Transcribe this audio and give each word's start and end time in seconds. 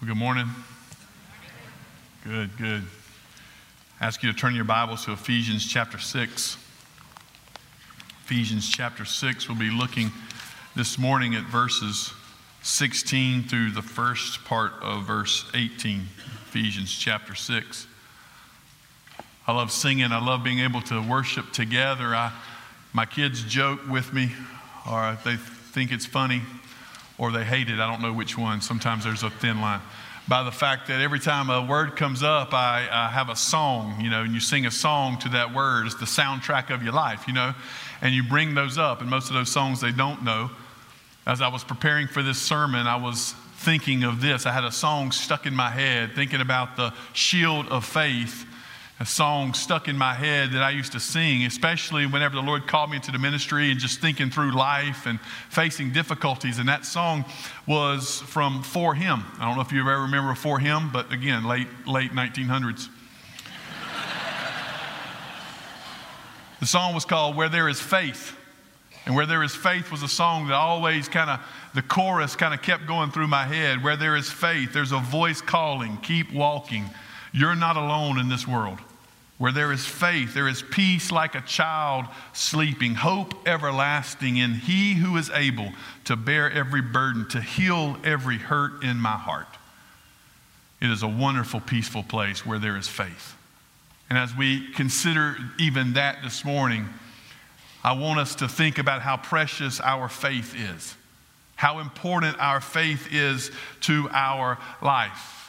Well, 0.00 0.08
good 0.08 0.16
morning. 0.16 0.48
Good, 2.24 2.56
good. 2.56 2.82
I 4.00 4.06
ask 4.06 4.22
you 4.22 4.32
to 4.32 4.38
turn 4.38 4.54
your 4.54 4.64
Bibles 4.64 5.04
to 5.04 5.12
Ephesians 5.12 5.66
chapter 5.66 5.98
6. 5.98 6.56
Ephesians 8.24 8.70
chapter 8.70 9.04
6, 9.04 9.46
we'll 9.46 9.58
be 9.58 9.68
looking 9.68 10.10
this 10.74 10.96
morning 10.96 11.34
at 11.34 11.42
verses 11.44 12.14
16 12.62 13.42
through 13.42 13.72
the 13.72 13.82
first 13.82 14.42
part 14.46 14.72
of 14.80 15.02
verse 15.02 15.44
18. 15.52 16.06
Ephesians 16.46 16.90
chapter 16.90 17.34
6. 17.34 17.86
I 19.46 19.52
love 19.52 19.70
singing. 19.70 20.12
I 20.12 20.24
love 20.24 20.42
being 20.42 20.60
able 20.60 20.80
to 20.82 21.06
worship 21.06 21.52
together. 21.52 22.14
I, 22.14 22.32
my 22.94 23.04
kids 23.04 23.44
joke 23.44 23.86
with 23.86 24.14
me, 24.14 24.32
or 24.90 25.18
they 25.26 25.36
think 25.36 25.92
it's 25.92 26.06
funny 26.06 26.40
or 27.20 27.30
they 27.30 27.44
hate 27.44 27.68
it. 27.68 27.78
I 27.78 27.86
don't 27.88 28.00
know 28.00 28.14
which 28.14 28.38
one. 28.38 28.62
Sometimes 28.62 29.04
there's 29.04 29.22
a 29.22 29.30
thin 29.30 29.60
line. 29.60 29.82
By 30.26 30.42
the 30.42 30.50
fact 30.50 30.88
that 30.88 31.02
every 31.02 31.20
time 31.20 31.50
a 31.50 31.60
word 31.60 31.94
comes 31.94 32.22
up, 32.22 32.54
I, 32.54 32.88
I 32.90 33.08
have 33.10 33.28
a 33.28 33.36
song, 33.36 34.00
you 34.00 34.08
know, 34.08 34.22
and 34.22 34.32
you 34.32 34.40
sing 34.40 34.64
a 34.64 34.70
song 34.70 35.18
to 35.18 35.28
that 35.30 35.54
word. 35.54 35.86
It's 35.86 35.96
the 35.96 36.06
soundtrack 36.06 36.74
of 36.74 36.82
your 36.82 36.94
life, 36.94 37.28
you 37.28 37.34
know, 37.34 37.52
and 38.00 38.14
you 38.14 38.22
bring 38.22 38.54
those 38.54 38.78
up. 38.78 39.02
And 39.02 39.10
most 39.10 39.28
of 39.28 39.34
those 39.34 39.50
songs 39.50 39.82
they 39.82 39.92
don't 39.92 40.24
know. 40.24 40.50
As 41.26 41.42
I 41.42 41.48
was 41.48 41.62
preparing 41.62 42.06
for 42.06 42.22
this 42.22 42.38
sermon, 42.38 42.86
I 42.86 42.96
was 42.96 43.34
thinking 43.56 44.02
of 44.04 44.22
this. 44.22 44.46
I 44.46 44.52
had 44.52 44.64
a 44.64 44.72
song 44.72 45.12
stuck 45.12 45.44
in 45.44 45.54
my 45.54 45.68
head, 45.68 46.12
thinking 46.14 46.40
about 46.40 46.76
the 46.76 46.94
shield 47.12 47.68
of 47.68 47.84
faith 47.84 48.46
a 49.00 49.06
song 49.06 49.54
stuck 49.54 49.88
in 49.88 49.96
my 49.96 50.12
head 50.12 50.52
that 50.52 50.62
I 50.62 50.68
used 50.70 50.92
to 50.92 51.00
sing, 51.00 51.46
especially 51.46 52.04
whenever 52.04 52.34
the 52.34 52.42
Lord 52.42 52.66
called 52.66 52.90
me 52.90 52.96
into 52.96 53.10
the 53.10 53.18
ministry 53.18 53.70
and 53.70 53.80
just 53.80 53.98
thinking 53.98 54.28
through 54.28 54.52
life 54.52 55.06
and 55.06 55.18
facing 55.48 55.90
difficulties. 55.90 56.58
And 56.58 56.68
that 56.68 56.84
song 56.84 57.24
was 57.66 58.20
from 58.20 58.62
4Him. 58.62 59.24
I 59.40 59.46
don't 59.46 59.56
know 59.56 59.62
if 59.62 59.72
you 59.72 59.80
ever 59.80 60.02
remember 60.02 60.32
4Him, 60.34 60.92
but 60.92 61.10
again, 61.10 61.46
late, 61.46 61.66
late 61.86 62.10
1900s. 62.12 62.90
the 66.60 66.66
song 66.66 66.94
was 66.94 67.06
called 67.06 67.36
Where 67.36 67.48
There 67.48 67.70
Is 67.70 67.80
Faith. 67.80 68.36
And 69.06 69.16
Where 69.16 69.24
There 69.24 69.42
Is 69.42 69.56
Faith 69.56 69.90
was 69.90 70.02
a 70.02 70.08
song 70.08 70.48
that 70.48 70.54
always 70.54 71.08
kind 71.08 71.30
of, 71.30 71.40
the 71.74 71.80
chorus 71.80 72.36
kind 72.36 72.52
of 72.52 72.60
kept 72.60 72.86
going 72.86 73.12
through 73.12 73.28
my 73.28 73.44
head. 73.44 73.82
Where 73.82 73.96
there 73.96 74.14
is 74.14 74.30
faith, 74.30 74.74
there's 74.74 74.92
a 74.92 74.98
voice 74.98 75.40
calling, 75.40 75.96
keep 76.02 76.30
walking. 76.34 76.84
You're 77.32 77.54
not 77.54 77.78
alone 77.78 78.18
in 78.18 78.28
this 78.28 78.46
world. 78.46 78.78
Where 79.40 79.52
there 79.52 79.72
is 79.72 79.86
faith, 79.86 80.34
there 80.34 80.48
is 80.48 80.60
peace 80.60 81.10
like 81.10 81.34
a 81.34 81.40
child 81.40 82.04
sleeping, 82.34 82.94
hope 82.94 83.48
everlasting 83.48 84.36
in 84.36 84.52
He 84.52 84.92
who 84.92 85.16
is 85.16 85.30
able 85.30 85.72
to 86.04 86.14
bear 86.14 86.52
every 86.52 86.82
burden, 86.82 87.26
to 87.30 87.40
heal 87.40 87.96
every 88.04 88.36
hurt 88.36 88.84
in 88.84 88.98
my 88.98 89.16
heart. 89.16 89.46
It 90.82 90.90
is 90.90 91.02
a 91.02 91.08
wonderful, 91.08 91.60
peaceful 91.60 92.02
place 92.02 92.44
where 92.44 92.58
there 92.58 92.76
is 92.76 92.86
faith. 92.86 93.34
And 94.10 94.18
as 94.18 94.36
we 94.36 94.70
consider 94.74 95.38
even 95.58 95.94
that 95.94 96.18
this 96.22 96.44
morning, 96.44 96.90
I 97.82 97.94
want 97.94 98.20
us 98.20 98.34
to 98.36 98.48
think 98.48 98.76
about 98.76 99.00
how 99.00 99.16
precious 99.16 99.80
our 99.80 100.10
faith 100.10 100.54
is, 100.54 100.94
how 101.56 101.78
important 101.78 102.38
our 102.38 102.60
faith 102.60 103.08
is 103.10 103.50
to 103.80 104.06
our 104.12 104.58
life. 104.82 105.39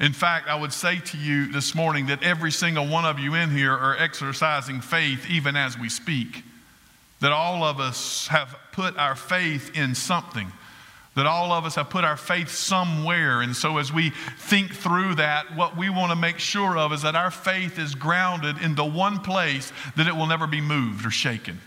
In 0.00 0.14
fact, 0.14 0.48
I 0.48 0.54
would 0.54 0.72
say 0.72 0.98
to 0.98 1.18
you 1.18 1.52
this 1.52 1.74
morning 1.74 2.06
that 2.06 2.22
every 2.22 2.50
single 2.50 2.88
one 2.88 3.04
of 3.04 3.18
you 3.18 3.34
in 3.34 3.50
here 3.50 3.72
are 3.72 3.94
exercising 3.98 4.80
faith 4.80 5.28
even 5.28 5.56
as 5.56 5.78
we 5.78 5.90
speak. 5.90 6.42
That 7.20 7.32
all 7.32 7.62
of 7.62 7.80
us 7.80 8.28
have 8.28 8.56
put 8.72 8.96
our 8.96 9.14
faith 9.14 9.76
in 9.76 9.94
something. 9.94 10.50
That 11.16 11.26
all 11.26 11.52
of 11.52 11.66
us 11.66 11.74
have 11.74 11.90
put 11.90 12.04
our 12.04 12.16
faith 12.16 12.48
somewhere. 12.48 13.42
And 13.42 13.54
so, 13.54 13.76
as 13.76 13.92
we 13.92 14.10
think 14.38 14.72
through 14.72 15.16
that, 15.16 15.54
what 15.54 15.76
we 15.76 15.90
want 15.90 16.12
to 16.12 16.16
make 16.16 16.38
sure 16.38 16.78
of 16.78 16.94
is 16.94 17.02
that 17.02 17.14
our 17.14 17.30
faith 17.30 17.78
is 17.78 17.94
grounded 17.94 18.56
in 18.62 18.76
the 18.76 18.84
one 18.84 19.18
place 19.18 19.70
that 19.96 20.06
it 20.06 20.16
will 20.16 20.28
never 20.28 20.46
be 20.46 20.62
moved 20.62 21.04
or 21.04 21.10
shaken. 21.10 21.60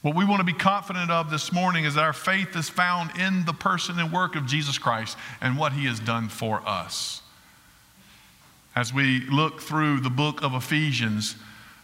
What 0.00 0.14
we 0.14 0.24
want 0.24 0.40
to 0.40 0.44
be 0.44 0.54
confident 0.54 1.10
of 1.10 1.30
this 1.30 1.52
morning 1.52 1.84
is 1.84 1.94
that 1.94 2.04
our 2.04 2.12
faith 2.14 2.56
is 2.56 2.70
found 2.70 3.18
in 3.18 3.44
the 3.44 3.52
person 3.52 3.98
and 3.98 4.10
work 4.10 4.34
of 4.34 4.46
Jesus 4.46 4.78
Christ 4.78 5.18
and 5.42 5.58
what 5.58 5.72
he 5.74 5.84
has 5.86 6.00
done 6.00 6.28
for 6.28 6.62
us. 6.66 7.20
As 8.76 8.92
we 8.92 9.20
look 9.30 9.60
through 9.60 10.00
the 10.00 10.10
book 10.10 10.42
of 10.42 10.54
Ephesians, 10.54 11.36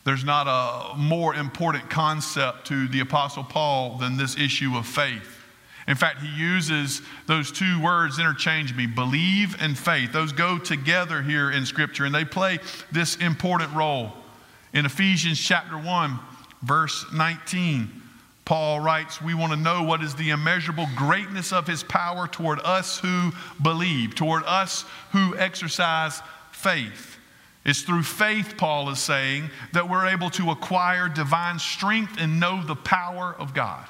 there's 0.04 0.24
not 0.24 0.48
a 0.48 0.96
more 0.96 1.34
important 1.34 1.88
concept 1.88 2.66
to 2.66 2.88
the 2.88 3.00
Apostle 3.00 3.44
Paul 3.44 3.98
than 3.98 4.16
this 4.16 4.36
issue 4.36 4.76
of 4.76 4.86
faith. 4.86 5.36
In 5.86 5.96
fact, 5.96 6.20
he 6.20 6.28
uses 6.28 7.02
those 7.26 7.52
two 7.52 7.80
words 7.80 8.18
interchangeably 8.18 8.86
believe 8.86 9.56
and 9.60 9.78
faith. 9.78 10.12
Those 10.12 10.32
go 10.32 10.58
together 10.58 11.22
here 11.22 11.50
in 11.50 11.64
Scripture, 11.64 12.04
and 12.04 12.14
they 12.14 12.24
play 12.24 12.58
this 12.90 13.16
important 13.16 13.72
role. 13.72 14.12
In 14.72 14.84
Ephesians 14.84 15.40
chapter 15.40 15.76
1, 15.76 16.18
verse 16.62 17.04
19, 17.12 18.02
Paul 18.44 18.80
writes, 18.80 19.22
We 19.22 19.34
want 19.34 19.52
to 19.52 19.58
know 19.58 19.84
what 19.84 20.02
is 20.02 20.14
the 20.16 20.30
immeasurable 20.30 20.88
greatness 20.96 21.52
of 21.52 21.66
his 21.66 21.84
power 21.84 22.26
toward 22.26 22.60
us 22.60 22.98
who 22.98 23.30
believe, 23.62 24.14
toward 24.14 24.42
us 24.44 24.84
who 25.12 25.36
exercise 25.36 26.20
faith. 26.62 27.18
It's 27.64 27.82
through 27.82 28.04
faith, 28.04 28.54
Paul 28.56 28.88
is 28.90 28.98
saying, 28.98 29.50
that 29.72 29.88
we're 29.88 30.06
able 30.06 30.30
to 30.30 30.50
acquire 30.50 31.08
divine 31.08 31.58
strength 31.58 32.16
and 32.18 32.40
know 32.40 32.62
the 32.62 32.76
power 32.76 33.34
of 33.38 33.54
God. 33.54 33.86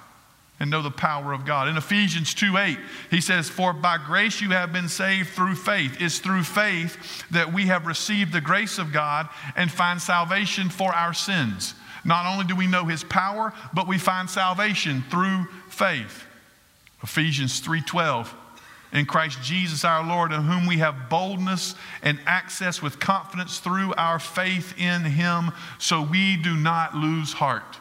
And 0.59 0.71
know 0.71 0.83
the 0.83 0.91
power 0.91 1.33
of 1.33 1.47
God. 1.47 1.69
In 1.69 1.79
Ephesians 1.79 2.35
2 2.35 2.59
8, 2.59 2.79
he 3.11 3.23
says, 3.23 3.49
For 3.49 3.73
by 3.73 3.97
grace 3.97 4.43
you 4.43 4.51
have 4.51 4.75
been 4.75 4.89
saved 4.91 5.31
through 5.31 5.55
faith. 5.55 5.97
It's 6.01 6.19
through 6.19 6.43
faith 6.43 7.25
that 7.31 7.51
we 7.51 7.69
have 7.69 7.87
received 7.87 8.35
the 8.35 8.43
grace 8.43 8.77
of 8.77 8.93
God 8.93 9.31
and 9.57 9.71
find 9.71 10.03
salvation 10.03 10.69
for 10.69 10.95
our 10.95 11.15
sins. 11.15 11.75
Not 12.05 12.27
only 12.27 12.45
do 12.45 12.55
we 12.55 12.67
know 12.67 12.85
his 12.85 13.03
power, 13.05 13.55
but 13.73 13.89
we 13.89 13.97
find 13.97 14.29
salvation 14.29 15.03
through 15.11 15.47
faith. 15.71 16.27
Ephesians 17.03 17.61
3:12 17.61 18.35
in 18.93 19.07
Christ 19.07 19.43
Jesus 19.43 19.85
our 19.85 20.05
Lord, 20.05 20.33
in 20.33 20.43
whom 20.43 20.67
we 20.67 20.79
have 20.79 21.09
boldness 21.09 21.75
and 22.03 22.19
access 22.27 22.83
with 22.83 22.99
confidence 22.99 23.59
through 23.59 23.95
our 23.95 24.19
faith 24.19 24.75
in 24.79 25.05
Him, 25.05 25.53
so 25.79 26.03
we 26.03 26.37
do 26.37 26.57
not 26.57 26.95
lose 26.95 27.33
heart. 27.33 27.79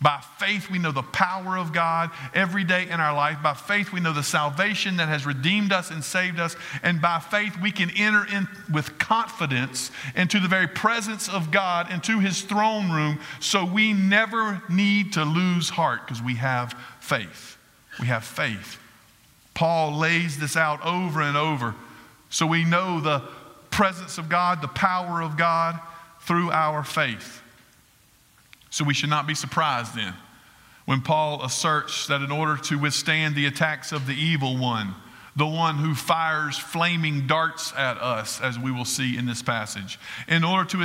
By 0.00 0.22
faith, 0.38 0.70
we 0.70 0.78
know 0.78 0.92
the 0.92 1.02
power 1.02 1.56
of 1.56 1.72
God 1.72 2.10
every 2.34 2.64
day 2.64 2.86
in 2.88 3.00
our 3.00 3.14
life. 3.14 3.38
By 3.42 3.54
faith, 3.54 3.92
we 3.92 4.00
know 4.00 4.12
the 4.12 4.22
salvation 4.22 4.98
that 4.98 5.08
has 5.08 5.24
redeemed 5.24 5.72
us 5.72 5.90
and 5.90 6.04
saved 6.04 6.38
us. 6.38 6.54
And 6.82 7.00
by 7.00 7.18
faith, 7.18 7.56
we 7.62 7.70
can 7.72 7.90
enter 7.96 8.26
in 8.30 8.46
with 8.70 8.98
confidence 8.98 9.90
into 10.14 10.38
the 10.38 10.48
very 10.48 10.68
presence 10.68 11.30
of 11.30 11.50
God, 11.50 11.90
into 11.90 12.20
His 12.20 12.42
throne 12.42 12.92
room, 12.92 13.18
so 13.40 13.64
we 13.64 13.94
never 13.94 14.62
need 14.68 15.14
to 15.14 15.24
lose 15.24 15.70
heart 15.70 16.02
because 16.06 16.22
we 16.22 16.34
have 16.34 16.78
faith. 17.00 17.56
We 17.98 18.06
have 18.06 18.24
faith. 18.24 18.78
Paul 19.56 19.96
lays 19.96 20.38
this 20.38 20.54
out 20.54 20.84
over 20.84 21.22
and 21.22 21.34
over. 21.34 21.74
So 22.28 22.46
we 22.46 22.62
know 22.62 23.00
the 23.00 23.22
presence 23.70 24.18
of 24.18 24.28
God, 24.28 24.60
the 24.60 24.68
power 24.68 25.22
of 25.22 25.38
God 25.38 25.80
through 26.20 26.50
our 26.50 26.84
faith. 26.84 27.40
So 28.68 28.84
we 28.84 28.92
should 28.92 29.08
not 29.08 29.26
be 29.26 29.34
surprised 29.34 29.96
then 29.96 30.12
when 30.84 31.00
Paul 31.00 31.42
asserts 31.42 32.06
that 32.08 32.20
in 32.20 32.30
order 32.30 32.58
to 32.64 32.78
withstand 32.78 33.34
the 33.34 33.46
attacks 33.46 33.92
of 33.92 34.06
the 34.06 34.12
evil 34.14 34.58
one, 34.58 34.94
the 35.36 35.46
one 35.46 35.76
who 35.76 35.94
fires 35.94 36.58
flaming 36.58 37.26
darts 37.26 37.72
at 37.78 37.96
us, 37.96 38.40
as 38.42 38.58
we 38.58 38.70
will 38.70 38.84
see 38.84 39.16
in 39.16 39.24
this 39.24 39.42
passage. 39.42 39.98
In 40.28 40.44
order 40.44 40.68
to 40.70 40.78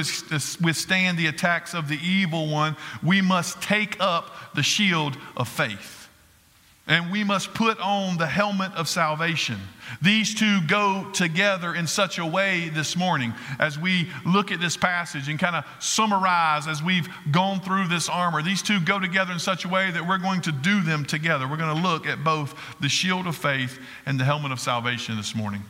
withstand 0.61 1.17
the 1.17 1.27
attacks 1.27 1.73
of 1.73 1.89
the 1.89 1.99
evil 2.01 2.49
one, 2.49 2.77
we 3.03 3.21
must 3.21 3.61
take 3.61 3.97
up 3.99 4.55
the 4.55 4.63
shield 4.63 5.17
of 5.35 5.49
faith 5.49 6.00
and 6.87 7.11
we 7.11 7.23
must 7.23 7.53
put 7.53 7.79
on 7.79 8.17
the 8.17 8.27
helmet 8.27 8.73
of 8.73 8.87
salvation. 8.87 9.57
These 10.01 10.33
two 10.33 10.61
go 10.67 11.09
together 11.13 11.75
in 11.75 11.85
such 11.85 12.17
a 12.17 12.25
way 12.25 12.69
this 12.69 12.97
morning 12.97 13.33
as 13.59 13.77
we 13.77 14.09
look 14.25 14.51
at 14.51 14.59
this 14.59 14.77
passage 14.77 15.29
and 15.29 15.39
kind 15.39 15.55
of 15.55 15.65
summarize 15.79 16.67
as 16.67 16.81
we've 16.81 17.07
gone 17.29 17.59
through 17.61 17.87
this 17.87 18.09
armor. 18.09 18.41
These 18.41 18.63
two 18.63 18.79
go 18.79 18.99
together 18.99 19.31
in 19.31 19.39
such 19.39 19.63
a 19.63 19.69
way 19.69 19.91
that 19.91 20.07
we're 20.07 20.17
going 20.17 20.41
to 20.41 20.51
do 20.51 20.81
them 20.81 21.05
together. 21.05 21.47
We're 21.47 21.57
going 21.57 21.75
to 21.75 21.87
look 21.87 22.07
at 22.07 22.23
both 22.23 22.55
the 22.79 22.89
shield 22.89 23.27
of 23.27 23.35
faith 23.35 23.79
and 24.05 24.19
the 24.19 24.25
helmet 24.25 24.51
of 24.51 24.59
salvation 24.59 25.17
this 25.17 25.35
morning. 25.35 25.63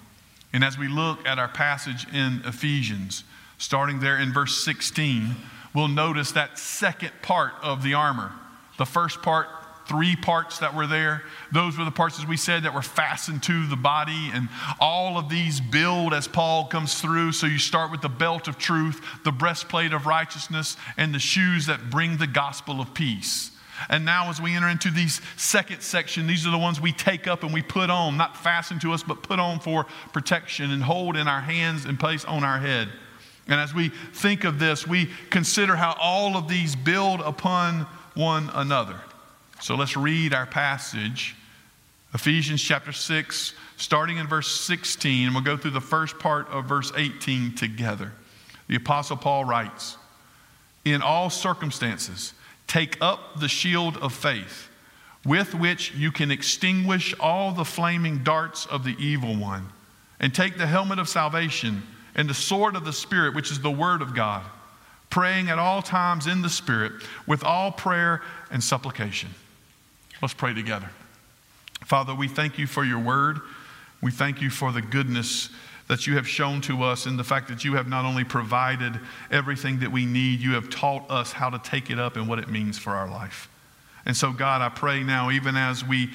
And 0.54 0.64
as 0.64 0.78
we 0.78 0.88
look 0.88 1.28
at 1.28 1.40
our 1.40 1.50
passage 1.50 2.08
in 2.14 2.42
Ephesians, 2.46 3.26
starting 3.58 4.00
there 4.00 4.18
in 4.18 4.32
verse 4.32 4.64
16, 4.64 5.36
we'll 5.74 5.88
notice 5.88 6.32
that 6.32 6.58
second 6.58 7.12
part 7.22 7.54
of 7.62 7.84
the 7.84 7.94
armor. 7.94 8.32
The 8.78 8.86
first 8.86 9.22
part 9.22 9.48
three 9.88 10.16
parts 10.16 10.60
that 10.60 10.76
were 10.76 10.88
there. 10.88 11.24
Those 11.52 11.78
were 11.78 11.86
the 11.86 11.92
parts, 11.92 12.20
as 12.20 12.26
we 12.26 12.38
said, 12.38 12.64
that 12.64 12.74
were 12.74 12.82
fastened 12.82 13.44
to 13.44 13.68
the 13.68 13.76
body. 13.76 14.32
And 14.34 14.50
all 14.80 15.18
of 15.18 15.30
these 15.30 15.60
build 15.60 16.14
as 16.14 16.28
Paul 16.28 16.66
comes 16.66 17.00
through. 17.02 17.34
So 17.34 17.48
you 17.48 17.60
start 17.60 17.92
with 17.92 18.02
the 18.02 18.10
belt 18.10 18.48
of 18.48 18.58
truth, 18.58 19.02
the 19.24 19.32
breastplate 19.32 19.94
of 19.94 20.06
righteousness, 20.06 20.78
and 20.98 21.14
the 21.14 21.20
shoes 21.20 21.66
that 21.66 21.90
bring 21.90 22.18
the 22.18 22.28
gospel 22.28 22.82
of 22.82 22.94
peace. 22.94 23.52
And 23.90 24.06
now, 24.06 24.30
as 24.30 24.40
we 24.42 24.56
enter 24.56 24.68
into 24.68 24.92
these 24.92 25.22
second 25.38 25.82
section, 25.82 26.28
these 26.28 26.46
are 26.46 26.52
the 26.52 26.58
ones 26.58 26.80
we 26.80 26.92
take 26.92 27.28
up 27.28 27.44
and 27.44 27.54
we 27.54 27.62
put 27.62 27.90
on, 27.90 28.18
not 28.18 28.38
fastened 28.38 28.82
to 28.82 28.94
us, 28.94 29.02
but 29.04 29.24
put 29.24 29.40
on 29.40 29.60
for 29.60 29.86
protection 30.14 30.72
and 30.72 30.84
hold 30.84 31.18
in 31.18 31.28
our 31.28 31.42
hands 31.42 31.86
and 31.86 32.00
place 32.00 32.24
on 32.26 32.44
our 32.44 32.60
head. 32.60 32.90
And 33.48 33.60
as 33.60 33.74
we 33.74 33.90
think 34.14 34.44
of 34.44 34.60
this, 34.60 34.88
we 34.88 35.10
consider 35.30 35.76
how 35.76 35.98
all 36.00 36.38
of 36.38 36.48
these 36.48 36.76
build 36.76 37.22
upon 37.22 37.88
one 38.14 38.50
another. 38.54 39.02
So 39.62 39.76
let's 39.76 39.96
read 39.96 40.34
our 40.34 40.48
passage, 40.48 41.36
Ephesians 42.16 42.64
chapter 42.64 42.92
6, 42.92 43.54
starting 43.78 44.18
in 44.18 44.26
verse 44.26 44.48
16, 44.60 45.28
and 45.28 45.36
we'll 45.36 45.44
go 45.44 45.56
through 45.56 45.72
the 45.72 45.80
first 45.80 46.18
part 46.18 46.48
of 46.48 46.66
verse 46.66 46.92
18 46.98 47.54
together. 47.54 48.12
The 48.68 48.78
Apostle 48.78 49.18
Paul 49.18 49.46
writes, 49.46 49.98
In 50.84 51.04
all 51.04 51.30
circumstances, 51.30 52.34
take 52.66 52.98
up 53.02 53.40
the 53.40 53.48
shield 53.48 53.98
of 53.98 54.14
faith, 54.14 54.68
with 55.24 55.54
which 55.54 55.94
you 55.94 56.12
can 56.12 56.32
extinguish 56.32 57.14
all 57.20 57.52
the 57.52 57.64
flaming 57.64 58.24
darts 58.24 58.66
of 58.66 58.84
the 58.84 58.96
evil 58.98 59.36
one, 59.36 59.70
and 60.20 60.34
take 60.34 60.58
the 60.58 60.66
helmet 60.66 60.98
of 60.98 61.08
salvation 61.08 61.84
and 62.16 62.28
the 62.28 62.34
sword 62.34 62.76
of 62.76 62.84
the 62.84 62.94
Spirit, 62.94 63.36
which 63.36 63.52
is 63.52 63.62
the 63.62 63.70
Word 63.70 64.02
of 64.02 64.16
God, 64.16 64.44
praying 65.12 65.52
at 65.52 65.60
all 65.60 65.84
times 65.84 66.26
in 66.26 66.42
the 66.42 66.50
Spirit 66.50 66.94
with 67.28 67.44
all 67.44 67.72
prayer 67.72 68.24
and 68.50 68.64
supplication. 68.64 69.30
Let's 70.22 70.34
pray 70.34 70.54
together. 70.54 70.90
Father, 71.84 72.14
we 72.14 72.28
thank 72.28 72.58
you 72.60 72.68
for 72.68 72.84
your 72.84 73.00
word. 73.00 73.40
We 74.02 74.12
thank 74.12 74.42
you 74.42 74.50
for 74.50 74.72
the 74.72 74.82
goodness 74.82 75.50
that 75.88 76.08
you 76.08 76.16
have 76.16 76.28
shown 76.28 76.62
to 76.62 76.84
us 76.84 77.06
and 77.06 77.18
the 77.18 77.24
fact 77.24 77.48
that 77.50 77.66
you 77.66 77.74
have 77.74 77.88
not 77.88 78.06
only 78.06 78.24
provided 78.24 79.00
everything 79.30 79.80
that 79.80 79.92
we 79.92 80.06
need, 80.06 80.40
you 80.40 80.54
have 80.54 80.70
taught 80.70 81.10
us 81.10 81.32
how 81.32 81.50
to 81.50 81.60
take 81.60 81.90
it 81.90 82.00
up 82.00 82.16
and 82.16 82.28
what 82.28 82.40
it 82.40 82.48
means 82.50 82.78
for 82.78 82.92
our 82.92 83.10
life. 83.10 83.50
And 84.06 84.16
so, 84.16 84.32
God, 84.32 84.62
I 84.62 84.70
pray 84.70 85.04
now, 85.04 85.32
even 85.32 85.58
as 85.58 85.84
we 85.84 86.10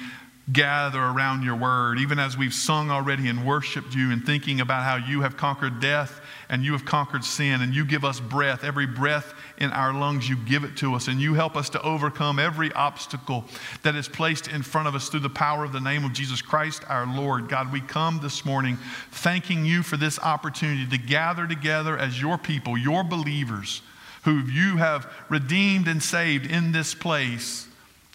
gather 0.53 1.01
around 1.01 1.43
your 1.43 1.57
word, 1.57 1.99
even 1.99 2.19
as 2.19 2.37
we've 2.37 2.55
sung 2.55 2.91
already 2.91 3.29
and 3.29 3.45
worshiped 3.45 3.95
you 3.95 4.13
and 4.13 4.25
thinking 4.25 4.61
about 4.61 4.85
how 4.85 4.97
you 4.97 5.23
have 5.23 5.37
conquered 5.37 5.81
death 5.81 6.21
and 6.49 6.65
you 6.65 6.73
have 6.73 6.85
conquered 6.85 7.25
sin 7.25 7.61
and 7.61 7.75
you 7.75 7.85
give 7.85 8.05
us 8.05 8.21
breath, 8.21 8.63
every 8.63 8.87
breath 8.87 9.35
in 9.59 9.71
our 9.73 9.93
lungs, 9.93 10.29
you 10.29 10.37
give 10.37 10.65
it 10.65 10.77
to 10.77 10.95
us 10.95 11.09
and 11.09 11.21
you 11.21 11.35
help 11.35 11.57
us 11.57 11.69
to 11.71 11.83
overcome 11.83 12.39
every 12.39 12.73
obstacle 12.73 13.45
that 13.83 13.95
is 13.95 14.09
placed 14.09 14.49
in 14.49 14.63
front 14.63 14.87
of 14.87 14.95
us 14.95 15.09
through 15.09 15.21
the 15.21 15.29
power 15.29 15.65
of 15.65 15.73
the 15.73 15.81
name 15.81 16.05
of 16.05 16.13
Jesus 16.13 16.43
Christ 16.43 16.83
our 16.89 17.07
Lord. 17.07 17.49
God, 17.49 17.73
we 17.73 17.81
come 17.81 18.21
this 18.23 18.45
morning 18.45 18.79
thanking 19.11 19.65
you 19.65 19.83
for 19.83 19.97
this 19.97 20.19
opportunity 20.19 20.87
to 20.87 20.99
gather 20.99 21.47
together 21.47 21.99
as 21.99 22.21
your 22.21 22.39
people, 22.39 22.79
your 22.79 23.03
believers, 23.03 23.83
who 24.25 24.41
you 24.41 24.77
have 24.77 25.13
redeemed 25.29 25.89
and 25.89 26.03
saved 26.03 26.51
in 26.51 26.73
this 26.73 26.95
place 26.95 27.67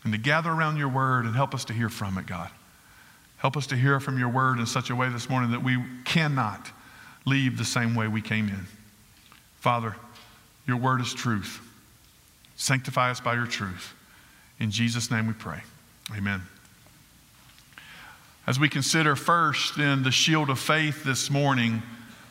and 0.04 0.14
to 0.14 0.20
gather 0.20 0.50
around 0.50 0.78
your 0.78 0.90
word 0.90 1.26
and 1.26 1.36
help 1.36 1.54
us 1.54 1.66
to 1.66 1.74
hear 1.74 1.90
from 1.90 2.18
it, 2.18 2.26
God. 2.26 2.50
Help 3.38 3.58
us 3.58 3.68
to 3.68 3.76
hear 3.76 4.00
from 4.00 4.20
your 4.20 4.30
word 4.30 4.60
in 4.60 4.66
such 4.66 4.90
a 4.90 4.96
way 4.96 5.10
this 5.10 5.30
morning 5.30 5.52
that 5.52 5.64
we 5.64 5.84
cannot 6.06 6.72
leave 7.26 7.58
the 7.58 7.66
same 7.66 7.96
way 7.96 8.08
we 8.08 8.22
came 8.22 8.48
in. 8.48 8.66
Father, 9.60 9.96
your 10.68 10.78
word 10.78 11.02
is 11.02 11.14
truth. 11.14 11.62
Sanctify 12.56 13.12
us 13.12 13.20
by 13.20 13.34
your 13.34 13.48
truth. 13.48 13.94
In 14.60 14.72
Jesus' 14.72 15.10
name 15.10 15.28
we 15.28 15.34
pray. 15.34 15.62
Amen. 16.16 16.42
As 18.48 18.60
we 18.60 18.70
consider 18.70 19.16
first 19.16 19.78
in 19.78 20.04
the 20.04 20.12
shield 20.12 20.50
of 20.50 20.60
faith 20.60 21.04
this 21.04 21.30
morning, 21.30 21.82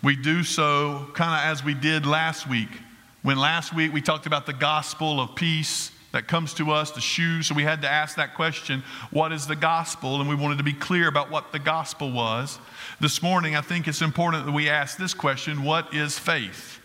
we 0.03 0.17
do 0.17 0.43
so 0.43 1.09
kind 1.15 1.33
of 1.33 1.53
as 1.53 1.65
we 1.65 1.75
did 1.75 2.07
last 2.07 2.49
week. 2.49 2.69
When 3.23 3.37
last 3.37 3.75
week 3.75 3.93
we 3.93 4.01
talked 4.01 4.27
about 4.27 4.47
the 4.47 4.53
gospel 4.53 5.21
of 5.21 5.35
peace 5.35 5.93
that 6.12 6.27
comes 6.27 6.55
to 6.55 6.73
us, 6.73 6.91
the 6.91 7.01
shoes. 7.01 7.47
So 7.47 7.55
we 7.55 7.62
had 7.62 7.83
to 7.83 7.91
ask 7.91 8.17
that 8.17 8.35
question 8.35 8.83
what 9.11 9.33
is 9.33 9.47
the 9.47 9.57
gospel? 9.57 10.21
And 10.21 10.29
we 10.29 10.35
wanted 10.35 10.59
to 10.59 10.65
be 10.65 10.73
clear 10.73 11.09
about 11.09 11.31
what 11.31 11.53
the 11.53 11.59
gospel 11.59 12.11
was. 12.11 12.59
This 13.01 13.23
morning, 13.23 13.57
I 13.57 13.61
think 13.61 13.87
it's 13.87 14.03
important 14.03 14.47
that 14.47 14.53
we 14.53 14.69
ask 14.69 14.99
this 14.99 15.15
question 15.15 15.62
what 15.62 15.95
is 15.95 16.19
faith? 16.19 16.79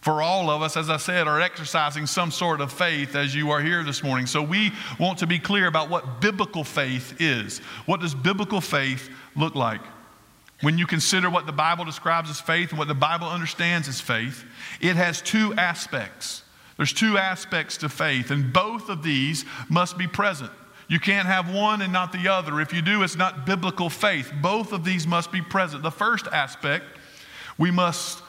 For 0.00 0.22
all 0.22 0.48
of 0.48 0.62
us, 0.62 0.76
as 0.76 0.90
I 0.90 0.96
said, 0.96 1.26
are 1.26 1.40
exercising 1.40 2.06
some 2.06 2.30
sort 2.30 2.60
of 2.60 2.72
faith 2.72 3.16
as 3.16 3.34
you 3.34 3.50
are 3.50 3.60
here 3.60 3.82
this 3.82 4.02
morning. 4.02 4.26
So 4.26 4.42
we 4.42 4.72
want 4.98 5.18
to 5.18 5.26
be 5.26 5.38
clear 5.38 5.66
about 5.66 5.90
what 5.90 6.20
biblical 6.20 6.62
faith 6.62 7.20
is. 7.20 7.58
What 7.84 8.00
does 8.00 8.14
biblical 8.14 8.60
faith 8.60 9.10
look 9.34 9.54
like? 9.56 9.80
When 10.60 10.78
you 10.78 10.86
consider 10.86 11.30
what 11.30 11.46
the 11.46 11.52
Bible 11.52 11.84
describes 11.84 12.30
as 12.30 12.40
faith 12.40 12.70
and 12.70 12.78
what 12.78 12.88
the 12.88 12.94
Bible 12.94 13.28
understands 13.28 13.88
as 13.88 14.00
faith, 14.00 14.44
it 14.80 14.96
has 14.96 15.20
two 15.20 15.54
aspects. 15.54 16.42
There's 16.78 16.92
two 16.92 17.18
aspects 17.18 17.76
to 17.78 17.90
faith, 17.90 18.30
and 18.30 18.52
both 18.52 18.88
of 18.88 19.02
these 19.02 19.44
must 19.68 19.98
be 19.98 20.06
present. 20.06 20.50
You 20.88 20.98
can't 20.98 21.26
have 21.26 21.52
one 21.52 21.82
and 21.82 21.92
not 21.92 22.12
the 22.12 22.28
other. 22.28 22.60
If 22.60 22.72
you 22.72 22.80
do, 22.80 23.02
it's 23.02 23.16
not 23.16 23.44
biblical 23.44 23.90
faith. 23.90 24.32
Both 24.40 24.72
of 24.72 24.84
these 24.84 25.06
must 25.06 25.30
be 25.30 25.42
present. 25.42 25.82
The 25.82 25.90
first 25.90 26.26
aspect 26.28 26.86
we 27.58 27.70
must 27.70 28.22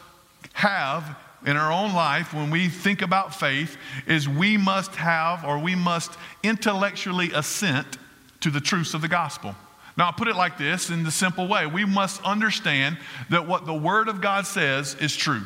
have 0.54 1.18
in 1.46 1.56
our 1.56 1.72
own 1.72 1.94
life 1.94 2.34
when 2.34 2.50
we 2.50 2.68
think 2.68 3.02
about 3.02 3.34
faith 3.34 3.78
is 4.08 4.28
we 4.28 4.58
must 4.58 4.94
have 4.96 5.46
or 5.46 5.58
we 5.58 5.76
must 5.76 6.12
intellectually 6.44 7.32
assent 7.32 7.98
to 8.42 8.50
the 8.50 8.60
truths 8.60 8.94
of 8.94 9.02
the 9.02 9.08
gospel. 9.08 9.56
Now, 9.96 10.08
I'll 10.08 10.14
put 10.14 10.28
it 10.28 10.36
like 10.36 10.58
this 10.58 10.90
in 10.90 11.04
the 11.04 11.12
simple 11.12 11.48
way 11.48 11.66
we 11.66 11.86
must 11.86 12.22
understand 12.24 12.98
that 13.30 13.48
what 13.48 13.66
the 13.66 13.74
Word 13.74 14.08
of 14.08 14.22
God 14.22 14.46
says 14.48 14.96
is 14.96 15.16
true. 15.16 15.44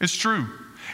It's 0.00 0.16
true. 0.16 0.46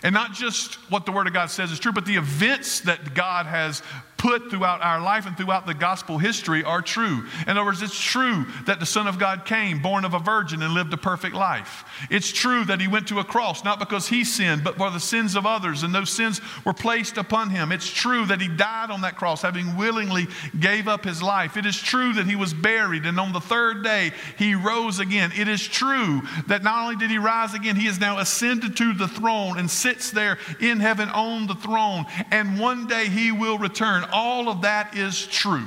And 0.02 0.14
not 0.14 0.32
just 0.32 0.74
what 0.90 1.06
the 1.06 1.12
Word 1.12 1.26
of 1.26 1.32
God 1.32 1.50
says 1.50 1.70
is 1.70 1.78
true, 1.78 1.92
but 1.92 2.06
the 2.06 2.16
events 2.16 2.80
that 2.80 3.14
God 3.14 3.46
has 3.46 3.82
put 4.20 4.50
throughout 4.50 4.82
our 4.82 5.00
life 5.00 5.24
and 5.24 5.34
throughout 5.34 5.66
the 5.66 5.72
gospel 5.72 6.18
history 6.18 6.62
are 6.62 6.82
true. 6.82 7.24
In 7.46 7.56
other 7.56 7.64
words, 7.64 7.80
it's 7.80 7.98
true 7.98 8.44
that 8.66 8.78
the 8.78 8.84
Son 8.84 9.06
of 9.06 9.18
God 9.18 9.46
came, 9.46 9.80
born 9.80 10.04
of 10.04 10.12
a 10.12 10.18
virgin, 10.18 10.62
and 10.62 10.74
lived 10.74 10.92
a 10.92 10.98
perfect 10.98 11.34
life. 11.34 11.86
It's 12.10 12.30
true 12.30 12.62
that 12.66 12.82
he 12.82 12.86
went 12.86 13.08
to 13.08 13.20
a 13.20 13.24
cross, 13.24 13.64
not 13.64 13.78
because 13.78 14.08
he 14.08 14.24
sinned, 14.24 14.62
but 14.62 14.76
for 14.76 14.90
the 14.90 15.00
sins 15.00 15.36
of 15.36 15.46
others, 15.46 15.84
and 15.84 15.94
those 15.94 16.10
sins 16.10 16.42
were 16.66 16.74
placed 16.74 17.16
upon 17.16 17.48
him. 17.48 17.72
It's 17.72 17.88
true 17.88 18.26
that 18.26 18.42
he 18.42 18.48
died 18.48 18.90
on 18.90 19.00
that 19.00 19.16
cross, 19.16 19.40
having 19.40 19.74
willingly 19.74 20.28
gave 20.58 20.86
up 20.86 21.02
his 21.02 21.22
life. 21.22 21.56
It 21.56 21.64
is 21.64 21.78
true 21.78 22.12
that 22.12 22.26
he 22.26 22.36
was 22.36 22.52
buried, 22.52 23.06
and 23.06 23.18
on 23.18 23.32
the 23.32 23.40
third 23.40 23.82
day 23.82 24.12
he 24.36 24.54
rose 24.54 24.98
again. 24.98 25.32
It 25.34 25.48
is 25.48 25.66
true 25.66 26.20
that 26.46 26.62
not 26.62 26.82
only 26.82 26.96
did 26.96 27.10
he 27.10 27.16
rise 27.16 27.54
again, 27.54 27.74
he 27.74 27.86
is 27.86 27.98
now 27.98 28.18
ascended 28.18 28.76
to 28.76 28.92
the 28.92 29.08
throne 29.08 29.58
and 29.58 29.70
sits 29.70 30.10
there 30.10 30.36
in 30.60 30.78
heaven 30.78 31.08
on 31.08 31.46
the 31.46 31.54
throne, 31.54 32.04
and 32.30 32.60
one 32.60 32.86
day 32.86 33.08
he 33.08 33.32
will 33.32 33.56
return 33.56 34.04
all 34.12 34.48
of 34.48 34.62
that 34.62 34.96
is 34.96 35.26
true. 35.26 35.66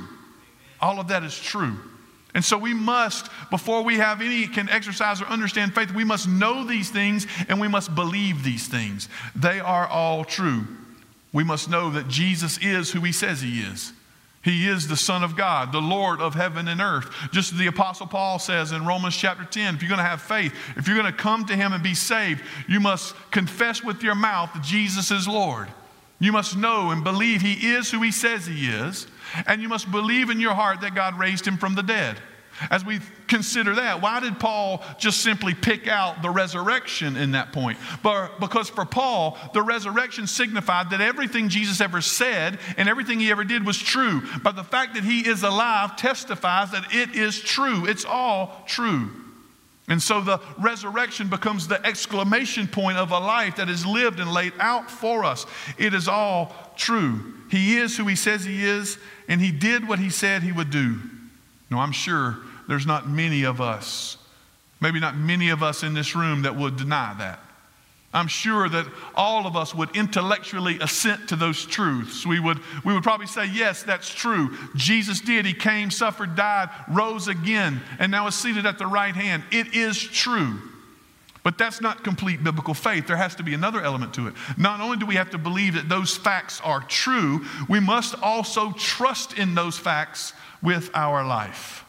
All 0.80 1.00
of 1.00 1.08
that 1.08 1.22
is 1.22 1.38
true. 1.38 1.76
And 2.34 2.44
so 2.44 2.58
we 2.58 2.74
must, 2.74 3.28
before 3.50 3.82
we 3.82 3.96
have 3.96 4.20
any, 4.20 4.46
can 4.46 4.68
exercise 4.68 5.22
or 5.22 5.26
understand 5.26 5.74
faith, 5.74 5.92
we 5.92 6.04
must 6.04 6.28
know 6.28 6.64
these 6.64 6.90
things 6.90 7.26
and 7.48 7.60
we 7.60 7.68
must 7.68 7.94
believe 7.94 8.42
these 8.42 8.66
things. 8.66 9.08
They 9.36 9.60
are 9.60 9.86
all 9.86 10.24
true. 10.24 10.66
We 11.32 11.44
must 11.44 11.70
know 11.70 11.90
that 11.90 12.08
Jesus 12.08 12.58
is 12.58 12.90
who 12.90 13.00
he 13.00 13.12
says 13.12 13.40
he 13.40 13.60
is. 13.60 13.92
He 14.42 14.68
is 14.68 14.88
the 14.88 14.96
Son 14.96 15.24
of 15.24 15.36
God, 15.36 15.72
the 15.72 15.80
Lord 15.80 16.20
of 16.20 16.34
heaven 16.34 16.68
and 16.68 16.80
earth. 16.80 17.10
Just 17.32 17.52
as 17.52 17.58
the 17.58 17.68
Apostle 17.68 18.06
Paul 18.06 18.38
says 18.38 18.72
in 18.72 18.84
Romans 18.84 19.16
chapter 19.16 19.44
10, 19.44 19.76
if 19.76 19.82
you're 19.82 19.88
going 19.88 19.98
to 19.98 20.04
have 20.04 20.20
faith, 20.20 20.52
if 20.76 20.86
you're 20.86 20.98
going 20.98 21.10
to 21.10 21.18
come 21.18 21.46
to 21.46 21.56
him 21.56 21.72
and 21.72 21.82
be 21.82 21.94
saved, 21.94 22.42
you 22.68 22.78
must 22.78 23.14
confess 23.30 23.82
with 23.82 24.02
your 24.02 24.14
mouth 24.14 24.52
that 24.52 24.62
Jesus 24.62 25.10
is 25.10 25.26
Lord. 25.26 25.68
You 26.18 26.32
must 26.32 26.56
know 26.56 26.90
and 26.90 27.02
believe 27.02 27.42
he 27.42 27.74
is 27.74 27.90
who 27.90 28.00
he 28.02 28.12
says 28.12 28.46
he 28.46 28.68
is, 28.68 29.06
and 29.46 29.60
you 29.60 29.68
must 29.68 29.90
believe 29.90 30.30
in 30.30 30.40
your 30.40 30.54
heart 30.54 30.80
that 30.82 30.94
God 30.94 31.18
raised 31.18 31.46
him 31.46 31.58
from 31.58 31.74
the 31.74 31.82
dead. 31.82 32.18
As 32.70 32.84
we 32.84 33.00
consider 33.26 33.74
that, 33.74 34.00
why 34.00 34.20
did 34.20 34.38
Paul 34.38 34.84
just 34.96 35.22
simply 35.22 35.54
pick 35.54 35.88
out 35.88 36.22
the 36.22 36.30
resurrection 36.30 37.16
in 37.16 37.32
that 37.32 37.52
point? 37.52 37.78
But 38.02 38.38
because 38.38 38.68
for 38.68 38.84
Paul, 38.84 39.36
the 39.54 39.62
resurrection 39.62 40.28
signified 40.28 40.90
that 40.90 41.00
everything 41.00 41.48
Jesus 41.48 41.80
ever 41.80 42.00
said 42.00 42.60
and 42.76 42.88
everything 42.88 43.18
he 43.18 43.32
ever 43.32 43.42
did 43.42 43.66
was 43.66 43.78
true. 43.78 44.22
But 44.42 44.54
the 44.54 44.62
fact 44.62 44.94
that 44.94 45.02
he 45.02 45.26
is 45.28 45.42
alive 45.42 45.96
testifies 45.96 46.70
that 46.70 46.94
it 46.94 47.16
is 47.16 47.40
true. 47.40 47.86
It's 47.86 48.04
all 48.04 48.62
true. 48.66 49.10
And 49.86 50.02
so 50.02 50.20
the 50.22 50.40
resurrection 50.58 51.28
becomes 51.28 51.68
the 51.68 51.84
exclamation 51.86 52.66
point 52.66 52.96
of 52.96 53.10
a 53.10 53.18
life 53.18 53.56
that 53.56 53.68
is 53.68 53.84
lived 53.84 54.18
and 54.18 54.32
laid 54.32 54.54
out 54.58 54.90
for 54.90 55.24
us. 55.24 55.44
It 55.76 55.92
is 55.92 56.08
all 56.08 56.54
true. 56.76 57.34
He 57.50 57.76
is 57.76 57.96
who 57.96 58.06
he 58.06 58.16
says 58.16 58.44
he 58.44 58.64
is, 58.64 58.98
and 59.28 59.40
he 59.40 59.52
did 59.52 59.86
what 59.86 59.98
he 59.98 60.08
said 60.08 60.42
he 60.42 60.52
would 60.52 60.70
do. 60.70 60.98
Now, 61.70 61.80
I'm 61.80 61.92
sure 61.92 62.38
there's 62.66 62.86
not 62.86 63.08
many 63.08 63.44
of 63.44 63.60
us, 63.60 64.16
maybe 64.80 65.00
not 65.00 65.16
many 65.16 65.50
of 65.50 65.62
us 65.62 65.82
in 65.82 65.92
this 65.92 66.16
room, 66.16 66.42
that 66.42 66.56
would 66.56 66.76
deny 66.76 67.14
that. 67.18 67.40
I'm 68.14 68.28
sure 68.28 68.68
that 68.68 68.86
all 69.16 69.46
of 69.46 69.56
us 69.56 69.74
would 69.74 69.94
intellectually 69.96 70.78
assent 70.78 71.28
to 71.30 71.36
those 71.36 71.66
truths. 71.66 72.24
We 72.24 72.38
would, 72.38 72.60
we 72.84 72.94
would 72.94 73.02
probably 73.02 73.26
say, 73.26 73.46
yes, 73.46 73.82
that's 73.82 74.08
true. 74.08 74.56
Jesus 74.76 75.20
did. 75.20 75.44
He 75.44 75.52
came, 75.52 75.90
suffered, 75.90 76.36
died, 76.36 76.70
rose 76.88 77.26
again, 77.26 77.82
and 77.98 78.12
now 78.12 78.28
is 78.28 78.36
seated 78.36 78.66
at 78.66 78.78
the 78.78 78.86
right 78.86 79.14
hand. 79.14 79.42
It 79.50 79.74
is 79.74 79.98
true. 80.00 80.58
But 81.42 81.58
that's 81.58 81.80
not 81.80 82.04
complete 82.04 82.42
biblical 82.42 82.72
faith. 82.72 83.06
There 83.06 83.16
has 83.16 83.34
to 83.34 83.42
be 83.42 83.52
another 83.52 83.82
element 83.82 84.14
to 84.14 84.28
it. 84.28 84.34
Not 84.56 84.80
only 84.80 84.96
do 84.96 85.06
we 85.06 85.16
have 85.16 85.30
to 85.30 85.38
believe 85.38 85.74
that 85.74 85.88
those 85.88 86.16
facts 86.16 86.60
are 86.62 86.80
true, 86.82 87.44
we 87.68 87.80
must 87.80 88.14
also 88.22 88.72
trust 88.72 89.36
in 89.36 89.56
those 89.56 89.76
facts 89.76 90.32
with 90.62 90.88
our 90.94 91.26
life. 91.26 91.84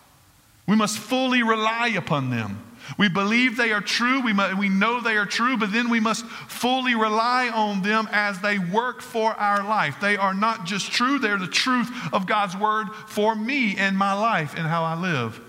We 0.68 0.76
must 0.76 0.98
fully 0.98 1.44
rely 1.44 1.90
upon 1.96 2.32
them. 2.32 2.65
We 2.98 3.10
believe 3.10 3.58
they 3.58 3.72
are 3.72 3.82
true, 3.82 4.22
we, 4.22 4.34
we 4.58 4.70
know 4.70 5.02
they 5.02 5.18
are 5.18 5.26
true, 5.26 5.58
but 5.58 5.72
then 5.72 5.90
we 5.90 6.00
must 6.00 6.26
fully 6.26 6.96
rely 6.96 7.50
on 7.50 7.82
them 7.82 8.08
as 8.12 8.40
they 8.40 8.60
work 8.60 9.02
for 9.02 9.34
our 9.34 9.64
life. 9.64 9.98
They 10.00 10.18
are 10.18 10.34
not 10.34 10.66
just 10.66 10.92
true, 10.92 11.20
they're 11.20 11.38
the 11.38 11.48
truth 11.48 11.90
of 12.14 12.28
God's 12.28 12.56
word 12.56 12.88
for 13.08 13.36
me 13.36 13.76
and 13.78 13.98
my 13.98 14.14
life 14.14 14.56
and 14.56 14.68
how 14.68 14.84
I 14.84 14.96
live. 15.00 15.40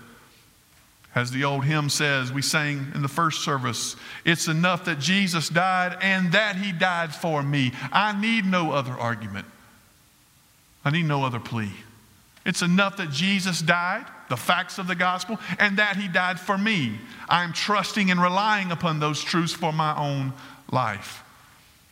As 1.15 1.31
the 1.31 1.45
old 1.45 1.65
hymn 1.65 1.89
says, 1.89 2.31
we 2.31 2.43
sang 2.43 2.91
in 2.93 3.01
the 3.01 3.07
first 3.07 3.43
service, 3.43 3.95
it's 4.23 4.47
enough 4.47 4.85
that 4.85 4.99
Jesus 4.99 5.49
died 5.49 5.97
and 6.01 6.31
that 6.33 6.57
he 6.57 6.71
died 6.71 7.13
for 7.13 7.41
me. 7.41 7.71
I 7.91 8.19
need 8.19 8.45
no 8.45 8.71
other 8.71 8.91
argument. 8.91 9.47
I 10.85 10.91
need 10.91 11.05
no 11.05 11.23
other 11.23 11.39
plea. 11.39 11.71
It's 12.45 12.61
enough 12.61 12.97
that 12.97 13.09
Jesus 13.09 13.61
died, 13.61 14.05
the 14.29 14.37
facts 14.37 14.77
of 14.77 14.87
the 14.87 14.95
gospel, 14.95 15.39
and 15.59 15.77
that 15.77 15.97
he 15.97 16.07
died 16.07 16.39
for 16.39 16.57
me. 16.57 16.99
I'm 17.29 17.53
trusting 17.53 18.11
and 18.11 18.21
relying 18.21 18.71
upon 18.71 18.99
those 18.99 19.23
truths 19.23 19.53
for 19.53 19.71
my 19.71 19.97
own 19.97 20.33
life. 20.71 21.23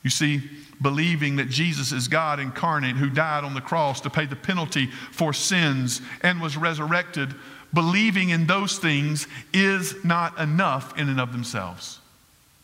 You 0.04 0.10
see, 0.10 0.42
believing 0.82 1.38
that 1.38 1.50
Jesus 1.50 1.92
is 1.92 2.08
God 2.08 2.39
incarnate 2.39 2.96
who 2.96 3.10
died 3.10 3.44
on 3.44 3.54
the 3.54 3.62
cross 3.62 4.01
to 4.01 4.10
pay 4.10 4.25
the 4.25 4.36
penalty 4.36 4.88
for 5.12 5.34
sins 5.34 6.01
and 6.22 6.42
was 6.42 6.58
resurrected 6.58 7.34
believing 7.75 8.30
in 8.30 8.48
those 8.48 8.80
things 8.80 9.27
is 9.54 10.04
not 10.04 10.39
enough 10.39 10.98
in 10.98 11.10
and 11.10 11.20
of 11.20 11.32
themselves. 11.32 12.00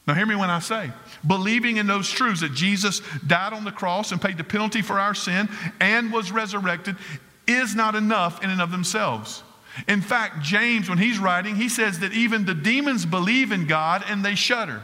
Now, 0.07 0.15
hear 0.15 0.25
me 0.25 0.35
when 0.35 0.49
I 0.49 0.59
say, 0.59 0.89
believing 1.27 1.77
in 1.77 1.85
those 1.85 2.09
truths 2.09 2.41
that 2.41 2.53
Jesus 2.53 3.01
died 3.27 3.53
on 3.53 3.63
the 3.63 3.71
cross 3.71 4.11
and 4.11 4.19
paid 4.19 4.37
the 4.37 4.43
penalty 4.43 4.81
for 4.81 4.99
our 4.99 5.13
sin 5.13 5.47
and 5.79 6.11
was 6.11 6.31
resurrected 6.31 6.95
is 7.45 7.75
not 7.75 7.93
enough 7.93 8.43
in 8.43 8.49
and 8.49 8.61
of 8.61 8.71
themselves. 8.71 9.43
In 9.87 10.01
fact, 10.01 10.41
James, 10.41 10.89
when 10.89 10.97
he's 10.97 11.19
writing, 11.19 11.55
he 11.55 11.69
says 11.69 11.99
that 11.99 12.13
even 12.13 12.45
the 12.45 12.53
demons 12.53 13.05
believe 13.05 13.51
in 13.51 13.67
God 13.67 14.03
and 14.07 14.23
they 14.23 14.35
shudder. 14.35 14.81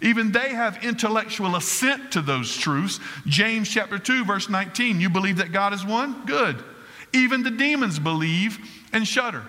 Even 0.00 0.32
they 0.32 0.50
have 0.50 0.82
intellectual 0.82 1.56
assent 1.56 2.12
to 2.12 2.22
those 2.22 2.56
truths. 2.56 2.98
James 3.26 3.68
chapter 3.68 3.98
2, 3.98 4.24
verse 4.24 4.48
19, 4.48 5.00
you 5.00 5.10
believe 5.10 5.36
that 5.36 5.52
God 5.52 5.74
is 5.74 5.84
one? 5.84 6.24
Good. 6.24 6.62
Even 7.12 7.42
the 7.42 7.50
demons 7.50 7.98
believe 7.98 8.58
and 8.92 9.06
shudder. 9.06 9.42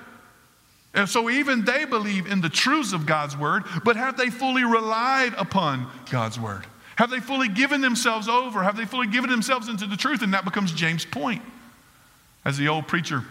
And 0.93 1.07
so 1.07 1.29
even 1.29 1.65
they 1.65 1.85
believe 1.85 2.27
in 2.27 2.41
the 2.41 2.49
truths 2.49 2.93
of 2.93 3.05
God's 3.05 3.37
word, 3.37 3.63
but 3.83 3.95
have 3.95 4.17
they 4.17 4.29
fully 4.29 4.63
relied 4.63 5.33
upon 5.37 5.87
God's 6.11 6.39
word? 6.39 6.65
Have 6.97 7.09
they 7.09 7.19
fully 7.19 7.47
given 7.47 7.81
themselves 7.81 8.27
over? 8.27 8.61
Have 8.61 8.77
they 8.77 8.85
fully 8.85 9.07
given 9.07 9.29
themselves 9.29 9.69
into 9.69 9.87
the 9.87 9.97
truth? 9.97 10.21
And 10.21 10.33
that 10.33 10.45
becomes 10.45 10.71
James' 10.71 11.05
point. 11.05 11.41
As 12.45 12.57
the 12.57 12.67
old 12.67 12.87
preacher 12.87 13.23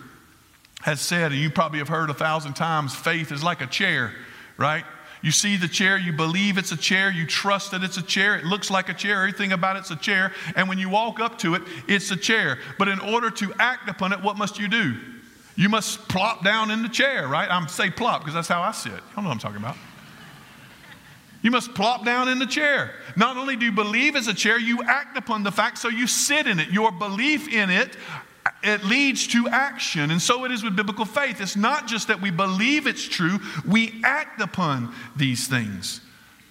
has 0.83 1.01
said, 1.01 1.33
and 1.33 1.41
you 1.41 1.51
probably 1.51 1.79
have 1.79 1.89
heard 1.89 2.11
a 2.11 2.15
thousand 2.15 2.55
times, 2.55 2.95
faith 2.95 3.33
is 3.33 3.43
like 3.43 3.61
a 3.61 3.67
chair, 3.67 4.13
right? 4.57 4.85
You 5.23 5.31
see 5.31 5.57
the 5.57 5.69
chair, 5.69 5.97
you 5.97 6.13
believe 6.13 6.59
it's 6.59 6.73
a 6.73 6.77
chair, 6.77 7.11
you 7.11 7.27
trust 7.27 7.71
that 7.71 7.85
it's 7.85 7.97
a 7.97 8.03
chair, 8.03 8.37
it 8.37 8.45
looks 8.45 8.71
like 8.71 8.89
a 8.89 8.95
chair, 8.95 9.23
everything 9.23 9.53
about 9.53 9.77
it's 9.77 9.93
a 9.93 9.97
chair, 9.97 10.33
and 10.57 10.69
when 10.69 10.79
you 10.79 10.89
walk 10.89 11.21
up 11.21 11.39
to 11.39 11.55
it, 11.55 11.63
it's 11.87 12.11
a 12.11 12.17
chair. 12.17 12.59
But 12.79 12.89
in 12.89 12.99
order 12.99 13.31
to 13.31 13.55
act 13.61 13.89
upon 13.89 14.13
it, 14.13 14.21
what 14.21 14.37
must 14.37 14.59
you 14.59 14.67
do? 14.67 14.97
You 15.55 15.69
must 15.69 16.09
plop 16.09 16.43
down 16.43 16.73
in 16.73 16.83
the 16.83 16.89
chair, 16.89 17.29
right? 17.29 17.49
I'm 17.49 17.69
say 17.69 17.91
plop 17.91 18.23
because 18.23 18.35
that's 18.35 18.49
how 18.49 18.63
I 18.63 18.73
sit. 18.73 18.93
You 18.93 18.99
don't 19.15 19.25
know 19.25 19.31
what 19.31 19.35
I'm 19.35 19.39
talking 19.39 19.59
about. 19.59 19.77
You 21.43 21.51
must 21.51 21.75
plop 21.75 22.05
down 22.05 22.29
in 22.29 22.39
the 22.39 22.47
chair. 22.47 22.93
Not 23.17 23.37
only 23.37 23.57
do 23.57 23.67
you 23.67 23.73
believe 23.73 24.17
as 24.17 24.29
a 24.29 24.35
chair, 24.35 24.59
you 24.59 24.83
act 24.85 25.17
upon 25.17 25.43
the 25.43 25.53
fact, 25.53 25.79
so 25.79 25.89
you 25.89 26.07
sit 26.07 26.47
in 26.47 26.59
it. 26.59 26.71
Your 26.71 26.91
belief 26.91 27.49
in 27.53 27.69
it, 27.69 27.97
it 28.63 28.85
leads 28.85 29.27
to 29.29 29.49
action. 29.49 30.11
And 30.11 30.21
so 30.21 30.45
it 30.45 30.51
is 30.51 30.63
with 30.63 30.77
biblical 30.77 31.05
faith. 31.05 31.41
It's 31.41 31.57
not 31.57 31.87
just 31.87 32.09
that 32.09 32.21
we 32.21 32.31
believe 32.31 32.87
it's 32.87 33.07
true, 33.07 33.39
we 33.67 34.01
act 34.05 34.41
upon 34.41 34.95
these 35.17 35.47
things. 35.47 36.01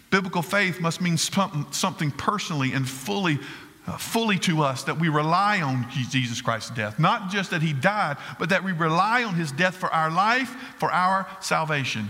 Biblical 0.10 0.42
faith 0.42 0.82
must 0.82 1.02
mean 1.02 1.18
something 1.18 2.12
personally 2.12 2.74
and 2.74 2.88
fully 2.88 3.40
uh, 3.88 3.98
fully 3.98 4.38
to 4.38 4.62
us 4.62 4.84
that 4.84 5.00
we 5.00 5.10
rely 5.10 5.60
on 5.62 5.88
Jesus 5.90 6.40
Christ's 6.40 6.70
death. 6.72 7.00
Not 7.00 7.32
just 7.32 7.50
that 7.50 7.64
he 7.64 7.74
died, 7.74 8.18
but 8.38 8.50
that 8.50 8.64
we 8.64 8.74
rely 8.74 9.24
on 9.24 9.34
his 9.34 9.52
death 9.52 9.76
for 9.76 9.92
our 9.92 10.12
life, 10.12 10.50
for 10.78 10.92
our 10.92 11.28
salvation. 11.40 12.08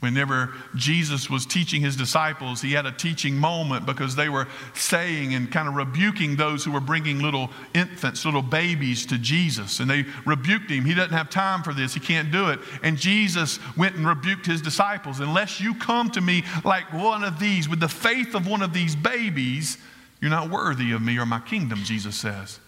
Whenever 0.00 0.54
Jesus 0.74 1.28
was 1.28 1.44
teaching 1.44 1.82
his 1.82 1.94
disciples, 1.94 2.62
he 2.62 2.72
had 2.72 2.86
a 2.86 2.92
teaching 2.92 3.36
moment 3.36 3.84
because 3.84 4.16
they 4.16 4.30
were 4.30 4.48
saying 4.72 5.34
and 5.34 5.52
kind 5.52 5.68
of 5.68 5.74
rebuking 5.74 6.36
those 6.36 6.64
who 6.64 6.72
were 6.72 6.80
bringing 6.80 7.20
little 7.20 7.50
infants, 7.74 8.24
little 8.24 8.40
babies 8.40 9.04
to 9.04 9.18
Jesus. 9.18 9.78
And 9.78 9.90
they 9.90 10.06
rebuked 10.24 10.70
him. 10.70 10.86
He 10.86 10.94
doesn't 10.94 11.12
have 11.12 11.28
time 11.28 11.62
for 11.62 11.74
this. 11.74 11.92
He 11.92 12.00
can't 12.00 12.32
do 12.32 12.48
it. 12.48 12.60
And 12.82 12.96
Jesus 12.96 13.58
went 13.76 13.94
and 13.96 14.06
rebuked 14.06 14.46
his 14.46 14.62
disciples. 14.62 15.20
Unless 15.20 15.60
you 15.60 15.74
come 15.74 16.10
to 16.12 16.22
me 16.22 16.44
like 16.64 16.90
one 16.94 17.22
of 17.22 17.38
these, 17.38 17.68
with 17.68 17.80
the 17.80 17.88
faith 17.88 18.34
of 18.34 18.46
one 18.46 18.62
of 18.62 18.72
these 18.72 18.96
babies, 18.96 19.76
you're 20.22 20.30
not 20.30 20.48
worthy 20.48 20.92
of 20.92 21.02
me 21.02 21.18
or 21.18 21.26
my 21.26 21.40
kingdom, 21.40 21.80
Jesus 21.84 22.16
says. 22.16 22.58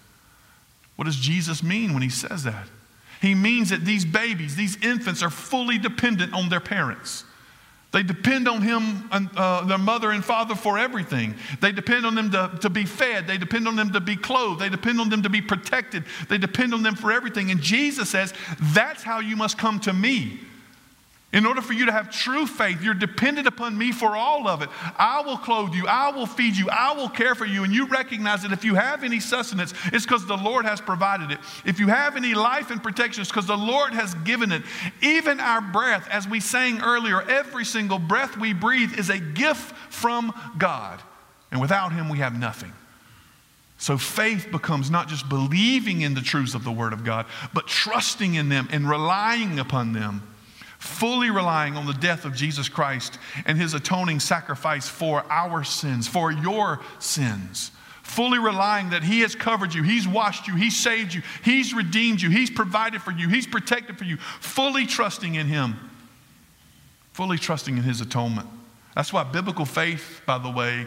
What 0.97 1.07
does 1.07 1.17
Jesus 1.17 1.63
mean 1.63 1.95
when 1.95 2.03
he 2.03 2.11
says 2.11 2.45
that? 2.45 2.69
He 3.23 3.37
means 3.37 3.71
that 3.71 3.85
these 3.85 4.05
babies, 4.05 4.57
these 4.57 4.77
infants, 4.83 5.23
are 5.23 5.31
fully 5.31 5.79
dependent 5.79 6.35
on 6.35 6.49
their 6.49 6.61
parents. 6.61 7.25
They 7.93 8.03
depend 8.03 8.49
on 8.49 8.63
him, 8.63 9.09
and, 9.13 9.31
uh, 9.37 9.65
their 9.65 9.79
mother 9.79 10.11
and 10.11 10.25
father, 10.25 10.57
for 10.57 10.77
everything. 10.77 11.37
They 11.61 11.71
depend 11.71 12.05
on 12.05 12.17
them 12.17 12.33
to, 12.33 12.51
to 12.63 12.69
be 12.69 12.85
fed. 12.85 13.29
They 13.29 13.39
depend 13.39 13.69
on 13.69 13.77
them 13.77 13.93
to 13.93 14.01
be 14.01 14.17
clothed. 14.17 14.61
They 14.61 14.69
depend 14.69 15.01
on 15.01 15.09
them 15.09 15.23
to 15.23 15.31
be 15.31 15.41
protected. 15.41 16.05
They 16.29 16.37
depend 16.37 16.75
on 16.75 16.83
them 16.83 16.97
for 16.97 17.13
everything. 17.13 17.53
And 17.53 17.61
Jesus 17.61 18.09
says, 18.09 18.35
That's 18.61 19.05
how 19.05 19.21
you 19.21 19.37
must 19.37 19.57
come 19.57 19.79
to 19.81 19.93
me. 19.93 20.41
In 21.33 21.47
order 21.47 21.63
for 21.63 21.73
you 21.73 21.87
to 21.87 21.93
have 21.93 22.11
true 22.11 22.47
faith, 22.47 22.83
you're 22.83 22.93
dependent 22.93 23.47
upon 23.47 23.77
me 23.79 23.91
for 23.91 24.15
all 24.15 24.47
of 24.47 24.61
it. 24.61 24.69
I 24.99 25.23
will 25.23 25.39
clothe 25.39 25.73
you, 25.73 25.87
I 25.87 26.11
will 26.11 26.27
feed 26.27 26.55
you, 26.55 26.69
I 26.69 26.93
will 26.93 27.09
care 27.09 27.35
for 27.35 27.47
you. 27.47 27.65
And 27.65 27.75
you 27.75 27.87
recognize 27.87 28.43
that 28.43 28.53
if 28.53 28.65
you 28.65 28.75
have 28.75 29.03
any 29.03 29.19
sustenance, 29.19 29.73
it's 29.87 30.05
because 30.05 30.27
the 30.27 30.37
Lord 30.37 30.67
has 30.67 30.83
provided 30.83 31.31
it. 31.31 31.39
If 31.65 31.81
you 31.81 31.89
have 31.89 32.17
any 32.17 32.35
life 32.35 32.71
and 32.71 32.83
protection, 32.83 33.23
it's 33.23 33.31
because 33.31 33.47
the 33.47 33.57
Lord 33.57 33.95
has 33.95 34.13
given 34.17 34.53
it. 34.53 34.63
Even 35.01 35.41
our 35.41 35.63
breath, 35.63 36.07
as 36.11 36.29
we 36.29 36.39
sang 36.39 36.83
earlier, 36.83 37.23
every 37.23 37.65
single 37.65 37.99
breath 37.99 38.37
we 38.37 38.53
breathe 38.53 38.99
is 38.99 39.09
a 39.09 39.19
gift 39.19 39.75
from 39.91 40.35
God. 40.59 41.01
And 41.51 41.63
without 41.63 41.93
Him, 41.93 42.11
we 42.11 42.19
have 42.19 42.39
nothing. 42.39 42.75
So 43.79 43.97
faith 43.97 44.49
becomes 44.53 44.91
not 44.91 45.09
just 45.09 45.31
believing 45.31 46.03
in 46.03 46.13
the 46.13 46.21
truths 46.21 46.55
of 46.55 46.63
the 46.63 46.71
Word 46.71 46.93
of 46.93 47.05
God, 47.05 47.25
but 47.55 47.67
trusting 47.67 48.35
in 48.35 48.51
them 48.51 48.69
and 48.71 48.89
relying 48.89 49.59
upon 49.59 49.95
them 49.95 50.23
fully 50.83 51.31
relying 51.31 51.77
on 51.77 51.87
the 51.87 51.93
death 51.93 52.25
of 52.25 52.35
Jesus 52.35 52.69
Christ 52.69 53.17
and 53.47 53.57
his 53.57 53.73
atoning 53.73 54.19
sacrifice 54.19 54.89
for 54.89 55.25
our 55.31 55.63
sins, 55.63 56.09
for 56.09 56.33
your 56.33 56.81
sins. 56.99 57.71
Fully 58.03 58.41
relying 58.41 58.91
that 58.91 59.05
He 59.05 59.21
has 59.21 59.37
covered 59.37 59.73
you, 59.73 59.85
He's 59.85 60.09
washed 60.09 60.49
you, 60.49 60.57
He's 60.57 60.77
saved 60.77 61.15
you, 61.15 61.23
He's 61.45 61.73
redeemed 61.73 62.21
you, 62.21 62.31
He's 62.31 62.51
provided 62.51 63.01
for 63.01 63.13
you, 63.13 63.29
He's 63.29 63.47
protected 63.47 63.97
for 63.97 64.03
you. 64.03 64.17
Fully 64.17 64.85
trusting 64.85 65.37
in 65.37 65.47
Him, 65.47 65.77
fully 67.13 67.39
trusting 67.39 67.77
in 67.77 67.85
His 67.85 68.01
atonement. 68.01 68.49
That's 68.97 69.13
why 69.13 69.23
biblical 69.23 69.65
faith, 69.65 70.21
by 70.27 70.39
the 70.39 70.51
way, 70.51 70.87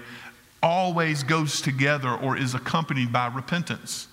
always 0.61 1.23
goes 1.23 1.61
together 1.61 2.13
or 2.13 2.35
is 2.35 2.53
accompanied 2.53 3.13
by 3.13 3.27
repentance. 3.27 4.09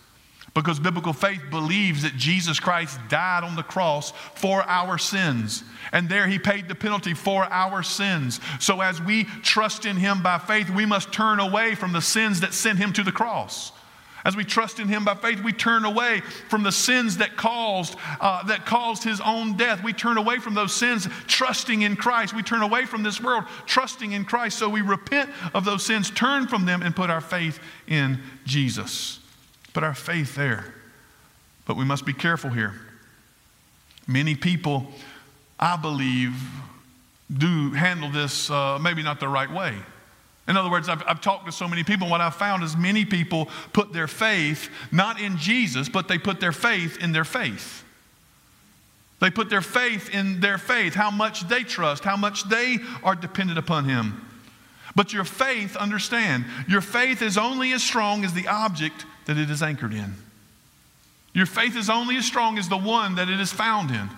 Because 0.54 0.78
biblical 0.78 1.14
faith 1.14 1.40
believes 1.50 2.02
that 2.02 2.16
Jesus 2.16 2.60
Christ 2.60 2.98
died 3.08 3.42
on 3.42 3.56
the 3.56 3.62
cross 3.62 4.12
for 4.34 4.62
our 4.64 4.98
sins. 4.98 5.64
And 5.92 6.10
there 6.10 6.28
he 6.28 6.38
paid 6.38 6.68
the 6.68 6.74
penalty 6.74 7.14
for 7.14 7.44
our 7.44 7.82
sins. 7.82 8.38
So 8.60 8.82
as 8.82 9.00
we 9.00 9.24
trust 9.24 9.86
in 9.86 9.96
him 9.96 10.22
by 10.22 10.38
faith, 10.38 10.68
we 10.68 10.84
must 10.84 11.10
turn 11.10 11.40
away 11.40 11.74
from 11.74 11.92
the 11.92 12.02
sins 12.02 12.40
that 12.40 12.52
sent 12.52 12.78
him 12.78 12.92
to 12.94 13.02
the 13.02 13.12
cross. 13.12 13.72
As 14.24 14.36
we 14.36 14.44
trust 14.44 14.78
in 14.78 14.88
him 14.88 15.04
by 15.04 15.14
faith, 15.14 15.42
we 15.42 15.52
turn 15.52 15.84
away 15.84 16.20
from 16.48 16.62
the 16.62 16.70
sins 16.70 17.16
that 17.16 17.36
caused, 17.36 17.96
uh, 18.20 18.44
that 18.44 18.66
caused 18.66 19.02
his 19.02 19.20
own 19.20 19.56
death. 19.56 19.82
We 19.82 19.92
turn 19.92 20.16
away 20.16 20.38
from 20.38 20.54
those 20.54 20.74
sins, 20.74 21.08
trusting 21.26 21.82
in 21.82 21.96
Christ. 21.96 22.34
We 22.34 22.42
turn 22.42 22.62
away 22.62 22.84
from 22.84 23.02
this 23.02 23.20
world, 23.20 23.44
trusting 23.66 24.12
in 24.12 24.24
Christ. 24.24 24.58
So 24.58 24.68
we 24.68 24.82
repent 24.82 25.30
of 25.54 25.64
those 25.64 25.84
sins, 25.84 26.10
turn 26.10 26.46
from 26.46 26.66
them, 26.66 26.82
and 26.82 26.94
put 26.94 27.10
our 27.10 27.20
faith 27.22 27.58
in 27.88 28.20
Jesus. 28.44 29.18
Put 29.72 29.84
our 29.84 29.94
faith 29.94 30.34
there. 30.34 30.74
But 31.64 31.76
we 31.76 31.84
must 31.84 32.04
be 32.04 32.12
careful 32.12 32.50
here. 32.50 32.74
Many 34.06 34.34
people, 34.34 34.86
I 35.58 35.76
believe, 35.76 36.34
do 37.32 37.70
handle 37.70 38.10
this 38.10 38.50
uh, 38.50 38.78
maybe 38.80 39.02
not 39.02 39.20
the 39.20 39.28
right 39.28 39.50
way. 39.50 39.74
In 40.48 40.56
other 40.56 40.70
words, 40.70 40.88
I've, 40.88 41.02
I've, 41.06 41.20
talked 41.20 41.46
to 41.46 41.52
so 41.52 41.68
many 41.68 41.84
people. 41.84 42.06
And 42.06 42.10
what 42.10 42.20
I've 42.20 42.34
found 42.34 42.64
is 42.64 42.76
many 42.76 43.04
people 43.04 43.48
put 43.72 43.92
their 43.92 44.08
faith 44.08 44.68
not 44.90 45.20
in 45.20 45.36
Jesus, 45.36 45.88
but 45.88 46.08
they 46.08 46.18
put 46.18 46.40
their 46.40 46.52
faith 46.52 46.98
in 47.00 47.12
their 47.12 47.24
faith. 47.24 47.84
They 49.20 49.30
put 49.30 49.50
their 49.50 49.62
faith 49.62 50.12
in 50.12 50.40
their 50.40 50.58
faith, 50.58 50.94
how 50.94 51.12
much 51.12 51.48
they 51.48 51.62
trust, 51.62 52.02
how 52.02 52.16
much 52.16 52.48
they 52.48 52.78
are 53.04 53.14
dependent 53.14 53.56
upon 53.56 53.84
Him. 53.84 54.28
But 54.96 55.12
your 55.12 55.24
faith, 55.24 55.76
understand, 55.76 56.44
your 56.66 56.80
faith 56.80 57.22
is 57.22 57.38
only 57.38 57.72
as 57.72 57.84
strong 57.84 58.24
as 58.24 58.34
the 58.34 58.48
object 58.48 59.06
that 59.26 59.38
it 59.38 59.50
is 59.50 59.62
anchored 59.62 59.92
in. 59.92 60.14
Your 61.34 61.46
faith 61.46 61.76
is 61.76 61.88
only 61.88 62.16
as 62.16 62.26
strong 62.26 62.58
as 62.58 62.68
the 62.68 62.76
one 62.76 63.14
that 63.14 63.28
it 63.28 63.40
is 63.40 63.52
found 63.52 63.90
in. 63.90 64.08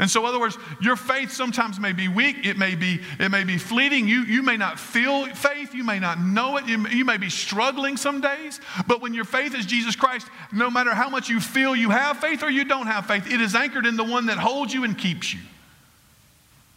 And 0.00 0.10
so, 0.10 0.20
in 0.22 0.26
other 0.28 0.40
words, 0.40 0.56
your 0.80 0.96
faith 0.96 1.30
sometimes 1.30 1.78
may 1.78 1.92
be 1.92 2.08
weak, 2.08 2.46
it 2.46 2.56
may 2.56 2.74
be, 2.74 3.00
it 3.18 3.30
may 3.30 3.44
be 3.44 3.58
fleeting. 3.58 4.08
You, 4.08 4.22
you 4.22 4.42
may 4.42 4.56
not 4.56 4.80
feel 4.80 5.26
faith, 5.34 5.74
you 5.74 5.84
may 5.84 5.98
not 5.98 6.18
know 6.18 6.56
it, 6.56 6.66
you, 6.66 6.88
you 6.88 7.04
may 7.04 7.18
be 7.18 7.28
struggling 7.28 7.98
some 7.98 8.22
days. 8.22 8.62
But 8.86 9.02
when 9.02 9.12
your 9.12 9.26
faith 9.26 9.54
is 9.54 9.66
Jesus 9.66 9.94
Christ, 9.94 10.26
no 10.52 10.70
matter 10.70 10.94
how 10.94 11.10
much 11.10 11.28
you 11.28 11.38
feel 11.38 11.76
you 11.76 11.90
have 11.90 12.16
faith 12.16 12.42
or 12.42 12.48
you 12.48 12.64
don't 12.64 12.86
have 12.86 13.04
faith, 13.04 13.30
it 13.30 13.42
is 13.42 13.54
anchored 13.54 13.84
in 13.84 13.98
the 13.98 14.04
one 14.04 14.26
that 14.26 14.38
holds 14.38 14.72
you 14.72 14.84
and 14.84 14.96
keeps 14.96 15.34
you. 15.34 15.40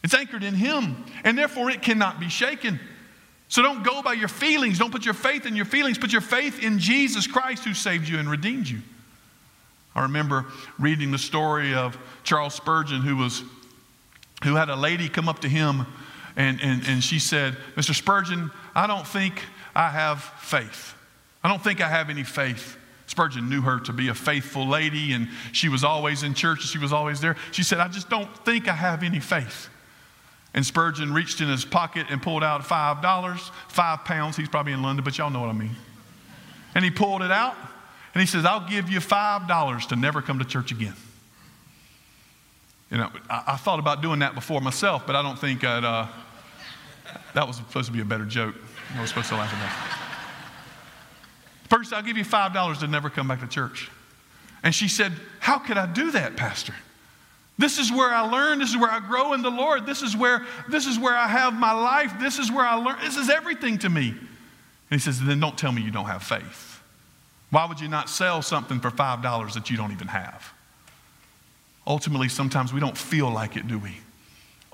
It's 0.04 0.14
anchored 0.14 0.44
in 0.44 0.54
Him, 0.54 1.06
and 1.24 1.38
therefore 1.38 1.70
it 1.70 1.82
cannot 1.82 2.20
be 2.20 2.28
shaken. 2.28 2.78
So 3.54 3.62
don't 3.62 3.84
go 3.84 4.02
by 4.02 4.14
your 4.14 4.30
feelings. 4.30 4.80
Don't 4.80 4.90
put 4.90 5.06
your 5.06 5.14
faith 5.14 5.46
in 5.46 5.56
your 5.56 5.66
feelings. 5.66 6.00
Put 6.00 6.12
your 6.12 6.22
faith 6.22 6.64
in 6.64 6.80
Jesus 6.80 7.28
Christ 7.28 7.64
who 7.64 7.76
saved 7.76 8.08
you 8.08 8.18
and 8.18 8.28
redeemed 8.28 8.68
you. 8.68 8.80
I 9.94 10.02
remember 10.02 10.48
reading 10.80 11.12
the 11.12 11.20
story 11.20 11.76
of 11.76 11.96
Charles 12.24 12.56
Spurgeon, 12.56 13.02
who, 13.02 13.16
was, 13.16 13.44
who 14.44 14.56
had 14.56 14.70
a 14.70 14.76
lady 14.76 15.08
come 15.08 15.30
up 15.30 15.42
to 15.42 15.48
him 15.48 15.86
and, 16.36 16.60
and, 16.64 16.82
and 16.88 17.04
she 17.04 17.20
said, 17.20 17.56
Mr. 17.76 17.94
Spurgeon, 17.94 18.50
I 18.74 18.88
don't 18.88 19.06
think 19.06 19.40
I 19.76 19.90
have 19.90 20.24
faith. 20.24 20.96
I 21.44 21.48
don't 21.48 21.64
think 21.64 21.80
I 21.80 21.88
have 21.88 22.10
any 22.10 22.24
faith. 22.24 22.76
Spurgeon 23.06 23.52
knew 23.52 23.62
her 23.62 23.80
to 23.82 23.94
be 23.94 24.08
a 24.08 24.16
faithful 24.16 24.68
lady 24.68 25.14
and 25.14 25.28
she 25.52 25.70
was 25.70 25.84
always 25.84 26.24
in 26.24 26.34
church 26.34 26.62
and 26.62 26.70
she 26.70 26.80
was 26.80 26.92
always 26.92 27.22
there. 27.22 27.36
She 27.52 27.62
said, 27.62 27.78
I 27.78 27.88
just 27.88 28.10
don't 28.10 28.36
think 28.46 28.68
I 28.68 28.74
have 28.74 29.04
any 29.04 29.20
faith. 29.20 29.70
And 30.54 30.66
Spurgeon 30.66 31.14
reached 31.14 31.42
in 31.42 31.48
his 31.48 31.66
pocket 31.66 32.08
and 32.10 32.22
pulled 32.22 32.44
out 32.44 32.62
$5, 32.62 33.40
five 33.70 34.06
pounds. 34.06 34.38
He's 34.38 34.50
probably 34.50 34.74
in 34.74 34.84
London, 34.84 35.04
but 35.04 35.18
y'all 35.18 35.32
know 35.32 35.42
what 35.42 35.50
I 35.50 35.54
mean. 35.54 35.76
And 36.76 36.86
he 36.86 36.92
pulled 36.92 37.22
it 37.22 37.32
out 37.32 37.56
and 38.14 38.22
he 38.22 38.28
says, 38.28 38.46
I'll 38.46 38.68
give 38.68 38.90
you 38.90 39.00
$5 39.00 39.88
to 39.88 39.96
never 39.96 40.22
come 40.22 40.40
to 40.40 40.46
church 40.46 40.72
again. 40.72 40.94
You 42.92 42.98
know, 42.98 43.10
I, 43.30 43.44
I 43.48 43.56
thought 43.56 43.80
about 43.80 44.04
doing 44.04 44.20
that 44.20 44.36
before 44.36 44.62
myself, 44.62 45.08
but 45.08 45.16
I 45.16 45.24
don't 45.24 45.40
think 45.40 45.64
I'd, 45.64 45.84
uh, 45.84 46.08
that 47.34 47.48
was 47.48 47.58
supposed 47.58 47.88
to 47.88 47.92
be 47.92 48.02
a 48.02 48.06
better 48.06 48.26
joke. 48.26 48.56
I 48.96 49.02
was 49.02 49.10
supposed 49.10 49.30
to 49.30 49.36
laugh 49.36 49.52
at 49.52 49.60
that. 49.60 50.00
First, 51.70 51.92
I'll 51.92 52.04
give 52.04 52.18
you 52.18 52.26
$5 52.26 52.80
to 52.82 52.88
never 52.88 53.10
come 53.10 53.28
back 53.28 53.40
to 53.40 53.48
church. 53.48 53.90
And 54.62 54.76
she 54.76 54.88
said, 54.88 55.14
How 55.40 55.58
could 55.58 55.78
I 55.78 55.88
do 55.88 56.12
that, 56.12 56.38
Pastor? 56.38 56.76
This 57.58 57.78
is 57.78 57.92
where 57.92 58.10
I 58.10 58.22
learn. 58.22 58.60
This 58.60 58.70
is 58.70 58.78
where 58.78 58.90
I 58.90 59.00
grow 59.00 59.34
in 59.34 59.42
the 59.42 59.50
Lord. 59.50 59.86
This 59.86 60.02
is 60.02 60.18
where, 60.18 60.46
this 60.70 60.88
is 60.88 60.98
where 60.98 61.16
I 61.16 61.28
have 61.28 61.54
my 61.54 61.72
life. 61.72 62.14
This 62.20 62.40
is 62.40 62.52
where 62.52 62.66
I 62.66 62.76
learn. 62.76 62.98
This 63.02 63.18
is 63.18 63.30
everything 63.30 63.78
to 63.80 63.90
me. 63.90 64.10
And 64.10 64.20
he 64.90 64.98
says, 65.00 65.22
Then 65.22 65.40
don't 65.40 65.58
tell 65.58 65.72
me 65.72 65.82
you 65.82 65.92
don't 65.92 66.06
have 66.06 66.24
faith. 66.24 66.82
Why 67.52 67.66
would 67.66 67.80
you 67.80 67.88
not 67.88 68.10
sell 68.10 68.42
something 68.42 68.80
for 68.80 68.90
$5 68.90 69.54
that 69.54 69.70
you 69.70 69.78
don't 69.78 69.92
even 69.92 70.08
have? 70.08 70.54
Ultimately, 71.86 72.30
sometimes 72.30 72.74
we 72.74 72.80
don't 72.80 72.98
feel 72.98 73.30
like 73.30 73.56
it, 73.56 73.68
do 73.68 73.78
we? 73.78 73.98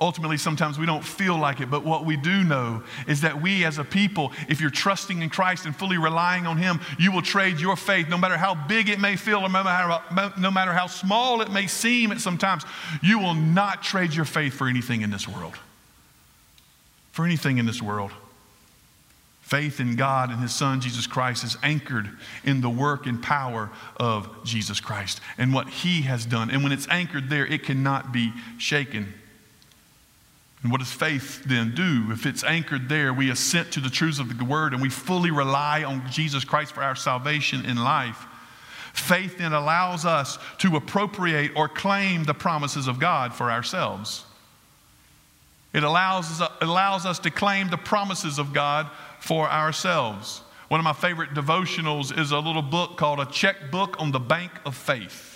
Ultimately, 0.01 0.37
sometimes 0.37 0.79
we 0.79 0.85
don't 0.85 1.03
feel 1.03 1.37
like 1.37 1.59
it, 1.59 1.69
but 1.69 1.83
what 1.83 2.05
we 2.05 2.15
do 2.15 2.43
know 2.43 2.83
is 3.05 3.21
that 3.21 3.41
we 3.41 3.65
as 3.65 3.79
a 3.79 3.83
people, 3.83 4.31
if 4.47 4.61
you're 4.61 4.69
trusting 4.69 5.21
in 5.21 5.29
Christ 5.29 5.65
and 5.65 5.75
fully 5.75 5.97
relying 5.97 6.47
on 6.47 6.57
Him, 6.57 6.79
you 6.97 7.11
will 7.11 7.21
trade 7.21 7.59
your 7.59 7.75
faith, 7.75 8.07
no 8.07 8.17
matter 8.17 8.37
how 8.37 8.55
big 8.55 8.87
it 8.87 8.99
may 8.99 9.17
feel 9.17 9.39
or 9.39 9.49
no 9.49 9.63
matter 9.63 9.67
how, 9.67 10.33
no 10.39 10.51
matter 10.51 10.71
how 10.71 10.87
small 10.87 11.41
it 11.41 11.51
may 11.51 11.67
seem 11.67 12.13
at 12.13 12.21
sometimes, 12.21 12.63
you 13.03 13.19
will 13.19 13.33
not 13.33 13.83
trade 13.83 14.13
your 14.13 14.23
faith 14.23 14.53
for 14.53 14.69
anything 14.69 15.01
in 15.01 15.09
this 15.09 15.27
world. 15.27 15.55
For 17.11 17.25
anything 17.25 17.57
in 17.57 17.65
this 17.65 17.81
world. 17.81 18.11
Faith 19.41 19.81
in 19.81 19.97
God 19.97 20.29
and 20.29 20.39
His 20.39 20.53
Son, 20.53 20.79
Jesus 20.79 21.07
Christ, 21.07 21.43
is 21.43 21.57
anchored 21.61 22.09
in 22.45 22.61
the 22.61 22.69
work 22.69 23.05
and 23.05 23.21
power 23.21 23.69
of 23.97 24.29
Jesus 24.45 24.79
Christ 24.79 25.19
and 25.37 25.53
what 25.53 25.67
He 25.67 26.03
has 26.03 26.25
done. 26.25 26.51
And 26.51 26.63
when 26.63 26.71
it's 26.71 26.87
anchored 26.87 27.29
there, 27.29 27.45
it 27.45 27.63
cannot 27.63 28.13
be 28.13 28.31
shaken. 28.57 29.13
And 30.61 30.71
what 30.71 30.79
does 30.79 30.91
faith 30.91 31.43
then 31.45 31.73
do? 31.73 32.11
If 32.11 32.25
it's 32.25 32.43
anchored 32.43 32.89
there, 32.89 33.13
we 33.13 33.29
assent 33.29 33.71
to 33.73 33.79
the 33.79 33.89
truths 33.89 34.19
of 34.19 34.37
the 34.37 34.45
Word 34.45 34.73
and 34.73 34.81
we 34.81 34.89
fully 34.89 35.31
rely 35.31 35.83
on 35.83 36.09
Jesus 36.11 36.43
Christ 36.43 36.73
for 36.73 36.83
our 36.83 36.95
salvation 36.95 37.65
in 37.65 37.77
life. 37.77 38.25
Faith 38.93 39.37
then 39.37 39.53
allows 39.53 40.05
us 40.05 40.37
to 40.57 40.75
appropriate 40.75 41.51
or 41.55 41.69
claim 41.69 42.25
the 42.25 42.33
promises 42.33 42.87
of 42.87 42.99
God 42.99 43.33
for 43.33 43.49
ourselves. 43.49 44.25
It 45.71 45.83
allows, 45.83 46.41
allows 46.61 47.05
us 47.05 47.19
to 47.19 47.29
claim 47.29 47.69
the 47.69 47.77
promises 47.77 48.39
of 48.39 48.53
God 48.53 48.89
for 49.19 49.49
ourselves. 49.49 50.41
One 50.67 50.79
of 50.79 50.83
my 50.83 50.93
favorite 50.93 51.31
devotionals 51.31 52.17
is 52.17 52.31
a 52.31 52.39
little 52.39 52.61
book 52.61 52.97
called 52.97 53.19
A 53.19 53.25
Checkbook 53.25 53.99
on 53.99 54.11
the 54.11 54.19
Bank 54.19 54.51
of 54.65 54.75
Faith. 54.75 55.28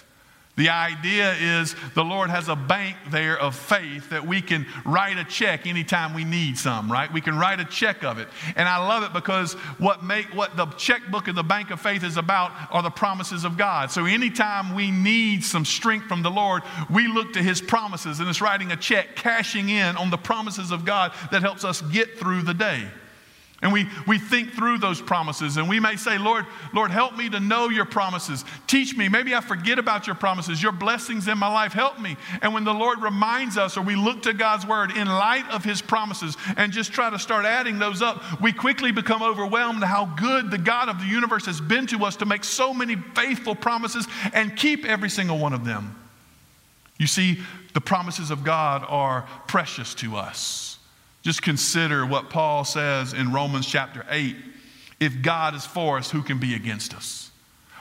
The 0.55 0.69
idea 0.69 1.33
is 1.33 1.75
the 1.95 2.03
Lord 2.03 2.29
has 2.29 2.47
a 2.47 2.55
bank 2.55 2.95
there 3.09 3.39
of 3.39 3.55
faith 3.55 4.11
that 4.11 4.27
we 4.27 4.39
can 4.39 4.67
write 4.85 5.17
a 5.17 5.23
check 5.23 5.65
anytime 5.65 6.13
we 6.13 6.23
need 6.23 6.59
some, 6.59 6.91
right? 6.91 7.11
We 7.11 7.21
can 7.21 7.39
write 7.39 7.59
a 7.59 7.65
check 7.65 8.03
of 8.03 8.19
it. 8.19 8.27
And 8.55 8.69
I 8.69 8.77
love 8.77 9.01
it 9.01 9.13
because 9.13 9.53
what 9.79 10.03
make 10.03 10.27
what 10.35 10.55
the 10.55 10.67
checkbook 10.67 11.27
of 11.27 11.33
the 11.33 11.43
bank 11.43 11.71
of 11.71 11.81
faith 11.81 12.03
is 12.03 12.17
about 12.17 12.51
are 12.69 12.83
the 12.83 12.91
promises 12.91 13.45
of 13.45 13.57
God. 13.57 13.89
So 13.89 14.05
anytime 14.05 14.75
we 14.75 14.91
need 14.91 15.43
some 15.43 15.65
strength 15.65 16.05
from 16.05 16.21
the 16.21 16.29
Lord, 16.29 16.61
we 16.87 17.07
look 17.07 17.33
to 17.33 17.41
his 17.41 17.59
promises 17.59 18.19
and 18.19 18.29
it's 18.29 18.41
writing 18.41 18.71
a 18.71 18.77
check, 18.77 19.15
cashing 19.15 19.69
in 19.69 19.97
on 19.97 20.11
the 20.11 20.17
promises 20.17 20.69
of 20.69 20.85
God 20.85 21.13
that 21.31 21.41
helps 21.41 21.63
us 21.63 21.81
get 21.81 22.19
through 22.19 22.43
the 22.43 22.53
day. 22.53 22.87
And 23.63 23.71
we, 23.71 23.87
we 24.05 24.19
think 24.19 24.51
through 24.51 24.79
those 24.79 25.01
promises 25.01 25.55
and 25.55 25.69
we 25.69 25.79
may 25.79 25.95
say, 25.95 26.17
Lord, 26.17 26.45
Lord, 26.73 26.91
help 26.91 27.15
me 27.15 27.29
to 27.29 27.39
know 27.39 27.69
your 27.69 27.85
promises. 27.85 28.43
Teach 28.67 28.97
me. 28.97 29.07
Maybe 29.07 29.33
I 29.33 29.39
forget 29.39 29.79
about 29.79 30.05
your 30.05 30.17
promises, 30.17 30.61
your 30.61 30.73
blessings 30.73 31.29
in 31.29 31.37
my 31.37 31.47
life. 31.47 31.71
Help 31.71 31.97
me. 31.97 32.17
And 32.41 32.53
when 32.53 32.65
the 32.65 32.73
Lord 32.73 33.01
reminds 33.01 33.57
us 33.57 33.77
or 33.77 33.81
we 33.81 33.95
look 33.95 34.23
to 34.23 34.33
God's 34.33 34.67
word 34.67 34.91
in 34.91 35.07
light 35.07 35.49
of 35.49 35.63
his 35.63 35.81
promises 35.81 36.35
and 36.57 36.73
just 36.73 36.91
try 36.91 37.09
to 37.09 37.17
start 37.17 37.45
adding 37.45 37.79
those 37.79 38.01
up, 38.01 38.41
we 38.41 38.51
quickly 38.51 38.91
become 38.91 39.23
overwhelmed 39.23 39.81
how 39.81 40.07
good 40.07 40.51
the 40.51 40.57
God 40.57 40.89
of 40.89 40.99
the 40.99 41.07
universe 41.07 41.45
has 41.45 41.61
been 41.61 41.87
to 41.87 42.03
us 42.03 42.17
to 42.17 42.25
make 42.25 42.43
so 42.43 42.73
many 42.73 42.97
faithful 42.97 43.55
promises 43.55 44.05
and 44.33 44.57
keep 44.57 44.83
every 44.83 45.09
single 45.09 45.39
one 45.39 45.53
of 45.53 45.63
them. 45.63 45.95
You 46.97 47.07
see, 47.07 47.39
the 47.73 47.81
promises 47.81 48.29
of 48.29 48.43
God 48.43 48.85
are 48.89 49.21
precious 49.47 49.95
to 49.95 50.17
us. 50.17 50.79
Just 51.23 51.41
consider 51.41 52.05
what 52.05 52.29
Paul 52.29 52.65
says 52.65 53.13
in 53.13 53.31
Romans 53.31 53.65
chapter 53.65 54.05
8. 54.09 54.35
If 54.99 55.21
God 55.21 55.55
is 55.55 55.65
for 55.65 55.97
us, 55.97 56.11
who 56.11 56.21
can 56.21 56.37
be 56.37 56.53
against 56.53 56.93
us? 56.93 57.31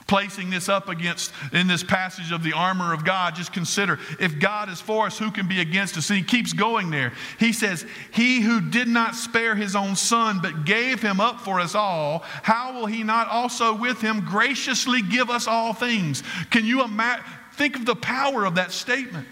Placing 0.07 0.49
this 0.49 0.67
up 0.67 0.89
against 0.89 1.31
in 1.53 1.67
this 1.67 1.83
passage 1.83 2.31
of 2.31 2.43
the 2.43 2.53
armor 2.53 2.93
of 2.93 3.05
God, 3.05 3.35
just 3.35 3.53
consider 3.53 3.99
if 4.19 4.39
God 4.39 4.69
is 4.69 4.81
for 4.81 5.07
us, 5.07 5.17
who 5.17 5.31
can 5.31 5.47
be 5.47 5.61
against 5.61 5.97
us? 5.97 6.09
And 6.09 6.19
he 6.19 6.25
keeps 6.25 6.51
going 6.51 6.89
there. 6.89 7.13
He 7.39 7.53
says, 7.53 7.85
He 8.13 8.41
who 8.41 8.59
did 8.61 8.87
not 8.87 9.15
spare 9.15 9.55
his 9.55 9.75
own 9.75 9.95
son, 9.95 10.39
but 10.41 10.65
gave 10.65 11.01
him 11.01 11.19
up 11.19 11.39
for 11.39 11.59
us 11.59 11.75
all, 11.75 12.23
how 12.43 12.73
will 12.73 12.85
he 12.85 13.03
not 13.03 13.27
also 13.27 13.75
with 13.75 14.01
him 14.01 14.25
graciously 14.25 15.01
give 15.01 15.29
us 15.29 15.47
all 15.47 15.73
things? 15.73 16.23
Can 16.49 16.65
you 16.65 16.83
imagine? 16.83 17.25
Think 17.53 17.75
of 17.75 17.85
the 17.85 17.95
power 17.95 18.45
of 18.45 18.55
that 18.55 18.71
statement, 18.71 19.27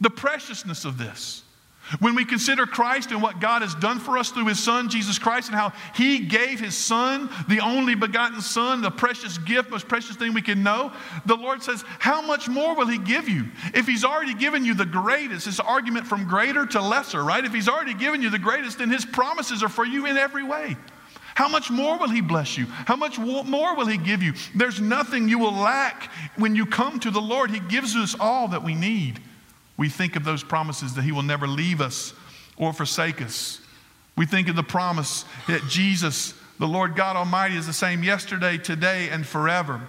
the 0.00 0.10
preciousness 0.10 0.84
of 0.84 0.98
this. 0.98 1.43
When 1.98 2.14
we 2.14 2.24
consider 2.24 2.64
Christ 2.64 3.10
and 3.10 3.20
what 3.20 3.40
God 3.40 3.60
has 3.60 3.74
done 3.74 3.98
for 3.98 4.16
us 4.16 4.30
through 4.30 4.46
His 4.46 4.58
Son, 4.58 4.88
Jesus 4.88 5.18
Christ, 5.18 5.48
and 5.48 5.56
how 5.56 5.72
He 5.94 6.20
gave 6.20 6.58
His 6.58 6.74
Son, 6.74 7.28
the 7.46 7.60
only 7.60 7.94
begotten 7.94 8.40
Son, 8.40 8.80
the 8.80 8.90
precious 8.90 9.36
gift, 9.38 9.70
most 9.70 9.86
precious 9.86 10.16
thing 10.16 10.32
we 10.32 10.40
can 10.40 10.62
know, 10.62 10.92
the 11.26 11.36
Lord 11.36 11.62
says, 11.62 11.84
How 11.98 12.22
much 12.22 12.48
more 12.48 12.74
will 12.74 12.86
He 12.86 12.98
give 12.98 13.28
you? 13.28 13.44
If 13.74 13.86
He's 13.86 14.04
already 14.04 14.34
given 14.34 14.64
you 14.64 14.74
the 14.74 14.86
greatest, 14.86 15.44
His 15.44 15.60
argument 15.60 16.06
from 16.06 16.26
greater 16.26 16.64
to 16.66 16.80
lesser, 16.80 17.22
right? 17.22 17.44
If 17.44 17.52
He's 17.52 17.68
already 17.68 17.94
given 17.94 18.22
you 18.22 18.30
the 18.30 18.38
greatest, 18.38 18.78
then 18.78 18.90
His 18.90 19.04
promises 19.04 19.62
are 19.62 19.68
for 19.68 19.84
you 19.84 20.06
in 20.06 20.16
every 20.16 20.42
way. 20.42 20.76
How 21.34 21.48
much 21.48 21.70
more 21.70 21.98
will 21.98 22.08
He 22.08 22.22
bless 22.22 22.56
you? 22.56 22.64
How 22.66 22.96
much 22.96 23.18
more 23.18 23.76
will 23.76 23.86
He 23.86 23.98
give 23.98 24.22
you? 24.22 24.32
There's 24.54 24.80
nothing 24.80 25.28
you 25.28 25.38
will 25.38 25.52
lack 25.52 26.10
when 26.36 26.56
you 26.56 26.64
come 26.64 26.98
to 27.00 27.10
the 27.10 27.20
Lord. 27.20 27.50
He 27.50 27.60
gives 27.60 27.94
us 27.94 28.16
all 28.18 28.48
that 28.48 28.62
we 28.62 28.74
need. 28.74 29.20
We 29.76 29.88
think 29.88 30.16
of 30.16 30.24
those 30.24 30.44
promises 30.44 30.94
that 30.94 31.02
He 31.02 31.12
will 31.12 31.22
never 31.22 31.46
leave 31.46 31.80
us 31.80 32.14
or 32.56 32.72
forsake 32.72 33.20
us. 33.20 33.60
We 34.16 34.26
think 34.26 34.48
of 34.48 34.56
the 34.56 34.62
promise 34.62 35.24
that 35.48 35.62
Jesus, 35.68 36.34
the 36.58 36.68
Lord 36.68 36.94
God 36.94 37.16
Almighty, 37.16 37.56
is 37.56 37.66
the 37.66 37.72
same 37.72 38.04
yesterday, 38.04 38.58
today, 38.58 39.08
and 39.10 39.26
forever. 39.26 39.80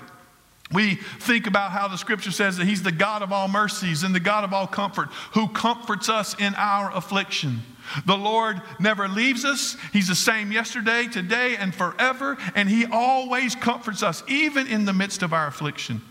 We 0.71 0.95
think 0.95 1.45
about 1.45 1.71
how 1.71 1.87
the 1.87 1.97
scripture 1.97 2.31
says 2.31 2.57
that 2.57 2.65
He's 2.65 2.81
the 2.81 2.91
God 2.91 3.21
of 3.21 3.31
all 3.31 3.47
mercies 3.47 4.01
and 4.01 4.15
the 4.15 4.19
God 4.19 4.43
of 4.43 4.51
all 4.51 4.65
comfort 4.65 5.09
who 5.33 5.47
comforts 5.47 6.09
us 6.09 6.35
in 6.39 6.55
our 6.55 6.91
affliction. 6.91 7.61
The 8.07 8.17
Lord 8.17 8.59
never 8.79 9.07
leaves 9.07 9.45
us. 9.45 9.77
He's 9.93 10.07
the 10.07 10.15
same 10.15 10.51
yesterday, 10.51 11.07
today, 11.07 11.55
and 11.55 11.73
forever, 11.73 12.37
and 12.55 12.67
He 12.67 12.85
always 12.85 13.53
comforts 13.53 14.01
us, 14.01 14.23
even 14.27 14.65
in 14.65 14.85
the 14.85 14.93
midst 14.93 15.21
of 15.21 15.33
our 15.33 15.45
affliction. 15.45 16.01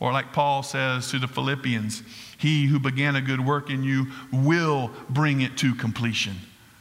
Or, 0.00 0.12
like 0.12 0.32
Paul 0.32 0.62
says 0.62 1.10
to 1.10 1.18
the 1.18 1.28
Philippians, 1.28 2.02
he 2.38 2.66
who 2.66 2.78
began 2.78 3.16
a 3.16 3.20
good 3.20 3.44
work 3.44 3.68
in 3.68 3.84
you 3.84 4.06
will 4.32 4.90
bring 5.10 5.42
it 5.42 5.58
to 5.58 5.74
completion. 5.74 6.36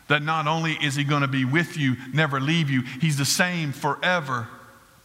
That 0.08 0.24
not 0.24 0.48
only 0.48 0.74
is 0.74 0.96
he 0.96 1.04
going 1.04 1.22
to 1.22 1.28
be 1.28 1.44
with 1.44 1.78
you, 1.78 1.98
never 2.14 2.40
leave 2.40 2.70
you, 2.70 2.82
he's 3.02 3.18
the 3.18 3.26
same 3.26 3.74
forever. 3.74 4.48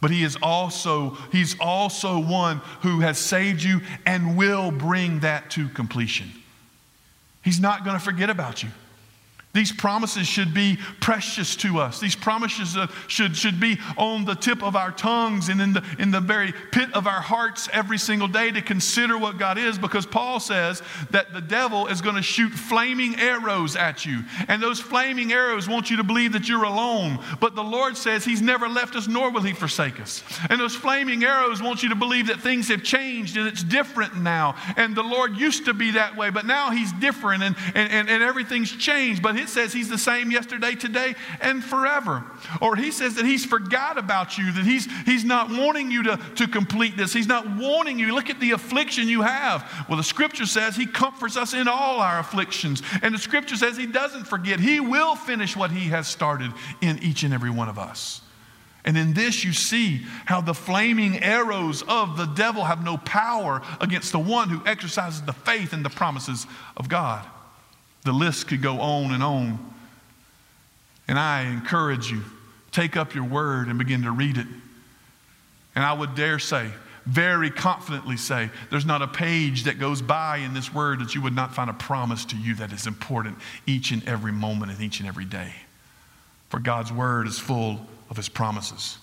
But 0.01 0.11
he 0.11 0.23
is 0.23 0.37
also, 0.41 1.17
he's 1.31 1.59
also 1.59 2.19
one 2.19 2.61
who 2.81 3.01
has 3.01 3.17
saved 3.17 3.61
you 3.61 3.81
and 4.05 4.37
will 4.37 4.71
bring 4.71 5.19
that 5.19 5.51
to 5.51 5.67
completion. 5.69 6.31
He's 7.43 7.59
not 7.59 7.83
going 7.83 7.97
to 7.97 8.03
forget 8.03 8.29
about 8.29 8.63
you. 8.63 8.69
These 9.55 9.71
promises 9.71 10.27
should 10.27 10.53
be 10.53 10.77
precious 10.99 11.55
to 11.57 11.79
us. 11.79 12.01
These 12.01 12.17
promises 12.17 12.75
uh, 12.75 12.87
should, 13.07 13.37
should 13.37 13.57
be 13.57 13.79
on 13.97 14.25
the 14.25 14.35
tip 14.35 14.61
of 14.61 14.75
our 14.75 14.91
tongues 14.91 15.47
and 15.47 15.61
in 15.61 15.71
the, 15.71 15.83
in 15.97 16.11
the 16.11 16.19
very 16.19 16.53
pit 16.73 16.93
of 16.93 17.07
our 17.07 17.21
hearts 17.21 17.69
every 17.71 17.97
single 17.97 18.27
day 18.27 18.51
to 18.51 18.61
consider 18.61 19.17
what 19.17 19.37
God 19.37 19.57
is 19.57 19.77
because 19.77 20.05
Paul 20.05 20.41
says 20.41 20.83
that 21.11 21.31
the 21.31 21.39
devil 21.39 21.87
is 21.87 22.01
going 22.01 22.17
to 22.17 22.21
shoot 22.21 22.49
flaming 22.49 23.17
arrows 23.17 23.77
at 23.77 24.05
you. 24.05 24.23
And 24.49 24.61
those 24.61 24.81
flaming 24.81 25.31
arrows 25.31 25.69
want 25.69 25.89
you 25.89 25.95
to 25.97 26.03
believe 26.03 26.33
that 26.33 26.49
you're 26.49 26.63
alone. 26.63 27.23
But 27.39 27.55
the 27.55 27.63
Lord 27.63 27.95
says 27.95 28.25
He's 28.25 28.41
never 28.41 28.67
left 28.67 28.97
us 28.97 29.07
nor 29.07 29.31
will 29.31 29.43
He 29.43 29.53
forsake 29.53 30.01
us. 30.01 30.21
And 30.49 30.59
those 30.59 30.75
flaming 30.75 31.23
arrows 31.23 31.63
want 31.63 31.81
you 31.81 31.87
to 31.87 31.95
believe 31.95 32.27
that 32.27 32.41
things 32.41 32.67
have 32.67 32.83
changed 32.83 33.37
and 33.37 33.47
it's 33.47 33.63
different 33.63 34.17
now. 34.17 34.57
And 34.75 34.97
the 34.97 35.03
Lord 35.03 35.37
used 35.37 35.63
to 35.63 35.73
be 35.73 35.91
that 35.91 36.17
way, 36.17 36.29
but 36.29 36.45
now 36.45 36.71
He's 36.71 36.91
different 36.91 37.41
and, 37.41 37.55
and, 37.73 37.89
and, 37.89 38.09
and 38.09 38.21
everything's 38.21 38.75
changed. 38.75 39.23
But 39.23 39.44
it 39.45 39.49
says 39.49 39.71
he's 39.71 39.89
the 39.89 39.97
same 39.97 40.31
yesterday, 40.31 40.73
today, 40.75 41.15
and 41.39 41.63
forever. 41.63 42.23
Or 42.61 42.75
he 42.75 42.91
says 42.91 43.15
that 43.15 43.25
he's 43.25 43.45
forgot 43.45 43.97
about 43.97 44.37
you, 44.37 44.51
that 44.51 44.65
he's, 44.65 44.87
he's 45.03 45.23
not 45.23 45.49
wanting 45.49 45.91
you 45.91 46.03
to, 46.03 46.19
to 46.35 46.47
complete 46.47 46.97
this. 46.97 47.13
He's 47.13 47.27
not 47.27 47.47
wanting 47.55 47.99
you. 47.99 48.13
Look 48.13 48.29
at 48.29 48.39
the 48.39 48.51
affliction 48.51 49.07
you 49.07 49.21
have. 49.21 49.85
Well, 49.87 49.97
the 49.97 50.03
scripture 50.03 50.45
says 50.45 50.75
he 50.75 50.87
comforts 50.87 51.37
us 51.37 51.53
in 51.53 51.67
all 51.67 51.99
our 51.99 52.19
afflictions. 52.19 52.81
And 53.01 53.13
the 53.13 53.19
scripture 53.19 53.55
says 53.55 53.77
he 53.77 53.85
doesn't 53.85 54.25
forget. 54.25 54.59
He 54.59 54.79
will 54.79 55.15
finish 55.15 55.55
what 55.55 55.71
he 55.71 55.89
has 55.89 56.07
started 56.07 56.51
in 56.81 56.99
each 56.99 57.23
and 57.23 57.33
every 57.33 57.51
one 57.51 57.69
of 57.69 57.79
us. 57.79 58.21
And 58.83 58.97
in 58.97 59.13
this, 59.13 59.43
you 59.43 59.53
see 59.53 60.05
how 60.25 60.41
the 60.41 60.53
flaming 60.53 61.17
arrows 61.19 61.83
of 61.87 62.17
the 62.17 62.25
devil 62.25 62.63
have 62.63 62.83
no 62.83 62.97
power 62.97 63.61
against 63.81 64.11
the 64.11 64.19
one 64.19 64.49
who 64.49 64.61
exercises 64.65 65.21
the 65.21 65.33
faith 65.33 65.73
and 65.73 65.83
the 65.83 65.89
promises 65.89 66.45
of 66.77 66.89
God. 66.89 67.25
The 68.05 68.13
list 68.13 68.47
could 68.47 68.61
go 68.61 68.79
on 68.79 69.11
and 69.13 69.21
on. 69.21 69.73
And 71.07 71.19
I 71.19 71.43
encourage 71.43 72.09
you, 72.09 72.21
take 72.71 72.95
up 72.95 73.13
your 73.13 73.25
word 73.25 73.67
and 73.67 73.77
begin 73.77 74.03
to 74.03 74.11
read 74.11 74.37
it. 74.37 74.47
And 75.75 75.83
I 75.83 75.91
would 75.91 76.15
dare 76.15 76.39
say, 76.39 76.71
very 77.05 77.51
confidently 77.51 78.17
say, 78.17 78.49
there's 78.71 78.85
not 78.85 79.01
a 79.01 79.07
page 79.07 79.65
that 79.65 79.77
goes 79.77 80.01
by 80.01 80.37
in 80.37 80.53
this 80.53 80.73
word 80.73 80.99
that 81.01 81.13
you 81.13 81.21
would 81.21 81.35
not 81.35 81.53
find 81.53 81.69
a 81.69 81.73
promise 81.73 82.25
to 82.25 82.37
you 82.37 82.55
that 82.55 82.71
is 82.71 82.87
important 82.87 83.37
each 83.67 83.91
and 83.91 84.07
every 84.07 84.31
moment 84.31 84.71
and 84.71 84.81
each 84.81 84.99
and 84.99 85.07
every 85.07 85.25
day. 85.25 85.53
For 86.49 86.59
God's 86.59 86.91
word 86.91 87.27
is 87.27 87.37
full 87.37 87.85
of 88.09 88.17
his 88.17 88.29
promises. 88.29 88.97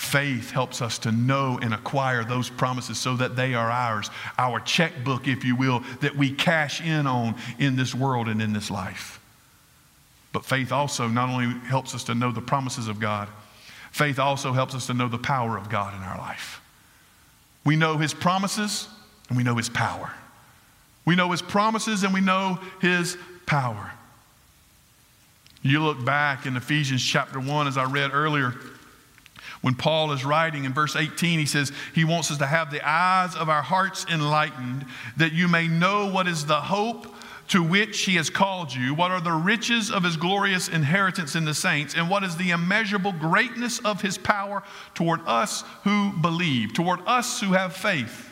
Faith 0.00 0.50
helps 0.50 0.80
us 0.80 0.98
to 0.98 1.12
know 1.12 1.58
and 1.60 1.74
acquire 1.74 2.24
those 2.24 2.48
promises 2.48 2.98
so 2.98 3.14
that 3.16 3.36
they 3.36 3.52
are 3.52 3.70
ours, 3.70 4.08
our 4.38 4.58
checkbook, 4.58 5.28
if 5.28 5.44
you 5.44 5.54
will, 5.54 5.80
that 6.00 6.16
we 6.16 6.32
cash 6.32 6.80
in 6.80 7.06
on 7.06 7.34
in 7.58 7.76
this 7.76 7.94
world 7.94 8.26
and 8.26 8.40
in 8.40 8.54
this 8.54 8.70
life. 8.70 9.20
But 10.32 10.46
faith 10.46 10.72
also 10.72 11.06
not 11.06 11.28
only 11.28 11.54
helps 11.68 11.94
us 11.94 12.02
to 12.04 12.14
know 12.14 12.32
the 12.32 12.40
promises 12.40 12.88
of 12.88 12.98
God, 12.98 13.28
faith 13.92 14.18
also 14.18 14.52
helps 14.52 14.74
us 14.74 14.86
to 14.86 14.94
know 14.94 15.06
the 15.06 15.18
power 15.18 15.58
of 15.58 15.68
God 15.68 15.94
in 15.94 16.00
our 16.00 16.16
life. 16.16 16.62
We 17.66 17.76
know 17.76 17.98
His 17.98 18.14
promises 18.14 18.88
and 19.28 19.36
we 19.36 19.44
know 19.44 19.56
His 19.56 19.68
power. 19.68 20.10
We 21.04 21.14
know 21.14 21.30
His 21.30 21.42
promises 21.42 22.04
and 22.04 22.14
we 22.14 22.22
know 22.22 22.58
His 22.80 23.18
power. 23.44 23.92
You 25.60 25.82
look 25.84 26.02
back 26.06 26.46
in 26.46 26.56
Ephesians 26.56 27.04
chapter 27.04 27.38
1, 27.38 27.66
as 27.66 27.76
I 27.76 27.84
read 27.84 28.12
earlier. 28.14 28.54
When 29.60 29.74
Paul 29.74 30.12
is 30.12 30.24
writing 30.24 30.64
in 30.64 30.72
verse 30.72 30.96
18, 30.96 31.38
he 31.38 31.46
says, 31.46 31.70
He 31.94 32.04
wants 32.04 32.30
us 32.30 32.38
to 32.38 32.46
have 32.46 32.70
the 32.70 32.86
eyes 32.86 33.34
of 33.36 33.48
our 33.48 33.62
hearts 33.62 34.06
enlightened, 34.10 34.86
that 35.18 35.32
you 35.32 35.48
may 35.48 35.68
know 35.68 36.10
what 36.10 36.26
is 36.26 36.46
the 36.46 36.60
hope 36.60 37.14
to 37.48 37.62
which 37.62 38.02
he 38.02 38.14
has 38.14 38.30
called 38.30 38.72
you, 38.72 38.94
what 38.94 39.10
are 39.10 39.20
the 39.20 39.32
riches 39.32 39.90
of 39.90 40.04
his 40.04 40.16
glorious 40.16 40.68
inheritance 40.68 41.34
in 41.34 41.44
the 41.44 41.52
saints, 41.52 41.94
and 41.94 42.08
what 42.08 42.22
is 42.22 42.36
the 42.36 42.50
immeasurable 42.50 43.12
greatness 43.12 43.80
of 43.80 44.00
his 44.00 44.16
power 44.16 44.62
toward 44.94 45.20
us 45.26 45.62
who 45.82 46.12
believe, 46.22 46.72
toward 46.72 47.00
us 47.06 47.40
who 47.40 47.52
have 47.52 47.74
faith. 47.74 48.29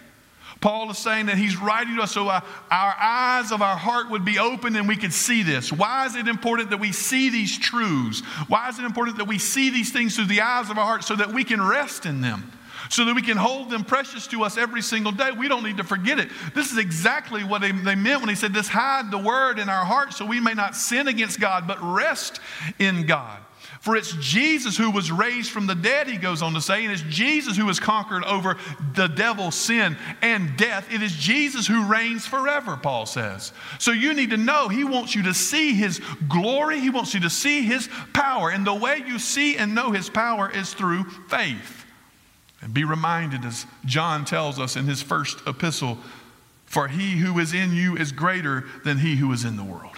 Paul 0.61 0.91
is 0.91 0.99
saying 0.99 1.27
that 1.27 1.39
he's 1.39 1.57
writing 1.57 1.97
to 1.97 2.03
us 2.03 2.13
so 2.13 2.29
our, 2.29 2.43
eyes 2.71 3.53
of 3.53 3.63
our 3.63 3.77
heart 3.77 4.11
would 4.11 4.25
be 4.25 4.39
open 4.39 4.75
and 4.75 4.89
we 4.89 4.97
could 4.97 5.13
see 5.13 5.43
this. 5.43 5.73
Why 5.73 6.07
is 6.07 6.17
it 6.17 6.27
important 6.27 6.71
that 6.71 6.81
we 6.81 6.91
see 6.91 7.31
these 7.31 7.57
truths? 7.57 8.21
Why 8.49 8.69
is 8.69 8.79
it 8.79 8.85
important 8.85 9.19
that 9.19 9.29
we 9.29 9.39
see 9.39 9.71
these 9.71 9.93
things 9.93 10.17
through 10.17 10.27
the 10.27 10.41
eyes 10.41 10.69
of 10.69 10.79
our 10.79 10.85
heart 10.85 11.05
so 11.05 11.15
that 11.15 11.33
we 11.33 11.45
can 11.45 11.63
rest 11.63 12.07
in 12.07 12.21
them? 12.21 12.51
So 12.91 13.05
that 13.05 13.15
we 13.15 13.23
can 13.23 13.37
hold 13.37 13.71
them 13.71 13.85
precious 13.85 14.27
to 14.29 14.43
us 14.45 14.57
every 14.57 14.83
single 14.83 15.13
day. 15.13 15.31
We 15.31 15.47
don't 15.47 15.63
need 15.63 15.77
to 15.77 15.85
forget 15.85 16.19
it. 16.19 16.31
This 16.55 16.73
is 16.73 16.79
exactly 16.79 17.45
what 17.45 17.61
they, 17.61 17.71
they 17.71 17.95
meant 17.95 18.21
when 18.21 18.29
he 18.29 18.35
said, 18.35 18.55
This 18.55 18.69
hide 18.69 19.11
the 19.11 19.19
word 19.19 19.59
in 19.59 19.69
our 19.69 19.85
heart 19.85 20.15
so 20.15 20.25
we 20.25 20.41
may 20.41 20.55
not 20.55 20.75
sin 20.75 21.07
against 21.07 21.39
God, 21.39 21.67
but 21.67 21.79
rest 21.83 22.41
in 22.79 23.05
God. 23.05 23.39
For 23.81 23.95
it's 23.95 24.13
Jesus 24.17 24.77
who 24.77 24.91
was 24.91 25.13
raised 25.13 25.51
from 25.51 25.67
the 25.67 25.75
dead, 25.75 26.09
he 26.09 26.17
goes 26.17 26.43
on 26.43 26.55
to 26.55 26.61
say, 26.61 26.85
and 26.85 26.93
it's 26.93 27.03
Jesus 27.03 27.57
who 27.57 27.69
has 27.69 27.79
conquered 27.79 28.25
over 28.25 28.57
the 28.95 29.07
devil, 29.07 29.51
sin, 29.51 29.97
and 30.21 30.57
death. 30.57 30.93
It 30.93 31.03
is 31.03 31.13
Jesus 31.13 31.67
who 31.67 31.87
reigns 31.87 32.27
forever, 32.27 32.77
Paul 32.77 33.07
says. 33.07 33.53
So 33.79 33.93
you 33.93 34.15
need 34.15 34.31
to 34.31 34.37
know 34.37 34.69
he 34.69 34.85
wants 34.85 35.15
you 35.15 35.23
to 35.25 35.35
see 35.35 35.75
his 35.75 36.01
glory, 36.29 36.81
he 36.81 36.91
wants 36.91 37.15
you 37.15 37.21
to 37.21 37.31
see 37.31 37.63
his 37.63 37.89
power. 38.13 38.51
And 38.51 38.67
the 38.67 38.75
way 38.75 39.03
you 39.07 39.19
see 39.19 39.57
and 39.57 39.75
know 39.75 39.93
his 39.93 40.11
power 40.11 40.51
is 40.51 40.75
through 40.75 41.05
faith. 41.29 41.85
And 42.61 42.75
be 42.75 42.83
reminded, 42.83 43.45
as 43.45 43.65
John 43.85 44.25
tells 44.25 44.59
us 44.59 44.75
in 44.75 44.87
his 44.87 45.03
first 45.03 45.39
epistle, 45.47 45.99
for 46.67 46.89
he 46.89 47.13
who 47.13 47.39
is 47.39 47.55
in 47.55 47.73
you 47.73 47.97
is 47.97 48.11
greater 48.11 48.65
than 48.85 48.99
he 48.99 49.17
who 49.17 49.33
is 49.33 49.45
in 49.45 49.57
the 49.57 49.65
world. 49.65 49.98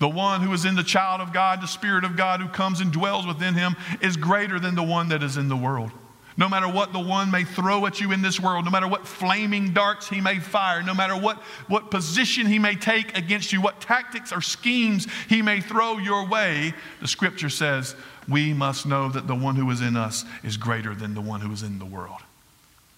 The 0.00 0.08
one 0.08 0.40
who 0.40 0.52
is 0.54 0.64
in 0.64 0.74
the 0.74 0.82
child 0.82 1.20
of 1.20 1.32
God, 1.32 1.60
the 1.60 1.68
Spirit 1.68 2.04
of 2.04 2.16
God 2.16 2.40
who 2.40 2.48
comes 2.48 2.80
and 2.80 2.90
dwells 2.90 3.26
within 3.26 3.54
him, 3.54 3.76
is 4.00 4.16
greater 4.16 4.58
than 4.58 4.74
the 4.74 4.82
one 4.82 5.10
that 5.10 5.22
is 5.22 5.36
in 5.36 5.48
the 5.48 5.56
world. 5.56 5.92
No 6.38 6.48
matter 6.48 6.66
what 6.66 6.94
the 6.94 7.00
one 7.00 7.30
may 7.30 7.44
throw 7.44 7.84
at 7.84 8.00
you 8.00 8.10
in 8.10 8.22
this 8.22 8.40
world, 8.40 8.64
no 8.64 8.70
matter 8.70 8.88
what 8.88 9.06
flaming 9.06 9.74
darts 9.74 10.08
he 10.08 10.22
may 10.22 10.38
fire, 10.38 10.82
no 10.82 10.94
matter 10.94 11.14
what, 11.14 11.36
what 11.68 11.90
position 11.90 12.46
he 12.46 12.58
may 12.58 12.76
take 12.76 13.16
against 13.16 13.52
you, 13.52 13.60
what 13.60 13.78
tactics 13.82 14.32
or 14.32 14.40
schemes 14.40 15.06
he 15.28 15.42
may 15.42 15.60
throw 15.60 15.98
your 15.98 16.26
way, 16.26 16.72
the 17.02 17.08
scripture 17.08 17.50
says 17.50 17.94
we 18.26 18.54
must 18.54 18.86
know 18.86 19.10
that 19.10 19.26
the 19.26 19.34
one 19.34 19.56
who 19.56 19.70
is 19.70 19.82
in 19.82 19.98
us 19.98 20.24
is 20.42 20.56
greater 20.56 20.94
than 20.94 21.12
the 21.12 21.20
one 21.20 21.42
who 21.42 21.52
is 21.52 21.62
in 21.62 21.78
the 21.78 21.84
world. 21.84 22.22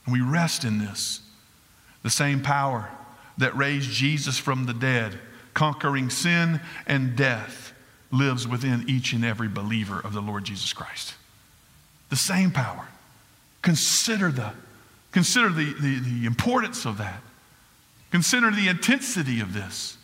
And 0.06 0.12
we 0.12 0.20
rest 0.20 0.62
in 0.62 0.78
this. 0.78 1.20
The 2.04 2.10
same 2.10 2.42
power 2.42 2.90
that 3.38 3.56
raised 3.56 3.90
Jesus 3.90 4.38
from 4.38 4.66
the 4.66 4.74
dead 4.74 5.18
conquering 5.54 6.10
sin 6.10 6.60
and 6.86 7.16
death, 7.16 7.72
lives 8.10 8.46
within 8.46 8.84
each 8.88 9.12
and 9.12 9.24
every 9.24 9.48
believer 9.48 10.00
of 10.00 10.12
the 10.12 10.20
Lord 10.20 10.44
Jesus 10.44 10.72
Christ. 10.72 11.14
The 12.10 12.16
same 12.16 12.50
power. 12.50 12.86
Consider 13.62 14.30
the, 14.30 14.52
consider 15.12 15.48
the, 15.48 15.72
the, 15.74 15.98
the 15.98 16.26
importance 16.26 16.84
of 16.84 16.98
that. 16.98 17.22
Consider 18.10 18.50
the 18.50 18.68
intensity 18.68 19.40
of 19.40 19.54
this. 19.54 19.96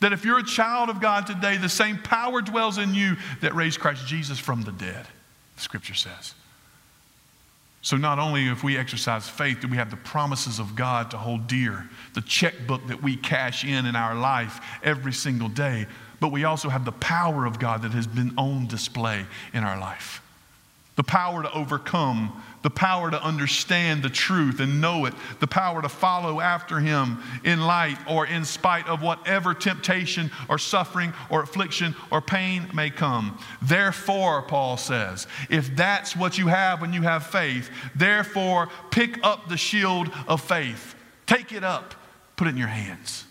That 0.00 0.14
if 0.14 0.24
you're 0.24 0.38
a 0.38 0.44
child 0.44 0.88
of 0.88 1.00
God 1.00 1.26
today, 1.26 1.58
the 1.58 1.68
same 1.68 1.98
power 1.98 2.40
dwells 2.40 2.78
in 2.78 2.94
you 2.94 3.16
that 3.42 3.54
raised 3.54 3.80
Christ 3.80 4.06
Jesus 4.06 4.38
from 4.38 4.62
the 4.62 4.72
dead, 4.72 5.06
the 5.56 5.60
scripture 5.60 5.94
says. 5.94 6.34
So, 7.82 7.96
not 7.96 8.18
only 8.18 8.46
if 8.48 8.62
we 8.62 8.76
exercise 8.76 9.28
faith 9.28 9.60
do 9.60 9.68
we 9.68 9.78
have 9.78 9.90
the 9.90 9.96
promises 9.96 10.58
of 10.58 10.76
God 10.76 11.10
to 11.12 11.18
hold 11.18 11.46
dear, 11.46 11.88
the 12.14 12.20
checkbook 12.20 12.86
that 12.88 13.02
we 13.02 13.16
cash 13.16 13.64
in 13.64 13.86
in 13.86 13.96
our 13.96 14.14
life 14.14 14.60
every 14.82 15.12
single 15.12 15.48
day, 15.48 15.86
but 16.20 16.30
we 16.30 16.44
also 16.44 16.68
have 16.68 16.84
the 16.84 16.92
power 16.92 17.46
of 17.46 17.58
God 17.58 17.82
that 17.82 17.92
has 17.92 18.06
been 18.06 18.34
on 18.36 18.66
display 18.66 19.24
in 19.54 19.64
our 19.64 19.78
life. 19.78 20.22
The 20.96 21.04
power 21.04 21.42
to 21.42 21.52
overcome, 21.52 22.42
the 22.62 22.70
power 22.70 23.10
to 23.10 23.22
understand 23.22 24.02
the 24.02 24.10
truth 24.10 24.60
and 24.60 24.80
know 24.80 25.06
it, 25.06 25.14
the 25.38 25.46
power 25.46 25.80
to 25.80 25.88
follow 25.88 26.40
after 26.40 26.78
Him 26.78 27.22
in 27.44 27.60
light 27.60 27.98
or 28.06 28.26
in 28.26 28.44
spite 28.44 28.86
of 28.86 29.02
whatever 29.02 29.54
temptation 29.54 30.30
or 30.48 30.58
suffering 30.58 31.12
or 31.30 31.42
affliction 31.42 31.94
or 32.10 32.20
pain 32.20 32.68
may 32.74 32.90
come. 32.90 33.38
Therefore, 33.62 34.42
Paul 34.42 34.76
says, 34.76 35.26
if 35.48 35.74
that's 35.74 36.14
what 36.14 36.38
you 36.38 36.48
have 36.48 36.80
when 36.80 36.92
you 36.92 37.02
have 37.02 37.26
faith, 37.26 37.70
therefore 37.94 38.68
pick 38.90 39.18
up 39.24 39.48
the 39.48 39.56
shield 39.56 40.10
of 40.28 40.40
faith. 40.40 40.94
Take 41.26 41.52
it 41.52 41.64
up, 41.64 41.94
put 42.36 42.46
it 42.46 42.50
in 42.50 42.56
your 42.56 42.68
hands. 42.68 43.24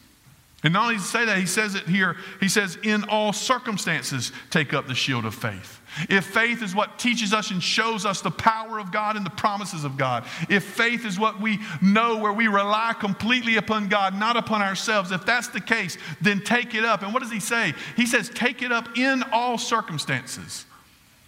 And 0.62 0.74
not 0.74 0.84
only 0.84 0.96
does 0.96 1.06
he 1.06 1.10
say 1.10 1.26
that, 1.26 1.38
he 1.38 1.46
says 1.46 1.76
it 1.76 1.84
here. 1.84 2.18
He 2.42 2.50
says, 2.50 2.78
in 2.84 3.06
all 3.06 3.32
circumstances, 3.32 4.34
take 4.50 4.74
up 4.74 4.88
the 4.88 4.96
shield 4.96 5.24
of 5.24 5.34
faith. 5.34 5.80
If 6.10 6.26
faith 6.26 6.62
is 6.62 6.76
what 6.76 7.00
teaches 7.00 7.34
us 7.34 7.50
and 7.52 7.64
shows 7.64 8.06
us 8.06 8.20
the 8.22 8.30
power 8.30 8.78
of 8.78 8.92
God 8.92 9.16
and 9.16 9.26
the 9.26 9.32
promises 9.32 9.86
of 9.86 9.96
God, 9.96 10.26
if 10.50 10.66
faith 10.66 11.06
is 11.06 11.18
what 11.18 11.40
we 11.40 11.60
know 11.82 12.18
where 12.18 12.34
we 12.34 12.48
rely 12.48 12.94
completely 13.00 13.56
upon 13.56 13.88
God, 13.88 14.14
not 14.20 14.36
upon 14.36 14.62
ourselves, 14.62 15.12
if 15.14 15.26
that's 15.26 15.48
the 15.48 15.62
case, 15.62 15.98
then 16.20 16.42
take 16.42 16.76
it 16.76 16.84
up. 16.84 17.04
And 17.04 17.14
what 17.14 17.24
does 17.24 17.32
he 17.32 17.40
say? 17.40 17.74
He 17.96 18.06
says, 18.06 18.30
take 18.30 18.62
it 18.62 18.72
up 18.72 18.98
in 18.98 19.24
all 19.32 19.58
circumstances. 19.58 20.66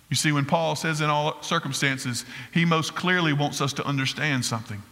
You 0.09 0.17
see, 0.17 0.33
when 0.33 0.45
Paul 0.45 0.75
says 0.75 0.99
in 0.99 1.09
all 1.09 1.41
circumstances, 1.41 2.25
he 2.53 2.65
most 2.65 2.95
clearly 2.95 3.31
wants 3.31 3.61
us 3.61 3.71
to 3.73 3.85
understand 3.85 4.43
something. 4.43 4.83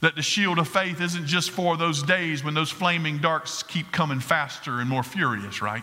That 0.00 0.14
the 0.14 0.22
shield 0.22 0.58
of 0.58 0.68
faith 0.68 1.00
isn't 1.00 1.26
just 1.26 1.50
for 1.50 1.76
those 1.76 2.02
days 2.02 2.44
when 2.44 2.54
those 2.54 2.70
flaming 2.70 3.18
darts 3.18 3.62
keep 3.62 3.90
coming 3.90 4.20
faster 4.20 4.80
and 4.80 4.88
more 4.88 5.02
furious, 5.02 5.60
right? 5.60 5.82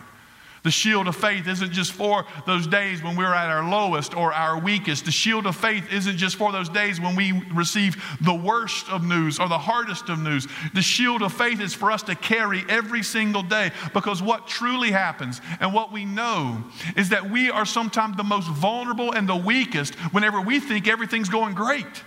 The 0.66 0.72
shield 0.72 1.06
of 1.06 1.14
faith 1.14 1.46
isn't 1.46 1.70
just 1.70 1.92
for 1.92 2.26
those 2.44 2.66
days 2.66 3.00
when 3.00 3.14
we're 3.14 3.32
at 3.32 3.48
our 3.48 3.70
lowest 3.70 4.16
or 4.16 4.32
our 4.32 4.58
weakest. 4.58 5.04
The 5.04 5.12
shield 5.12 5.46
of 5.46 5.54
faith 5.54 5.92
isn't 5.92 6.16
just 6.16 6.34
for 6.34 6.50
those 6.50 6.68
days 6.68 7.00
when 7.00 7.14
we 7.14 7.40
receive 7.54 7.94
the 8.20 8.34
worst 8.34 8.88
of 8.90 9.04
news 9.04 9.38
or 9.38 9.48
the 9.48 9.58
hardest 9.58 10.08
of 10.08 10.18
news. 10.18 10.48
The 10.74 10.82
shield 10.82 11.22
of 11.22 11.32
faith 11.32 11.60
is 11.60 11.72
for 11.72 11.92
us 11.92 12.02
to 12.02 12.16
carry 12.16 12.64
every 12.68 13.04
single 13.04 13.44
day 13.44 13.70
because 13.94 14.20
what 14.20 14.48
truly 14.48 14.90
happens 14.90 15.40
and 15.60 15.72
what 15.72 15.92
we 15.92 16.04
know 16.04 16.64
is 16.96 17.10
that 17.10 17.30
we 17.30 17.48
are 17.48 17.64
sometimes 17.64 18.16
the 18.16 18.24
most 18.24 18.48
vulnerable 18.48 19.12
and 19.12 19.28
the 19.28 19.36
weakest 19.36 19.94
whenever 20.10 20.40
we 20.40 20.58
think 20.58 20.88
everything's 20.88 21.28
going 21.28 21.54
great. 21.54 22.02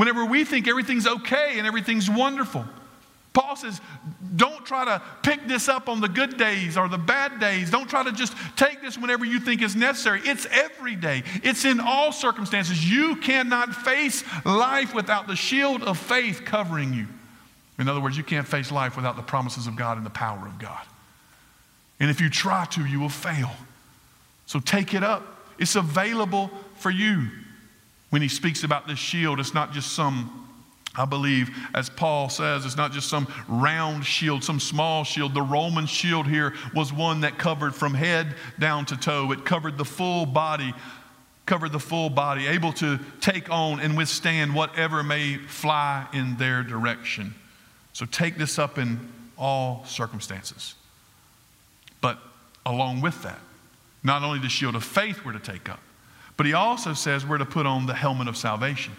Whenever 0.00 0.24
we 0.24 0.46
think 0.46 0.66
everything's 0.66 1.06
okay 1.06 1.58
and 1.58 1.66
everything's 1.66 2.08
wonderful. 2.08 2.64
Paul 3.34 3.54
says, 3.54 3.82
don't 4.34 4.64
try 4.64 4.86
to 4.86 5.02
pick 5.22 5.46
this 5.46 5.68
up 5.68 5.90
on 5.90 6.00
the 6.00 6.08
good 6.08 6.38
days 6.38 6.78
or 6.78 6.88
the 6.88 6.96
bad 6.96 7.38
days. 7.38 7.70
Don't 7.70 7.86
try 7.86 8.02
to 8.02 8.10
just 8.10 8.32
take 8.56 8.80
this 8.80 8.96
whenever 8.96 9.26
you 9.26 9.38
think 9.38 9.60
is 9.60 9.76
necessary. 9.76 10.22
It's 10.24 10.46
every 10.46 10.96
day, 10.96 11.22
it's 11.42 11.66
in 11.66 11.80
all 11.80 12.12
circumstances. 12.12 12.90
You 12.90 13.16
cannot 13.16 13.74
face 13.74 14.24
life 14.46 14.94
without 14.94 15.26
the 15.26 15.36
shield 15.36 15.82
of 15.82 15.98
faith 15.98 16.46
covering 16.46 16.94
you. 16.94 17.06
In 17.78 17.86
other 17.86 18.00
words, 18.00 18.16
you 18.16 18.24
can't 18.24 18.48
face 18.48 18.72
life 18.72 18.96
without 18.96 19.16
the 19.16 19.22
promises 19.22 19.66
of 19.66 19.76
God 19.76 19.98
and 19.98 20.06
the 20.06 20.08
power 20.08 20.46
of 20.46 20.58
God. 20.58 20.80
And 22.00 22.08
if 22.08 22.22
you 22.22 22.30
try 22.30 22.64
to, 22.70 22.86
you 22.86 23.00
will 23.00 23.10
fail. 23.10 23.50
So 24.46 24.60
take 24.60 24.94
it 24.94 25.04
up. 25.04 25.44
It's 25.58 25.76
available 25.76 26.50
for 26.76 26.90
you. 26.90 27.28
When 28.10 28.22
he 28.22 28.28
speaks 28.28 28.64
about 28.64 28.86
this 28.86 28.98
shield, 28.98 29.40
it's 29.40 29.54
not 29.54 29.72
just 29.72 29.92
some 29.92 30.40
I 30.96 31.04
believe, 31.04 31.56
as 31.72 31.88
Paul 31.88 32.28
says, 32.28 32.66
it's 32.66 32.76
not 32.76 32.90
just 32.90 33.08
some 33.08 33.28
round 33.46 34.04
shield, 34.04 34.42
some 34.42 34.58
small 34.58 35.04
shield. 35.04 35.34
The 35.34 35.42
Roman 35.42 35.86
shield 35.86 36.26
here 36.26 36.54
was 36.74 36.92
one 36.92 37.20
that 37.20 37.38
covered 37.38 37.76
from 37.76 37.94
head 37.94 38.34
down 38.58 38.86
to 38.86 38.96
toe. 38.96 39.30
It 39.30 39.44
covered 39.44 39.78
the 39.78 39.84
full 39.84 40.26
body, 40.26 40.74
covered 41.46 41.70
the 41.70 41.78
full 41.78 42.10
body, 42.10 42.48
able 42.48 42.72
to 42.74 42.98
take 43.20 43.48
on 43.50 43.78
and 43.78 43.96
withstand 43.96 44.52
whatever 44.52 45.04
may 45.04 45.36
fly 45.36 46.08
in 46.12 46.36
their 46.38 46.64
direction. 46.64 47.34
So 47.92 48.04
take 48.04 48.36
this 48.36 48.58
up 48.58 48.76
in 48.76 49.12
all 49.38 49.84
circumstances. 49.86 50.74
But 52.00 52.18
along 52.66 53.00
with 53.00 53.22
that, 53.22 53.38
not 54.02 54.22
only 54.22 54.40
the 54.40 54.48
shield 54.48 54.74
of 54.74 54.82
faith 54.82 55.24
we're 55.24 55.32
to 55.32 55.38
take 55.38 55.68
up, 55.68 55.80
but 56.40 56.46
he 56.46 56.54
also 56.54 56.94
says 56.94 57.26
we're 57.26 57.36
to 57.36 57.44
put 57.44 57.66
on 57.66 57.84
the 57.84 57.92
helmet 57.92 58.26
of 58.26 58.34
salvation. 58.34 58.94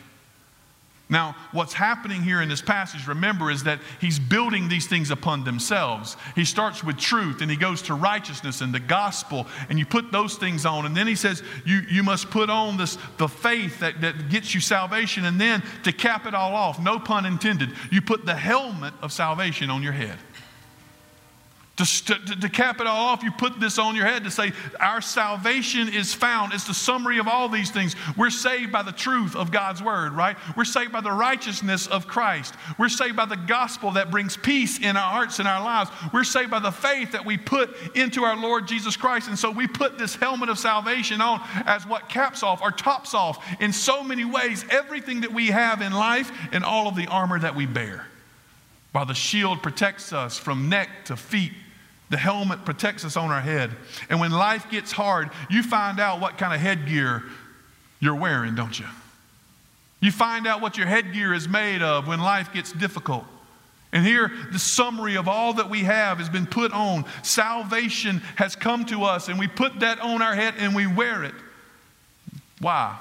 Now, 1.09 1.35
what's 1.51 1.73
happening 1.73 2.21
here 2.21 2.39
in 2.39 2.49
this 2.49 2.61
passage, 2.61 3.07
remember, 3.07 3.49
is 3.49 3.63
that 3.63 3.79
he's 3.99 4.19
building 4.19 4.69
these 4.69 4.85
things 4.85 5.09
upon 5.09 5.43
themselves. 5.43 6.17
He 6.35 6.45
starts 6.45 6.83
with 6.83 6.99
truth 6.99 7.41
and 7.41 7.49
he 7.49 7.57
goes 7.57 7.81
to 7.81 7.95
righteousness 7.95 8.61
and 8.61 8.71
the 8.71 8.79
gospel, 8.79 9.47
and 9.69 9.79
you 9.79 9.87
put 9.87 10.11
those 10.11 10.35
things 10.35 10.67
on. 10.67 10.85
And 10.85 10.95
then 10.95 11.07
he 11.07 11.15
says, 11.15 11.41
you, 11.65 11.79
you 11.89 12.03
must 12.03 12.29
put 12.29 12.51
on 12.51 12.77
this 12.77 12.99
the 13.17 13.27
faith 13.27 13.79
that, 13.79 14.01
that 14.01 14.29
gets 14.29 14.53
you 14.53 14.61
salvation. 14.61 15.25
And 15.25 15.41
then 15.41 15.63
to 15.83 15.91
cap 15.91 16.27
it 16.27 16.35
all 16.35 16.53
off, 16.53 16.79
no 16.79 16.99
pun 16.99 17.25
intended, 17.25 17.71
you 17.91 18.03
put 18.03 18.23
the 18.23 18.35
helmet 18.35 18.93
of 19.01 19.11
salvation 19.11 19.71
on 19.71 19.81
your 19.81 19.93
head. 19.93 20.19
To, 21.77 21.85
to, 21.85 22.35
to, 22.41 22.49
cap 22.49 22.81
it 22.81 22.85
all 22.85 23.07
off, 23.07 23.23
you 23.23 23.31
put 23.31 23.59
this 23.59 23.79
on 23.79 23.95
your 23.95 24.05
head 24.05 24.25
to 24.25 24.29
say, 24.29 24.51
Our 24.79 25.01
salvation 25.01 25.87
is 25.87 26.13
found. 26.13 26.53
It's 26.53 26.67
the 26.67 26.73
summary 26.73 27.17
of 27.17 27.29
all 27.29 27.47
these 27.47 27.71
things. 27.71 27.95
We're 28.17 28.29
saved 28.29 28.73
by 28.73 28.83
the 28.83 28.91
truth 28.91 29.37
of 29.37 29.51
God's 29.51 29.81
word, 29.81 30.11
right? 30.11 30.35
We're 30.57 30.65
saved 30.65 30.91
by 30.91 30.99
the 31.01 31.13
righteousness 31.13 31.87
of 31.87 32.07
Christ. 32.07 32.55
We're 32.77 32.89
saved 32.89 33.15
by 33.15 33.25
the 33.25 33.37
gospel 33.37 33.91
that 33.91 34.11
brings 34.11 34.35
peace 34.35 34.79
in 34.79 34.97
our 34.97 35.11
hearts 35.11 35.39
and 35.39 35.47
our 35.47 35.63
lives. 35.63 35.89
We're 36.13 36.25
saved 36.25 36.51
by 36.51 36.59
the 36.59 36.71
faith 36.71 37.13
that 37.13 37.25
we 37.25 37.37
put 37.37 37.75
into 37.95 38.25
our 38.25 38.35
Lord 38.35 38.67
Jesus 38.67 38.97
Christ. 38.97 39.29
And 39.29 39.39
so 39.39 39.49
we 39.49 39.65
put 39.65 39.97
this 39.97 40.15
helmet 40.15 40.49
of 40.49 40.59
salvation 40.59 41.21
on 41.21 41.41
as 41.65 41.87
what 41.87 42.09
caps 42.09 42.43
off 42.43 42.61
or 42.61 42.71
tops 42.71 43.13
off 43.13 43.43
in 43.61 43.71
so 43.71 44.03
many 44.03 44.25
ways 44.25 44.65
everything 44.69 45.21
that 45.21 45.31
we 45.31 45.47
have 45.47 45.81
in 45.81 45.93
life 45.93 46.31
and 46.51 46.65
all 46.65 46.89
of 46.89 46.95
the 46.95 47.07
armor 47.07 47.39
that 47.39 47.55
we 47.55 47.65
bear. 47.65 48.05
While 48.91 49.05
the 49.05 49.13
shield 49.13 49.63
protects 49.63 50.11
us 50.11 50.37
from 50.37 50.69
neck 50.69 50.89
to 51.05 51.15
feet 51.15 51.53
the 52.11 52.17
helmet 52.17 52.65
protects 52.65 53.03
us 53.05 53.17
on 53.17 53.31
our 53.31 53.41
head. 53.41 53.71
And 54.09 54.19
when 54.19 54.31
life 54.31 54.69
gets 54.69 54.91
hard, 54.91 55.31
you 55.49 55.63
find 55.63 55.99
out 55.99 56.19
what 56.19 56.37
kind 56.37 56.53
of 56.53 56.59
headgear 56.59 57.23
you're 58.01 58.15
wearing, 58.15 58.53
don't 58.53 58.77
you? 58.77 58.85
You 60.01 60.11
find 60.11 60.45
out 60.45 60.61
what 60.61 60.77
your 60.77 60.87
headgear 60.87 61.33
is 61.33 61.47
made 61.47 61.81
of 61.81 62.07
when 62.07 62.19
life 62.19 62.51
gets 62.53 62.73
difficult. 62.73 63.23
And 63.93 64.05
here, 64.05 64.29
the 64.51 64.59
summary 64.59 65.15
of 65.15 65.27
all 65.27 65.53
that 65.53 65.69
we 65.69 65.79
have 65.79 66.17
has 66.17 66.29
been 66.29 66.45
put 66.45 66.73
on. 66.73 67.05
Salvation 67.23 68.21
has 68.35 68.55
come 68.55 68.85
to 68.85 69.03
us, 69.03 69.29
and 69.29 69.39
we 69.39 69.47
put 69.47 69.79
that 69.79 69.99
on 69.99 70.21
our 70.21 70.35
head 70.35 70.55
and 70.57 70.75
we 70.75 70.87
wear 70.87 71.23
it. 71.23 71.35
Why? 72.59 72.97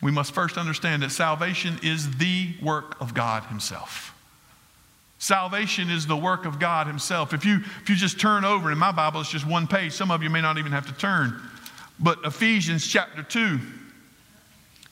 We 0.00 0.12
must 0.12 0.32
first 0.32 0.56
understand 0.56 1.02
that 1.02 1.10
salvation 1.10 1.80
is 1.82 2.16
the 2.18 2.54
work 2.62 3.00
of 3.00 3.14
God 3.14 3.44
Himself. 3.44 4.11
Salvation 5.22 5.88
is 5.88 6.04
the 6.04 6.16
work 6.16 6.46
of 6.46 6.58
God 6.58 6.88
Himself. 6.88 7.32
If 7.32 7.44
you, 7.44 7.60
if 7.80 7.88
you 7.88 7.94
just 7.94 8.18
turn 8.18 8.44
over, 8.44 8.72
in 8.72 8.78
my 8.78 8.90
Bible, 8.90 9.20
it's 9.20 9.30
just 9.30 9.46
one 9.46 9.68
page. 9.68 9.92
Some 9.92 10.10
of 10.10 10.20
you 10.20 10.28
may 10.28 10.40
not 10.40 10.58
even 10.58 10.72
have 10.72 10.84
to 10.88 10.92
turn. 10.94 11.40
But 12.00 12.18
Ephesians 12.24 12.84
chapter 12.84 13.22
2, 13.22 13.60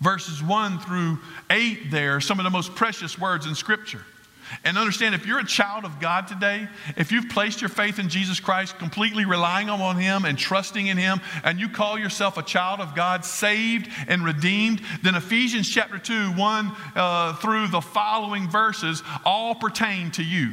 verses 0.00 0.40
1 0.40 0.78
through 0.78 1.18
8, 1.50 1.90
there 1.90 2.20
some 2.20 2.38
of 2.38 2.44
the 2.44 2.50
most 2.50 2.76
precious 2.76 3.18
words 3.18 3.46
in 3.46 3.56
Scripture. 3.56 4.04
And 4.64 4.76
understand 4.78 5.14
if 5.14 5.26
you're 5.26 5.38
a 5.38 5.46
child 5.46 5.84
of 5.84 6.00
God 6.00 6.28
today, 6.28 6.68
if 6.96 7.12
you've 7.12 7.28
placed 7.28 7.60
your 7.60 7.68
faith 7.68 7.98
in 7.98 8.08
Jesus 8.08 8.40
Christ, 8.40 8.78
completely 8.78 9.24
relying 9.24 9.70
on 9.70 9.96
Him 9.96 10.24
and 10.24 10.38
trusting 10.38 10.86
in 10.86 10.96
Him, 10.96 11.20
and 11.44 11.60
you 11.60 11.68
call 11.68 11.98
yourself 11.98 12.36
a 12.36 12.42
child 12.42 12.80
of 12.80 12.94
God, 12.94 13.24
saved 13.24 13.90
and 14.08 14.24
redeemed, 14.24 14.82
then 15.02 15.14
Ephesians 15.14 15.68
chapter 15.68 15.98
2, 15.98 16.32
1 16.32 16.72
uh, 16.94 17.34
through 17.34 17.68
the 17.68 17.80
following 17.80 18.48
verses 18.48 19.02
all 19.24 19.54
pertain 19.54 20.10
to 20.12 20.22
you. 20.22 20.52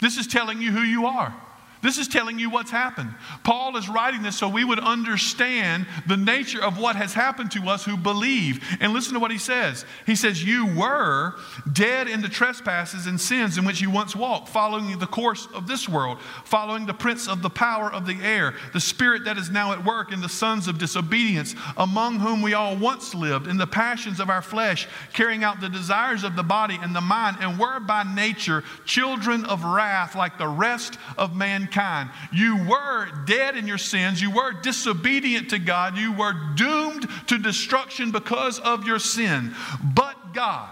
This 0.00 0.18
is 0.18 0.26
telling 0.26 0.60
you 0.60 0.72
who 0.72 0.82
you 0.82 1.06
are. 1.06 1.34
This 1.82 1.98
is 1.98 2.06
telling 2.06 2.38
you 2.38 2.48
what's 2.48 2.70
happened. 2.70 3.12
Paul 3.42 3.76
is 3.76 3.88
writing 3.88 4.22
this 4.22 4.38
so 4.38 4.48
we 4.48 4.62
would 4.62 4.78
understand 4.78 5.84
the 6.06 6.16
nature 6.16 6.62
of 6.62 6.78
what 6.78 6.94
has 6.94 7.12
happened 7.12 7.50
to 7.52 7.68
us 7.68 7.84
who 7.84 7.96
believe. 7.96 8.64
And 8.80 8.92
listen 8.92 9.14
to 9.14 9.20
what 9.20 9.32
he 9.32 9.38
says. 9.38 9.84
He 10.06 10.14
says, 10.14 10.44
You 10.44 10.66
were 10.66 11.34
dead 11.72 12.06
in 12.06 12.22
the 12.22 12.28
trespasses 12.28 13.08
and 13.08 13.20
sins 13.20 13.58
in 13.58 13.64
which 13.64 13.80
you 13.80 13.90
once 13.90 14.14
walked, 14.14 14.48
following 14.48 14.96
the 14.96 15.08
course 15.08 15.48
of 15.54 15.66
this 15.66 15.88
world, 15.88 16.20
following 16.44 16.86
the 16.86 16.94
prince 16.94 17.26
of 17.26 17.42
the 17.42 17.50
power 17.50 17.92
of 17.92 18.06
the 18.06 18.18
air, 18.22 18.54
the 18.72 18.80
spirit 18.80 19.24
that 19.24 19.36
is 19.36 19.50
now 19.50 19.72
at 19.72 19.84
work 19.84 20.12
in 20.12 20.20
the 20.20 20.28
sons 20.28 20.68
of 20.68 20.78
disobedience, 20.78 21.56
among 21.76 22.20
whom 22.20 22.42
we 22.42 22.54
all 22.54 22.76
once 22.76 23.12
lived 23.12 23.48
in 23.48 23.56
the 23.56 23.66
passions 23.66 24.20
of 24.20 24.30
our 24.30 24.42
flesh, 24.42 24.86
carrying 25.12 25.42
out 25.42 25.60
the 25.60 25.68
desires 25.68 26.22
of 26.22 26.36
the 26.36 26.44
body 26.44 26.78
and 26.80 26.94
the 26.94 27.00
mind, 27.00 27.38
and 27.40 27.58
were 27.58 27.80
by 27.80 28.04
nature 28.04 28.62
children 28.84 29.44
of 29.46 29.64
wrath 29.64 30.14
like 30.14 30.38
the 30.38 30.46
rest 30.46 30.96
of 31.18 31.34
mankind 31.34 31.71
mankind. 31.72 32.10
You 32.32 32.64
were 32.68 33.08
dead 33.26 33.56
in 33.56 33.66
your 33.66 33.78
sins. 33.78 34.20
You 34.20 34.30
were 34.30 34.52
disobedient 34.52 35.50
to 35.50 35.58
God. 35.58 35.96
You 35.96 36.12
were 36.12 36.34
doomed 36.54 37.08
to 37.28 37.38
destruction 37.38 38.10
because 38.10 38.58
of 38.58 38.86
your 38.86 38.98
sin. 38.98 39.54
But 39.82 40.34
God, 40.34 40.71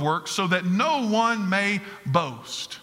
works, 0.01 0.31
so 0.31 0.47
that 0.47 0.65
no 0.65 1.07
one 1.07 1.47
may 1.49 1.81
boast. 2.05 2.79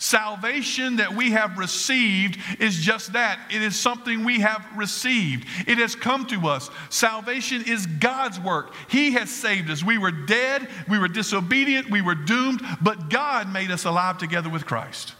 Salvation 0.00 0.96
that 0.96 1.14
we 1.14 1.32
have 1.32 1.58
received 1.58 2.38
is 2.58 2.78
just 2.78 3.12
that. 3.12 3.38
It 3.50 3.60
is 3.60 3.78
something 3.78 4.24
we 4.24 4.40
have 4.40 4.66
received. 4.74 5.46
It 5.68 5.76
has 5.76 5.94
come 5.94 6.24
to 6.28 6.48
us. 6.48 6.70
Salvation 6.88 7.64
is 7.66 7.84
God's 7.84 8.40
work. 8.40 8.72
He 8.88 9.12
has 9.12 9.28
saved 9.28 9.70
us. 9.70 9.84
We 9.84 9.98
were 9.98 10.10
dead, 10.10 10.68
we 10.88 10.98
were 10.98 11.06
disobedient, 11.06 11.90
we 11.90 12.00
were 12.00 12.14
doomed, 12.14 12.62
but 12.80 13.10
God 13.10 13.52
made 13.52 13.70
us 13.70 13.84
alive 13.84 14.16
together 14.16 14.48
with 14.48 14.64
Christ. 14.64 15.14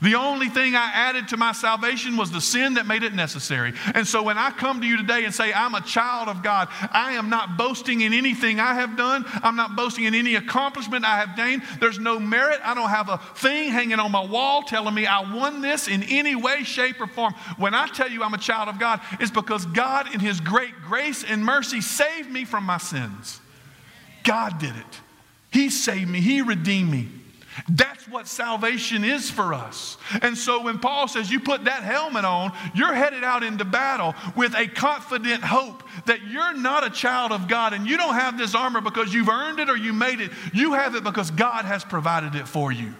The 0.00 0.14
only 0.14 0.48
thing 0.48 0.76
I 0.76 0.90
added 0.94 1.28
to 1.28 1.36
my 1.36 1.52
salvation 1.52 2.16
was 2.16 2.30
the 2.30 2.40
sin 2.40 2.74
that 2.74 2.86
made 2.86 3.02
it 3.02 3.14
necessary. 3.14 3.72
And 3.94 4.06
so 4.06 4.22
when 4.22 4.38
I 4.38 4.50
come 4.50 4.80
to 4.80 4.86
you 4.86 4.96
today 4.96 5.24
and 5.24 5.34
say, 5.34 5.52
I'm 5.52 5.74
a 5.74 5.80
child 5.80 6.28
of 6.28 6.42
God, 6.42 6.68
I 6.92 7.12
am 7.12 7.28
not 7.28 7.56
boasting 7.56 8.02
in 8.02 8.12
anything 8.12 8.60
I 8.60 8.74
have 8.74 8.96
done. 8.96 9.24
I'm 9.42 9.56
not 9.56 9.74
boasting 9.74 10.04
in 10.04 10.14
any 10.14 10.36
accomplishment 10.36 11.04
I 11.04 11.18
have 11.18 11.36
gained. 11.36 11.62
There's 11.80 11.98
no 11.98 12.20
merit. 12.20 12.60
I 12.62 12.74
don't 12.74 12.90
have 12.90 13.08
a 13.08 13.18
thing 13.36 13.70
hanging 13.70 13.98
on 13.98 14.12
my 14.12 14.24
wall 14.24 14.62
telling 14.62 14.94
me 14.94 15.06
I 15.06 15.20
won 15.34 15.62
this 15.62 15.88
in 15.88 16.04
any 16.04 16.36
way, 16.36 16.62
shape, 16.62 17.00
or 17.00 17.08
form. 17.08 17.34
When 17.56 17.74
I 17.74 17.88
tell 17.88 18.08
you 18.08 18.22
I'm 18.22 18.34
a 18.34 18.38
child 18.38 18.68
of 18.68 18.78
God, 18.78 19.00
it's 19.18 19.32
because 19.32 19.66
God, 19.66 20.14
in 20.14 20.20
His 20.20 20.38
great 20.40 20.74
grace 20.86 21.24
and 21.24 21.44
mercy, 21.44 21.80
saved 21.80 22.30
me 22.30 22.44
from 22.44 22.64
my 22.64 22.78
sins. 22.78 23.40
God 24.22 24.60
did 24.60 24.76
it. 24.76 25.00
He 25.50 25.70
saved 25.70 26.08
me, 26.08 26.20
He 26.20 26.40
redeemed 26.40 26.90
me. 26.90 27.08
That's 27.68 28.06
what 28.08 28.26
salvation 28.26 29.04
is 29.04 29.30
for 29.30 29.54
us. 29.54 29.96
And 30.22 30.36
so 30.36 30.62
when 30.62 30.78
Paul 30.78 31.08
says 31.08 31.30
you 31.30 31.40
put 31.40 31.64
that 31.64 31.82
helmet 31.82 32.24
on, 32.24 32.52
you're 32.74 32.94
headed 32.94 33.24
out 33.24 33.42
into 33.42 33.64
battle 33.64 34.14
with 34.36 34.54
a 34.54 34.66
confident 34.66 35.42
hope 35.42 35.82
that 36.06 36.26
you're 36.26 36.56
not 36.56 36.86
a 36.86 36.90
child 36.90 37.32
of 37.32 37.48
God 37.48 37.72
and 37.72 37.86
you 37.86 37.96
don't 37.96 38.14
have 38.14 38.38
this 38.38 38.54
armor 38.54 38.80
because 38.80 39.12
you've 39.12 39.28
earned 39.28 39.60
it 39.60 39.68
or 39.68 39.76
you 39.76 39.92
made 39.92 40.20
it. 40.20 40.30
You 40.52 40.74
have 40.74 40.94
it 40.94 41.04
because 41.04 41.30
God 41.30 41.64
has 41.64 41.84
provided 41.84 42.34
it 42.34 42.46
for 42.46 42.72
you. 42.72 42.94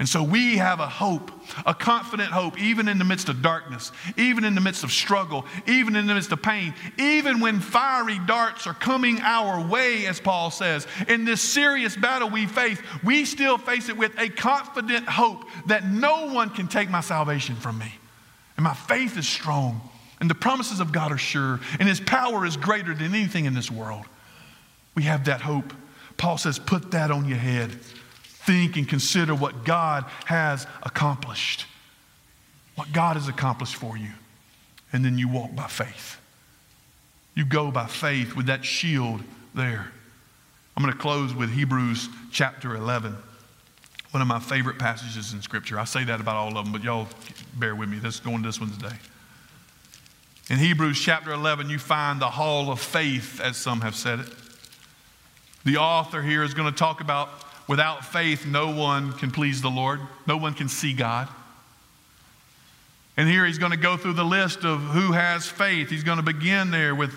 And 0.00 0.08
so 0.08 0.22
we 0.22 0.56
have 0.56 0.80
a 0.80 0.88
hope, 0.88 1.30
a 1.66 1.74
confident 1.74 2.30
hope, 2.30 2.58
even 2.58 2.88
in 2.88 2.96
the 2.96 3.04
midst 3.04 3.28
of 3.28 3.42
darkness, 3.42 3.92
even 4.16 4.44
in 4.44 4.54
the 4.54 4.60
midst 4.62 4.82
of 4.82 4.90
struggle, 4.90 5.44
even 5.66 5.94
in 5.94 6.06
the 6.06 6.14
midst 6.14 6.32
of 6.32 6.40
pain, 6.40 6.74
even 6.98 7.38
when 7.38 7.60
fiery 7.60 8.18
darts 8.26 8.66
are 8.66 8.72
coming 8.72 9.20
our 9.20 9.62
way, 9.62 10.06
as 10.06 10.18
Paul 10.18 10.50
says. 10.50 10.86
In 11.06 11.26
this 11.26 11.42
serious 11.42 11.96
battle 11.96 12.30
we 12.30 12.46
face, 12.46 12.78
we 13.04 13.26
still 13.26 13.58
face 13.58 13.90
it 13.90 13.96
with 13.98 14.18
a 14.18 14.30
confident 14.30 15.06
hope 15.06 15.44
that 15.66 15.84
no 15.84 16.32
one 16.32 16.48
can 16.48 16.66
take 16.66 16.88
my 16.88 17.02
salvation 17.02 17.54
from 17.54 17.76
me. 17.76 17.92
And 18.56 18.64
my 18.64 18.72
faith 18.72 19.18
is 19.18 19.28
strong, 19.28 19.82
and 20.18 20.30
the 20.30 20.34
promises 20.34 20.80
of 20.80 20.92
God 20.92 21.12
are 21.12 21.18
sure, 21.18 21.60
and 21.78 21.86
His 21.86 22.00
power 22.00 22.46
is 22.46 22.56
greater 22.56 22.94
than 22.94 23.14
anything 23.14 23.44
in 23.44 23.52
this 23.52 23.70
world. 23.70 24.06
We 24.94 25.02
have 25.02 25.26
that 25.26 25.42
hope. 25.42 25.74
Paul 26.16 26.38
says, 26.38 26.58
put 26.58 26.92
that 26.92 27.10
on 27.10 27.26
your 27.26 27.36
head 27.36 27.78
think 28.50 28.76
and 28.76 28.88
consider 28.88 29.32
what 29.32 29.64
God 29.64 30.04
has 30.24 30.66
accomplished. 30.82 31.66
What 32.74 32.92
God 32.92 33.14
has 33.14 33.28
accomplished 33.28 33.76
for 33.76 33.96
you. 33.96 34.10
And 34.92 35.04
then 35.04 35.18
you 35.18 35.28
walk 35.28 35.54
by 35.54 35.68
faith. 35.68 36.20
You 37.36 37.44
go 37.44 37.70
by 37.70 37.86
faith 37.86 38.34
with 38.34 38.46
that 38.46 38.64
shield 38.64 39.22
there. 39.54 39.92
I'm 40.76 40.82
going 40.82 40.92
to 40.92 40.98
close 40.98 41.32
with 41.32 41.52
Hebrews 41.52 42.08
chapter 42.32 42.74
11. 42.74 43.16
One 44.10 44.20
of 44.20 44.26
my 44.26 44.40
favorite 44.40 44.80
passages 44.80 45.32
in 45.32 45.42
Scripture. 45.42 45.78
I 45.78 45.84
say 45.84 46.02
that 46.04 46.20
about 46.20 46.34
all 46.34 46.58
of 46.58 46.64
them, 46.64 46.72
but 46.72 46.82
y'all 46.82 47.06
bear 47.56 47.76
with 47.76 47.88
me. 47.88 48.00
Let's 48.02 48.18
go 48.18 48.30
into 48.30 48.48
this 48.48 48.60
one 48.60 48.72
today. 48.72 48.96
In 50.48 50.58
Hebrews 50.58 51.00
chapter 51.00 51.30
11, 51.30 51.70
you 51.70 51.78
find 51.78 52.20
the 52.20 52.30
hall 52.30 52.72
of 52.72 52.80
faith, 52.80 53.40
as 53.40 53.56
some 53.56 53.82
have 53.82 53.94
said 53.94 54.18
it. 54.18 54.26
The 55.64 55.76
author 55.76 56.20
here 56.20 56.42
is 56.42 56.52
going 56.52 56.68
to 56.68 56.76
talk 56.76 57.00
about 57.00 57.28
Without 57.70 58.04
faith, 58.04 58.46
no 58.46 58.74
one 58.74 59.12
can 59.12 59.30
please 59.30 59.62
the 59.62 59.70
Lord, 59.70 60.00
no 60.26 60.36
one 60.36 60.54
can 60.54 60.68
see 60.68 60.92
God. 60.92 61.28
And 63.16 63.28
here 63.28 63.46
he's 63.46 63.58
going 63.58 63.70
to 63.70 63.78
go 63.78 63.96
through 63.96 64.14
the 64.14 64.24
list 64.24 64.64
of 64.64 64.80
who 64.80 65.12
has 65.12 65.46
faith. 65.46 65.88
He's 65.88 66.02
going 66.02 66.16
to 66.16 66.24
begin 66.24 66.72
there 66.72 66.96
with 66.96 67.16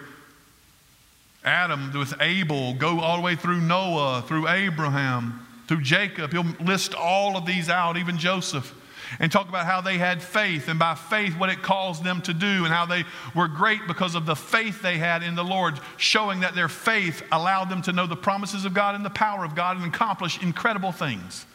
Adam, 1.44 1.92
with 1.98 2.14
Abel, 2.22 2.76
go 2.76 3.00
all 3.00 3.16
the 3.16 3.24
way 3.24 3.36
through 3.36 3.62
Noah, 3.62 4.24
through 4.28 4.48
Abraham, 4.48 5.44
through 5.68 5.82
Jacob. 5.82 6.32
He'll 6.32 6.46
list 6.64 6.94
all 6.94 7.36
of 7.36 7.48
these 7.48 7.68
out, 7.68 7.98
even 7.98 8.20
Joseph 8.20 8.76
and 9.20 9.32
talk 9.32 9.50
about 9.50 9.66
how 9.66 9.82
they 9.82 9.98
had 9.98 10.22
faith 10.22 10.68
and 10.68 10.80
by 10.80 10.96
faith 10.96 11.38
what 11.38 11.50
it 11.50 11.62
caused 11.62 12.04
them 12.04 12.22
to 12.22 12.34
do 12.34 12.66
and 12.66 12.68
how 12.68 12.86
they 12.86 13.04
were 13.36 13.48
great 13.48 13.82
because 13.88 14.16
of 14.16 14.26
the 14.26 14.36
faith 14.36 14.82
they 14.82 14.98
had 14.98 15.24
in 15.24 15.36
the 15.36 15.44
Lord, 15.44 15.80
showing 15.98 16.42
that 16.42 16.56
their 16.56 16.70
faith 16.70 17.24
allowed 17.32 17.70
them 17.70 17.82
to 17.84 17.92
know 17.92 18.08
the 18.08 18.16
promises 18.16 18.66
of 18.66 18.74
God 18.74 18.96
and 18.96 19.06
the 19.06 19.10
power 19.10 19.46
of 19.46 19.56
God 19.56 19.78
and 19.78 19.86
accomplish 19.86 20.42
incredible 20.42 20.92
things. 20.92 21.46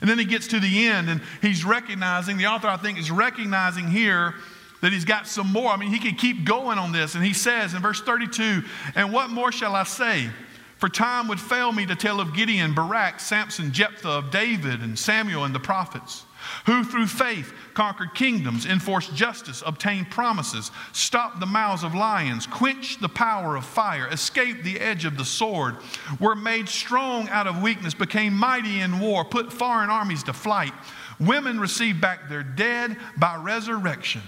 And 0.00 0.08
then 0.08 0.18
he 0.18 0.24
gets 0.24 0.48
to 0.48 0.60
the 0.60 0.86
end 0.86 1.08
and 1.08 1.20
he's 1.42 1.64
recognizing, 1.64 2.36
the 2.36 2.46
author 2.46 2.68
I 2.68 2.76
think 2.76 2.98
is 2.98 3.10
recognizing 3.10 3.88
here 3.88 4.34
that 4.80 4.92
he's 4.92 5.04
got 5.04 5.26
some 5.26 5.48
more. 5.48 5.70
I 5.70 5.76
mean, 5.76 5.90
he 5.90 5.98
could 5.98 6.18
keep 6.18 6.44
going 6.44 6.78
on 6.78 6.92
this. 6.92 7.14
And 7.14 7.24
he 7.24 7.32
says 7.32 7.74
in 7.74 7.82
verse 7.82 8.00
32, 8.00 8.62
And 8.94 9.12
what 9.12 9.30
more 9.30 9.50
shall 9.50 9.74
I 9.74 9.82
say? 9.82 10.30
For 10.76 10.88
time 10.88 11.26
would 11.26 11.40
fail 11.40 11.72
me 11.72 11.86
to 11.86 11.96
tell 11.96 12.20
of 12.20 12.34
Gideon, 12.36 12.74
Barak, 12.74 13.18
Samson, 13.18 13.72
Jephthah, 13.72 14.08
of 14.08 14.30
David, 14.30 14.80
and 14.80 14.96
Samuel, 14.96 15.44
and 15.44 15.52
the 15.52 15.60
prophets 15.60 16.24
who 16.66 16.84
through 16.84 17.06
faith 17.06 17.52
conquered 17.74 18.14
kingdoms, 18.14 18.66
enforced 18.66 19.14
justice, 19.14 19.62
obtained 19.64 20.10
promises, 20.10 20.70
stopped 20.92 21.40
the 21.40 21.46
mouths 21.46 21.84
of 21.84 21.94
lions, 21.94 22.46
quenched 22.46 23.00
the 23.00 23.08
power 23.08 23.56
of 23.56 23.64
fire, 23.64 24.08
escaped 24.08 24.64
the 24.64 24.80
edge 24.80 25.04
of 25.04 25.16
the 25.16 25.24
sword, 25.24 25.76
were 26.20 26.34
made 26.34 26.68
strong 26.68 27.28
out 27.28 27.46
of 27.46 27.62
weakness, 27.62 27.94
became 27.94 28.34
mighty 28.34 28.80
in 28.80 29.00
war, 29.00 29.24
put 29.24 29.52
foreign 29.52 29.90
armies 29.90 30.22
to 30.24 30.32
flight. 30.32 30.72
Women 31.20 31.58
received 31.58 32.00
back 32.00 32.28
their 32.28 32.42
dead 32.42 32.96
by 33.16 33.36
resurrection. 33.36 34.22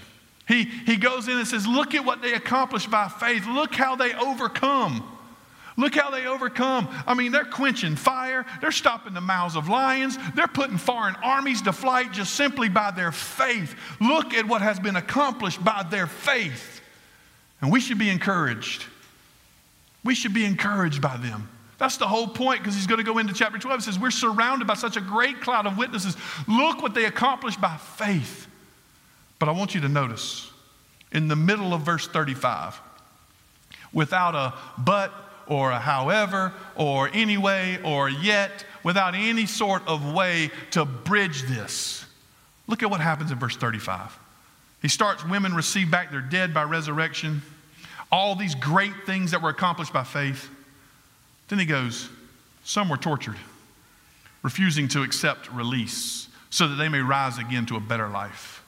He, 0.47 0.65
he 0.65 0.97
goes 0.97 1.27
in 1.27 1.37
and 1.37 1.47
says, 1.47 1.65
Look 1.65 1.95
at 1.95 2.03
what 2.03 2.21
they 2.21 2.33
accomplished 2.33 2.91
by 2.91 3.07
faith. 3.07 3.45
Look 3.47 3.73
how 3.73 3.95
they 3.95 4.13
overcome. 4.13 5.17
Look 5.81 5.95
how 5.95 6.11
they 6.11 6.27
overcome. 6.27 6.87
I 7.07 7.15
mean, 7.15 7.31
they're 7.31 7.43
quenching 7.43 7.95
fire, 7.95 8.45
they're 8.61 8.71
stopping 8.71 9.15
the 9.15 9.21
mouths 9.21 9.55
of 9.55 9.67
lions, 9.67 10.15
they're 10.35 10.47
putting 10.47 10.77
foreign 10.77 11.15
armies 11.23 11.63
to 11.63 11.73
flight 11.73 12.11
just 12.11 12.35
simply 12.35 12.69
by 12.69 12.91
their 12.91 13.11
faith. 13.11 13.75
Look 13.99 14.35
at 14.35 14.47
what 14.47 14.61
has 14.61 14.79
been 14.79 14.95
accomplished 14.95 15.63
by 15.63 15.83
their 15.89 16.05
faith. 16.05 16.81
And 17.61 17.71
we 17.71 17.79
should 17.79 17.97
be 17.97 18.11
encouraged. 18.11 18.85
We 20.03 20.13
should 20.13 20.35
be 20.35 20.45
encouraged 20.45 21.01
by 21.01 21.17
them. 21.17 21.49
That's 21.79 21.97
the 21.97 22.07
whole 22.07 22.27
point 22.27 22.59
because 22.59 22.75
he's 22.75 22.85
going 22.85 22.99
to 22.99 23.03
go 23.03 23.17
into 23.17 23.33
chapter 23.33 23.57
12. 23.57 23.79
He 23.79 23.85
says, 23.85 23.97
We're 23.97 24.11
surrounded 24.11 24.67
by 24.67 24.75
such 24.75 24.97
a 24.97 25.01
great 25.01 25.41
cloud 25.41 25.65
of 25.65 25.79
witnesses. 25.79 26.15
Look 26.47 26.83
what 26.83 26.93
they 26.93 27.05
accomplished 27.05 27.59
by 27.59 27.77
faith. 27.77 28.47
But 29.39 29.49
I 29.49 29.53
want 29.53 29.73
you 29.73 29.81
to 29.81 29.89
notice 29.89 30.51
in 31.11 31.27
the 31.27 31.35
middle 31.35 31.73
of 31.73 31.81
verse 31.81 32.07
35, 32.07 32.79
without 33.91 34.35
a 34.35 34.53
but 34.77 35.11
or 35.47 35.71
however 35.71 36.53
or 36.75 37.09
anyway 37.13 37.79
or 37.83 38.09
yet 38.09 38.65
without 38.83 39.15
any 39.15 39.45
sort 39.45 39.85
of 39.87 40.13
way 40.13 40.51
to 40.71 40.85
bridge 40.85 41.43
this. 41.43 42.05
Look 42.67 42.83
at 42.83 42.89
what 42.89 43.01
happens 43.01 43.31
in 43.31 43.39
verse 43.39 43.57
35. 43.57 44.17
He 44.81 44.87
starts 44.87 45.25
women 45.25 45.53
receive 45.53 45.91
back 45.91 46.11
their 46.11 46.21
dead 46.21 46.53
by 46.53 46.63
resurrection, 46.63 47.41
all 48.11 48.35
these 48.35 48.55
great 48.55 49.05
things 49.05 49.31
that 49.31 49.41
were 49.41 49.49
accomplished 49.49 49.93
by 49.93 50.03
faith. 50.03 50.49
Then 51.49 51.59
he 51.59 51.65
goes, 51.65 52.09
some 52.63 52.89
were 52.89 52.97
tortured, 52.97 53.37
refusing 54.43 54.87
to 54.89 55.03
accept 55.03 55.51
release 55.51 56.27
so 56.49 56.67
that 56.67 56.75
they 56.75 56.89
may 56.89 56.99
rise 56.99 57.37
again 57.37 57.65
to 57.67 57.75
a 57.75 57.79
better 57.79 58.07
life. 58.07 58.63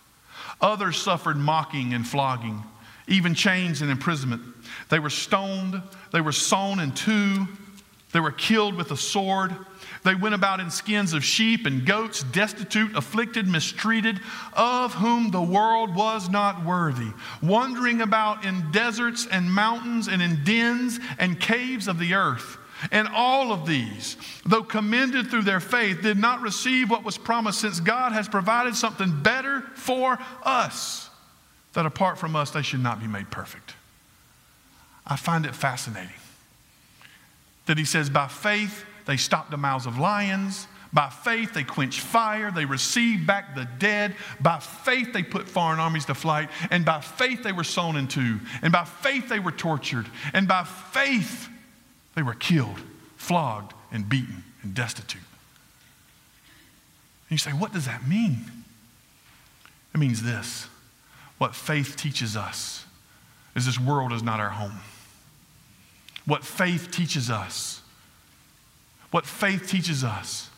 Others 0.62 0.98
suffered 1.02 1.38
mocking 1.38 1.94
and 1.94 2.08
flogging, 2.08 2.64
even 3.08 3.34
chains 3.34 3.82
and 3.82 3.92
imprisonment. 3.92 4.42
They 4.90 5.00
were 5.00 5.10
stoned, 5.10 5.82
they 6.12 6.22
were 6.22 6.32
sawn 6.32 6.80
in 6.80 6.94
two, 6.94 7.48
they 8.14 8.20
were 8.20 8.32
killed 8.32 8.76
with 8.76 8.92
a 8.92 8.98
sword. 8.98 9.56
They 10.04 10.16
went 10.16 10.36
about 10.36 10.60
in 10.60 10.70
skins 10.70 11.14
of 11.14 11.24
sheep 11.24 11.66
and 11.66 11.86
goats, 11.86 12.24
destitute, 12.24 12.96
afflicted, 12.96 13.48
mistreated, 13.48 14.20
of 14.54 14.94
whom 14.94 15.32
the 15.32 15.42
world 15.42 15.96
was 15.96 16.30
not 16.30 16.66
worthy, 16.66 17.12
wandering 17.42 18.02
about 18.02 18.46
in 18.46 18.72
deserts 18.72 19.26
and 19.32 19.52
mountains 19.52 20.08
and 20.10 20.22
in 20.22 20.44
dens 20.44 21.00
and 21.18 21.40
caves 21.40 21.88
of 21.88 22.00
the 22.00 22.14
earth. 22.14 22.58
And 22.92 23.08
all 23.08 23.54
of 23.54 23.66
these, 23.66 24.18
though 24.46 24.64
commended 24.64 25.30
through 25.30 25.44
their 25.44 25.62
faith, 25.62 26.02
did 26.02 26.18
not 26.18 26.42
receive 26.42 26.90
what 26.90 27.06
was 27.06 27.18
promised, 27.18 27.62
since 27.62 27.80
God 27.80 28.12
has 28.12 28.28
provided 28.28 28.76
something 28.76 29.24
better 29.24 29.62
for 29.76 30.20
us, 30.44 31.10
that 31.74 31.86
apart 31.86 32.18
from 32.18 32.36
us 32.36 32.52
they 32.52 32.62
should 32.62 32.82
not 32.82 33.00
be 33.00 33.08
made 33.08 33.30
perfect. 33.32 33.74
I 35.06 35.16
find 35.16 35.46
it 35.46 35.56
fascinating 35.56 36.14
that 37.66 37.78
he 37.78 37.86
says, 37.86 38.10
by 38.10 38.28
faith, 38.28 38.86
they 39.06 39.18
stopped 39.18 39.52
the 39.52 39.58
mouths 39.58 39.86
of 39.86 39.98
lions. 39.98 40.68
By 40.92 41.10
faith, 41.10 41.54
they 41.54 41.64
quenched 41.64 42.02
fire. 42.02 42.52
They 42.52 42.66
received 42.66 43.26
back 43.26 43.56
the 43.56 43.68
dead. 43.80 44.16
By 44.40 44.60
faith, 44.60 45.12
they 45.12 45.24
put 45.24 45.50
foreign 45.50 45.80
armies 45.80 46.06
to 46.06 46.14
flight. 46.14 46.50
And 46.70 46.86
by 46.86 47.02
faith, 47.02 47.42
they 47.42 47.52
were 47.52 47.64
sown 47.64 47.96
in 47.96 48.08
two. 48.08 48.40
And 48.62 48.72
by 48.72 48.86
faith, 48.86 49.28
they 49.28 49.40
were 49.40 49.52
tortured. 49.52 50.06
And 50.34 50.48
by 50.48 50.64
faith, 50.64 51.50
they 52.16 52.22
were 52.22 52.36
killed, 52.36 52.80
flogged, 53.18 53.74
and 53.92 54.08
beaten, 54.08 54.44
and 54.62 54.76
destitute. 54.76 55.22
And 57.30 57.32
You 57.32 57.38
say, 57.38 57.52
what 57.52 57.74
does 57.74 57.86
that 57.86 58.08
mean? 58.08 58.46
It 59.94 60.00
means 60.00 60.22
this 60.22 60.68
what 61.44 61.54
faith 61.54 61.98
teaches 61.98 62.38
us 62.38 62.86
is 63.54 63.66
this 63.66 63.78
world 63.78 64.14
is 64.14 64.24
not 64.24 64.40
our 64.40 64.52
home. 64.52 64.80
What 66.26 66.42
faith 66.42 66.90
teaches 66.90 67.30
us, 67.30 67.82
what 69.12 69.26
faith 69.26 69.68
teaches 69.68 70.06
us 70.06 70.50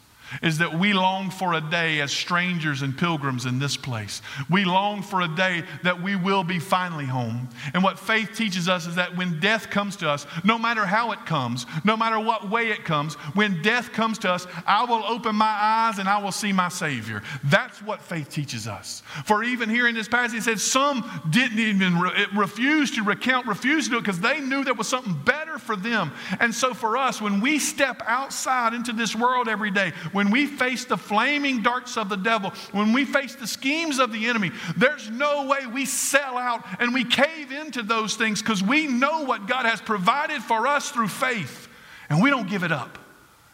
is 0.41 0.57
that 0.59 0.77
we 0.77 0.93
long 0.93 1.29
for 1.29 1.53
a 1.53 1.61
day 1.61 2.01
as 2.01 2.11
strangers 2.11 2.81
and 2.81 2.97
pilgrims 2.97 3.45
in 3.45 3.59
this 3.59 3.77
place. 3.77 4.21
We 4.49 4.65
long 4.65 5.01
for 5.01 5.21
a 5.21 5.27
day 5.27 5.63
that 5.83 6.01
we 6.01 6.15
will 6.15 6.43
be 6.43 6.59
finally 6.59 7.05
home. 7.05 7.49
And 7.73 7.83
what 7.83 7.99
faith 7.99 8.31
teaches 8.35 8.67
us 8.67 8.87
is 8.87 8.95
that 8.95 9.15
when 9.15 9.39
death 9.39 9.69
comes 9.69 9.95
to 9.97 10.09
us, 10.09 10.25
no 10.43 10.57
matter 10.57 10.85
how 10.85 11.11
it 11.11 11.25
comes, 11.25 11.65
no 11.83 11.95
matter 11.97 12.19
what 12.19 12.49
way 12.49 12.69
it 12.69 12.83
comes, 12.83 13.15
when 13.33 13.61
death 13.61 13.91
comes 13.91 14.17
to 14.19 14.31
us, 14.31 14.47
I 14.65 14.85
will 14.85 15.03
open 15.05 15.35
my 15.35 15.45
eyes 15.45 15.99
and 15.99 16.07
I 16.07 16.21
will 16.21 16.31
see 16.31 16.51
my 16.51 16.69
Savior. 16.69 17.21
That's 17.43 17.81
what 17.81 18.01
faith 18.01 18.29
teaches 18.29 18.67
us. 18.67 19.03
For 19.25 19.43
even 19.43 19.69
here 19.69 19.87
in 19.87 19.95
this 19.95 20.07
passage, 20.07 20.39
it 20.39 20.43
says 20.43 20.63
some 20.63 21.09
didn't 21.29 21.59
even 21.59 21.99
re- 21.99 22.25
refuse 22.35 22.91
to 22.91 23.03
recount, 23.03 23.47
refuse 23.47 23.85
to 23.85 23.91
do 23.91 23.97
it 23.97 24.01
because 24.01 24.19
they 24.19 24.39
knew 24.39 24.63
there 24.63 24.73
was 24.73 24.87
something 24.87 25.15
better 25.23 25.57
for 25.57 25.75
them. 25.75 26.11
And 26.39 26.53
so 26.53 26.73
for 26.73 26.97
us, 26.97 27.21
when 27.21 27.41
we 27.41 27.59
step 27.59 28.01
outside 28.05 28.73
into 28.73 28.93
this 28.93 29.15
world 29.15 29.47
every 29.47 29.71
day, 29.71 29.93
when 30.15 30.31
we 30.31 30.45
face 30.45 30.85
the 30.85 30.95
flaming 30.95 31.61
darts 31.61 31.97
of 31.97 32.07
the 32.07 32.15
devil, 32.15 32.51
when 32.71 32.93
we 32.93 33.03
face 33.03 33.35
the 33.35 33.45
schemes 33.45 33.99
of 33.99 34.13
the 34.13 34.27
enemy, 34.27 34.49
there's 34.77 35.09
no 35.09 35.45
way 35.45 35.67
we 35.67 35.83
sell 35.83 36.37
out 36.37 36.63
and 36.79 36.93
we 36.93 37.03
cave 37.03 37.51
into 37.51 37.83
those 37.83 38.15
things 38.15 38.41
because 38.41 38.63
we 38.63 38.87
know 38.87 39.25
what 39.25 39.45
God 39.45 39.65
has 39.65 39.81
provided 39.81 40.41
for 40.41 40.67
us 40.67 40.89
through 40.89 41.09
faith 41.09 41.67
and 42.09 42.23
we 42.23 42.29
don't 42.29 42.47
give 42.47 42.63
it 42.63 42.71
up. 42.71 42.97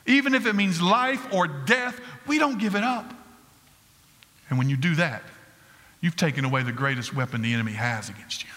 Even 0.05 0.35
if 0.35 0.45
it 0.45 0.53
means 0.53 0.79
life 0.79 1.33
or 1.33 1.47
death, 1.47 1.99
we 2.27 2.37
don't 2.37 2.59
give 2.59 2.75
it 2.75 2.83
up. 2.83 3.11
And 4.47 4.59
when 4.59 4.69
you 4.69 4.77
do 4.77 4.93
that, 4.97 5.23
you've 5.99 6.15
taken 6.15 6.45
away 6.45 6.61
the 6.61 6.71
greatest 6.71 7.11
weapon 7.11 7.41
the 7.41 7.55
enemy 7.55 7.71
has 7.71 8.07
against 8.07 8.43
you 8.43 8.51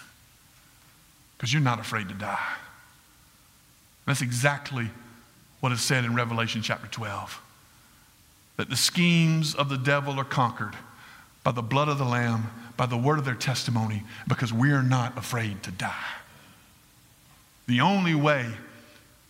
because 1.39 1.55
you're 1.55 1.63
not 1.63 1.81
afraid 1.81 2.11
to 2.11 2.15
die. 2.15 2.53
That's 4.05 4.21
exactly 4.21 4.91
what 5.61 5.73
is 5.73 5.81
said 5.81 6.05
in 6.05 6.15
Revelation 6.15 6.61
chapter 6.61 6.87
12 6.87 7.41
that 8.57 8.71
the 8.71 8.77
schemes 8.77 9.55
of 9.55 9.69
the 9.69 9.77
devil 9.77 10.19
are 10.19 10.25
conquered 10.25 10.77
by 11.43 11.53
the 11.53 11.63
blood 11.63 11.89
of 11.89 11.99
the 11.99 12.05
Lamb, 12.05 12.51
by 12.77 12.87
the 12.87 12.97
word 12.97 13.19
of 13.19 13.25
their 13.25 13.35
testimony, 13.35 14.03
because 14.29 14.53
we 14.53 14.71
are 14.73 14.83
not 14.83 15.17
afraid 15.19 15.63
to 15.65 15.71
die. 15.71 16.15
The 17.67 17.81
only 17.81 18.15
way 18.15 18.47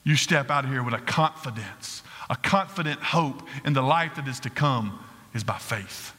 you 0.04 0.16
step 0.16 0.50
out 0.50 0.64
of 0.64 0.70
here 0.70 0.82
with 0.82 0.94
a 0.94 0.98
confidence, 0.98 2.02
a 2.28 2.36
confident 2.36 3.00
hope 3.00 3.42
in 3.64 3.72
the 3.72 3.82
life 3.82 4.16
that 4.16 4.28
is 4.28 4.40
to 4.40 4.50
come, 4.50 4.98
is 5.34 5.42
by 5.42 5.58
faith. 5.58 6.12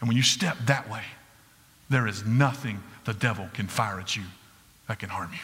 And 0.00 0.08
when 0.08 0.16
you 0.16 0.22
step 0.22 0.56
that 0.66 0.90
way, 0.90 1.02
there 1.88 2.06
is 2.06 2.24
nothing 2.24 2.82
the 3.04 3.14
devil 3.14 3.48
can 3.54 3.66
fire 3.66 4.00
at 4.00 4.16
you 4.16 4.24
that 4.88 4.98
can 4.98 5.08
harm 5.08 5.30
you. 5.32 5.38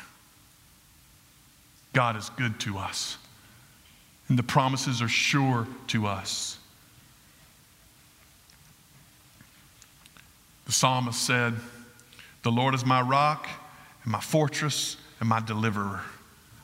God 1.92 2.16
is 2.16 2.30
good 2.30 2.60
to 2.60 2.78
us 2.78 3.16
and 4.30 4.38
the 4.38 4.44
promises 4.44 5.02
are 5.02 5.08
sure 5.08 5.66
to 5.88 6.06
us. 6.06 6.56
The 10.66 10.72
psalmist 10.72 11.20
said, 11.20 11.56
The 12.44 12.52
Lord 12.52 12.76
is 12.76 12.86
my 12.86 13.00
rock 13.00 13.48
and 14.04 14.12
my 14.12 14.20
fortress 14.20 14.96
and 15.18 15.28
my 15.28 15.40
deliverer, 15.40 16.02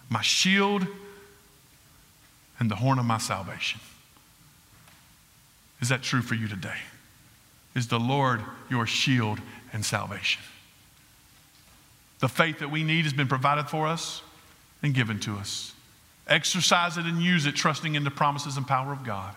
my 0.09 0.23
shield 0.23 0.87
and 2.61 2.71
the 2.71 2.77
horn 2.77 3.01
of 3.01 3.05
my 3.05 3.19
salvation. 3.19 3.81
Is 5.81 5.89
that 5.89 6.03
true 6.03 6.23
for 6.23 6.37
you 6.37 6.47
today? 6.47 6.79
Is 7.75 7.89
the 7.89 7.99
Lord 7.99 8.43
your 8.71 8.87
shield 8.87 9.41
and 9.73 9.85
salvation? 9.85 10.41
The 12.21 12.29
faith 12.29 12.61
that 12.61 12.71
we 12.71 12.85
need 12.85 13.07
has 13.07 13.13
been 13.13 13.27
provided 13.27 13.69
for 13.69 13.89
us 13.89 14.23
and 14.85 14.95
given 14.95 15.19
to 15.21 15.35
us. 15.35 15.73
Exercise 16.27 16.97
it 16.97 17.05
and 17.05 17.23
use 17.23 17.47
it, 17.47 17.55
trusting 17.55 17.95
in 17.95 18.05
the 18.05 18.11
promises 18.11 18.57
and 18.57 18.67
power 18.67 18.93
of 18.93 19.05
God. 19.05 19.35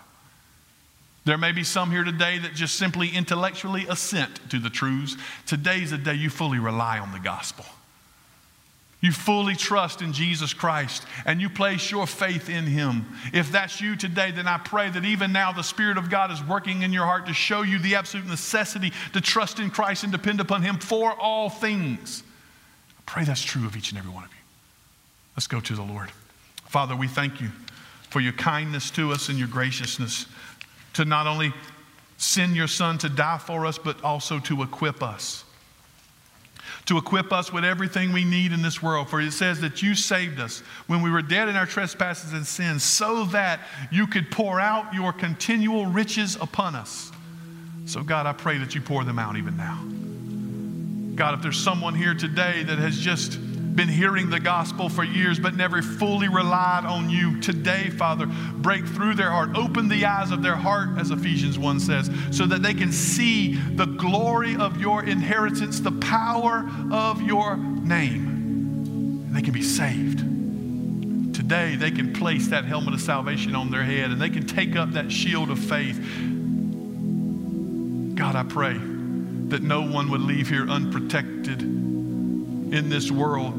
There 1.24 1.38
may 1.38 1.52
be 1.52 1.64
some 1.64 1.90
here 1.90 2.02
today 2.02 2.38
that 2.38 2.54
just 2.54 2.76
simply 2.76 3.08
intellectually 3.08 3.86
assent 3.88 4.50
to 4.50 4.58
the 4.58 4.70
truths. 4.70 5.16
Today's 5.46 5.90
the 5.90 5.98
day 5.98 6.14
you 6.14 6.30
fully 6.30 6.58
rely 6.58 6.98
on 6.98 7.12
the 7.12 7.18
gospel. 7.18 7.66
You 9.02 9.12
fully 9.12 9.54
trust 9.54 10.02
in 10.02 10.12
Jesus 10.12 10.52
Christ 10.52 11.06
and 11.24 11.40
you 11.40 11.48
place 11.48 11.90
your 11.90 12.06
faith 12.06 12.50
in 12.50 12.66
Him. 12.66 13.06
If 13.32 13.50
that's 13.50 13.80
you 13.80 13.96
today, 13.96 14.30
then 14.30 14.46
I 14.46 14.58
pray 14.58 14.90
that 14.90 15.04
even 15.04 15.32
now 15.32 15.52
the 15.52 15.62
Spirit 15.62 15.96
of 15.96 16.10
God 16.10 16.30
is 16.30 16.42
working 16.44 16.82
in 16.82 16.92
your 16.92 17.04
heart 17.04 17.26
to 17.26 17.32
show 17.32 17.62
you 17.62 17.78
the 17.78 17.94
absolute 17.94 18.26
necessity 18.26 18.92
to 19.14 19.20
trust 19.20 19.58
in 19.58 19.70
Christ 19.70 20.02
and 20.04 20.12
depend 20.12 20.40
upon 20.40 20.62
Him 20.62 20.78
for 20.78 21.12
all 21.12 21.48
things. 21.48 22.22
I 22.98 23.02
pray 23.06 23.24
that's 23.24 23.42
true 23.42 23.66
of 23.66 23.74
each 23.74 23.90
and 23.90 23.98
every 23.98 24.10
one 24.10 24.24
of 24.24 24.30
you. 24.30 24.36
Let's 25.34 25.46
go 25.46 25.60
to 25.60 25.74
the 25.74 25.82
Lord. 25.82 26.10
Father, 26.70 26.94
we 26.94 27.08
thank 27.08 27.40
you 27.40 27.48
for 28.10 28.20
your 28.20 28.32
kindness 28.32 28.92
to 28.92 29.10
us 29.10 29.28
and 29.28 29.36
your 29.36 29.48
graciousness 29.48 30.26
to 30.92 31.04
not 31.04 31.26
only 31.26 31.52
send 32.16 32.54
your 32.54 32.68
Son 32.68 32.96
to 32.98 33.08
die 33.08 33.38
for 33.38 33.66
us, 33.66 33.76
but 33.76 34.00
also 34.04 34.38
to 34.38 34.62
equip 34.62 35.02
us. 35.02 35.42
To 36.86 36.96
equip 36.96 37.32
us 37.32 37.52
with 37.52 37.64
everything 37.64 38.12
we 38.12 38.24
need 38.24 38.52
in 38.52 38.62
this 38.62 38.80
world. 38.80 39.08
For 39.08 39.20
it 39.20 39.32
says 39.32 39.60
that 39.62 39.82
you 39.82 39.96
saved 39.96 40.38
us 40.38 40.60
when 40.86 41.02
we 41.02 41.10
were 41.10 41.22
dead 41.22 41.48
in 41.48 41.56
our 41.56 41.66
trespasses 41.66 42.34
and 42.34 42.46
sins, 42.46 42.84
so 42.84 43.24
that 43.24 43.58
you 43.90 44.06
could 44.06 44.30
pour 44.30 44.60
out 44.60 44.94
your 44.94 45.12
continual 45.12 45.86
riches 45.86 46.36
upon 46.36 46.76
us. 46.76 47.10
So, 47.86 48.04
God, 48.04 48.26
I 48.26 48.32
pray 48.32 48.58
that 48.58 48.76
you 48.76 48.80
pour 48.80 49.02
them 49.02 49.18
out 49.18 49.36
even 49.36 49.56
now. 49.56 49.82
God, 51.16 51.34
if 51.34 51.42
there's 51.42 51.58
someone 51.58 51.96
here 51.96 52.14
today 52.14 52.62
that 52.62 52.78
has 52.78 52.96
just 52.96 53.40
been 53.74 53.88
hearing 53.88 54.30
the 54.30 54.40
gospel 54.40 54.88
for 54.88 55.04
years 55.04 55.38
but 55.38 55.54
never 55.54 55.82
fully 55.82 56.28
relied 56.28 56.84
on 56.84 57.08
you. 57.08 57.40
Today, 57.40 57.90
Father, 57.90 58.26
break 58.26 58.86
through 58.86 59.14
their 59.14 59.30
heart, 59.30 59.56
open 59.56 59.88
the 59.88 60.04
eyes 60.04 60.30
of 60.30 60.42
their 60.42 60.56
heart, 60.56 60.98
as 60.98 61.10
Ephesians 61.10 61.58
1 61.58 61.80
says, 61.80 62.10
so 62.30 62.46
that 62.46 62.62
they 62.62 62.74
can 62.74 62.92
see 62.92 63.54
the 63.54 63.86
glory 63.86 64.56
of 64.56 64.80
your 64.80 65.04
inheritance, 65.04 65.80
the 65.80 65.92
power 65.92 66.68
of 66.92 67.22
your 67.22 67.56
name. 67.56 68.26
And 69.26 69.36
they 69.36 69.42
can 69.42 69.52
be 69.52 69.62
saved. 69.62 70.18
Today, 71.34 71.76
they 71.76 71.90
can 71.90 72.12
place 72.12 72.48
that 72.48 72.64
helmet 72.64 72.94
of 72.94 73.00
salvation 73.00 73.54
on 73.54 73.70
their 73.70 73.84
head 73.84 74.10
and 74.10 74.20
they 74.20 74.30
can 74.30 74.46
take 74.46 74.76
up 74.76 74.92
that 74.92 75.10
shield 75.10 75.50
of 75.50 75.58
faith. 75.58 75.96
God, 78.14 78.36
I 78.36 78.42
pray 78.42 78.74
that 78.74 79.62
no 79.62 79.82
one 79.82 80.10
would 80.10 80.20
leave 80.20 80.48
here 80.48 80.68
unprotected 80.68 81.79
in 82.72 82.88
this 82.88 83.10
world, 83.10 83.54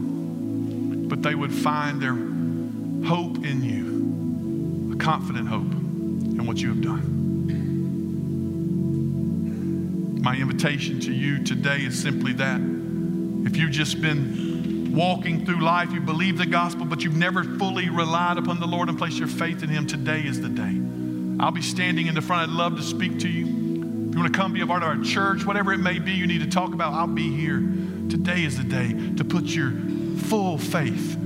but 1.09 1.21
they 1.21 1.35
would 1.35 1.53
find 1.53 2.01
their 2.01 2.15
hope 3.07 3.45
in 3.45 3.63
you, 3.63 4.93
a 4.93 4.97
confident 4.97 5.47
hope 5.47 5.71
in 5.71 6.45
what 6.45 6.57
you 6.57 6.69
have 6.69 6.81
done. 6.81 7.21
My 10.21 10.35
invitation 10.35 10.99
to 11.01 11.11
you 11.11 11.43
today 11.43 11.77
is 11.77 11.99
simply 11.99 12.33
that. 12.33 12.61
If 13.45 13.57
you've 13.57 13.71
just 13.71 14.01
been 14.01 14.93
walking 14.93 15.45
through 15.45 15.61
life, 15.61 15.91
you 15.91 15.99
believe 15.99 16.37
the 16.37 16.45
gospel, 16.45 16.85
but 16.85 17.03
you've 17.03 17.15
never 17.15 17.43
fully 17.43 17.89
relied 17.89 18.37
upon 18.37 18.59
the 18.59 18.67
Lord 18.67 18.87
and 18.89 18.97
placed 18.97 19.17
your 19.17 19.27
faith 19.27 19.63
in 19.63 19.69
Him, 19.69 19.87
today 19.87 20.21
is 20.21 20.39
the 20.39 20.49
day. 20.49 20.79
I'll 21.39 21.51
be 21.51 21.61
standing 21.61 22.07
in 22.07 22.13
the 22.13 22.21
front. 22.21 22.51
I'd 22.51 22.55
love 22.55 22.75
to 22.75 22.83
speak 22.83 23.19
to 23.19 23.27
you. 23.27 23.45
If 23.45 24.15
you 24.15 24.21
want 24.21 24.31
to 24.31 24.39
come 24.39 24.53
be 24.53 24.61
a 24.61 24.67
part 24.67 24.83
of 24.83 24.89
our 24.89 25.03
church, 25.03 25.45
whatever 25.45 25.73
it 25.73 25.79
may 25.79 25.97
be 25.97 26.11
you 26.11 26.27
need 26.27 26.41
to 26.41 26.49
talk 26.49 26.73
about, 26.73 26.93
I'll 26.93 27.07
be 27.07 27.35
here. 27.35 27.63
Today 28.11 28.43
is 28.43 28.57
the 28.57 28.65
day 28.65 28.93
to 29.15 29.23
put 29.23 29.45
your 29.45 29.71
full 30.23 30.57
faith, 30.57 31.17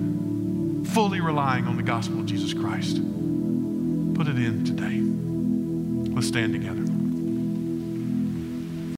fully 0.93 1.19
relying 1.19 1.65
on 1.65 1.77
the 1.77 1.83
gospel 1.83 2.19
of 2.19 2.27
Jesus 2.27 2.53
Christ. 2.53 2.97
Put 2.97 4.27
it 4.27 4.37
in 4.37 4.63
today. 4.63 5.01
Let's 6.13 6.27
stand 6.27 6.53
together. 6.53 6.84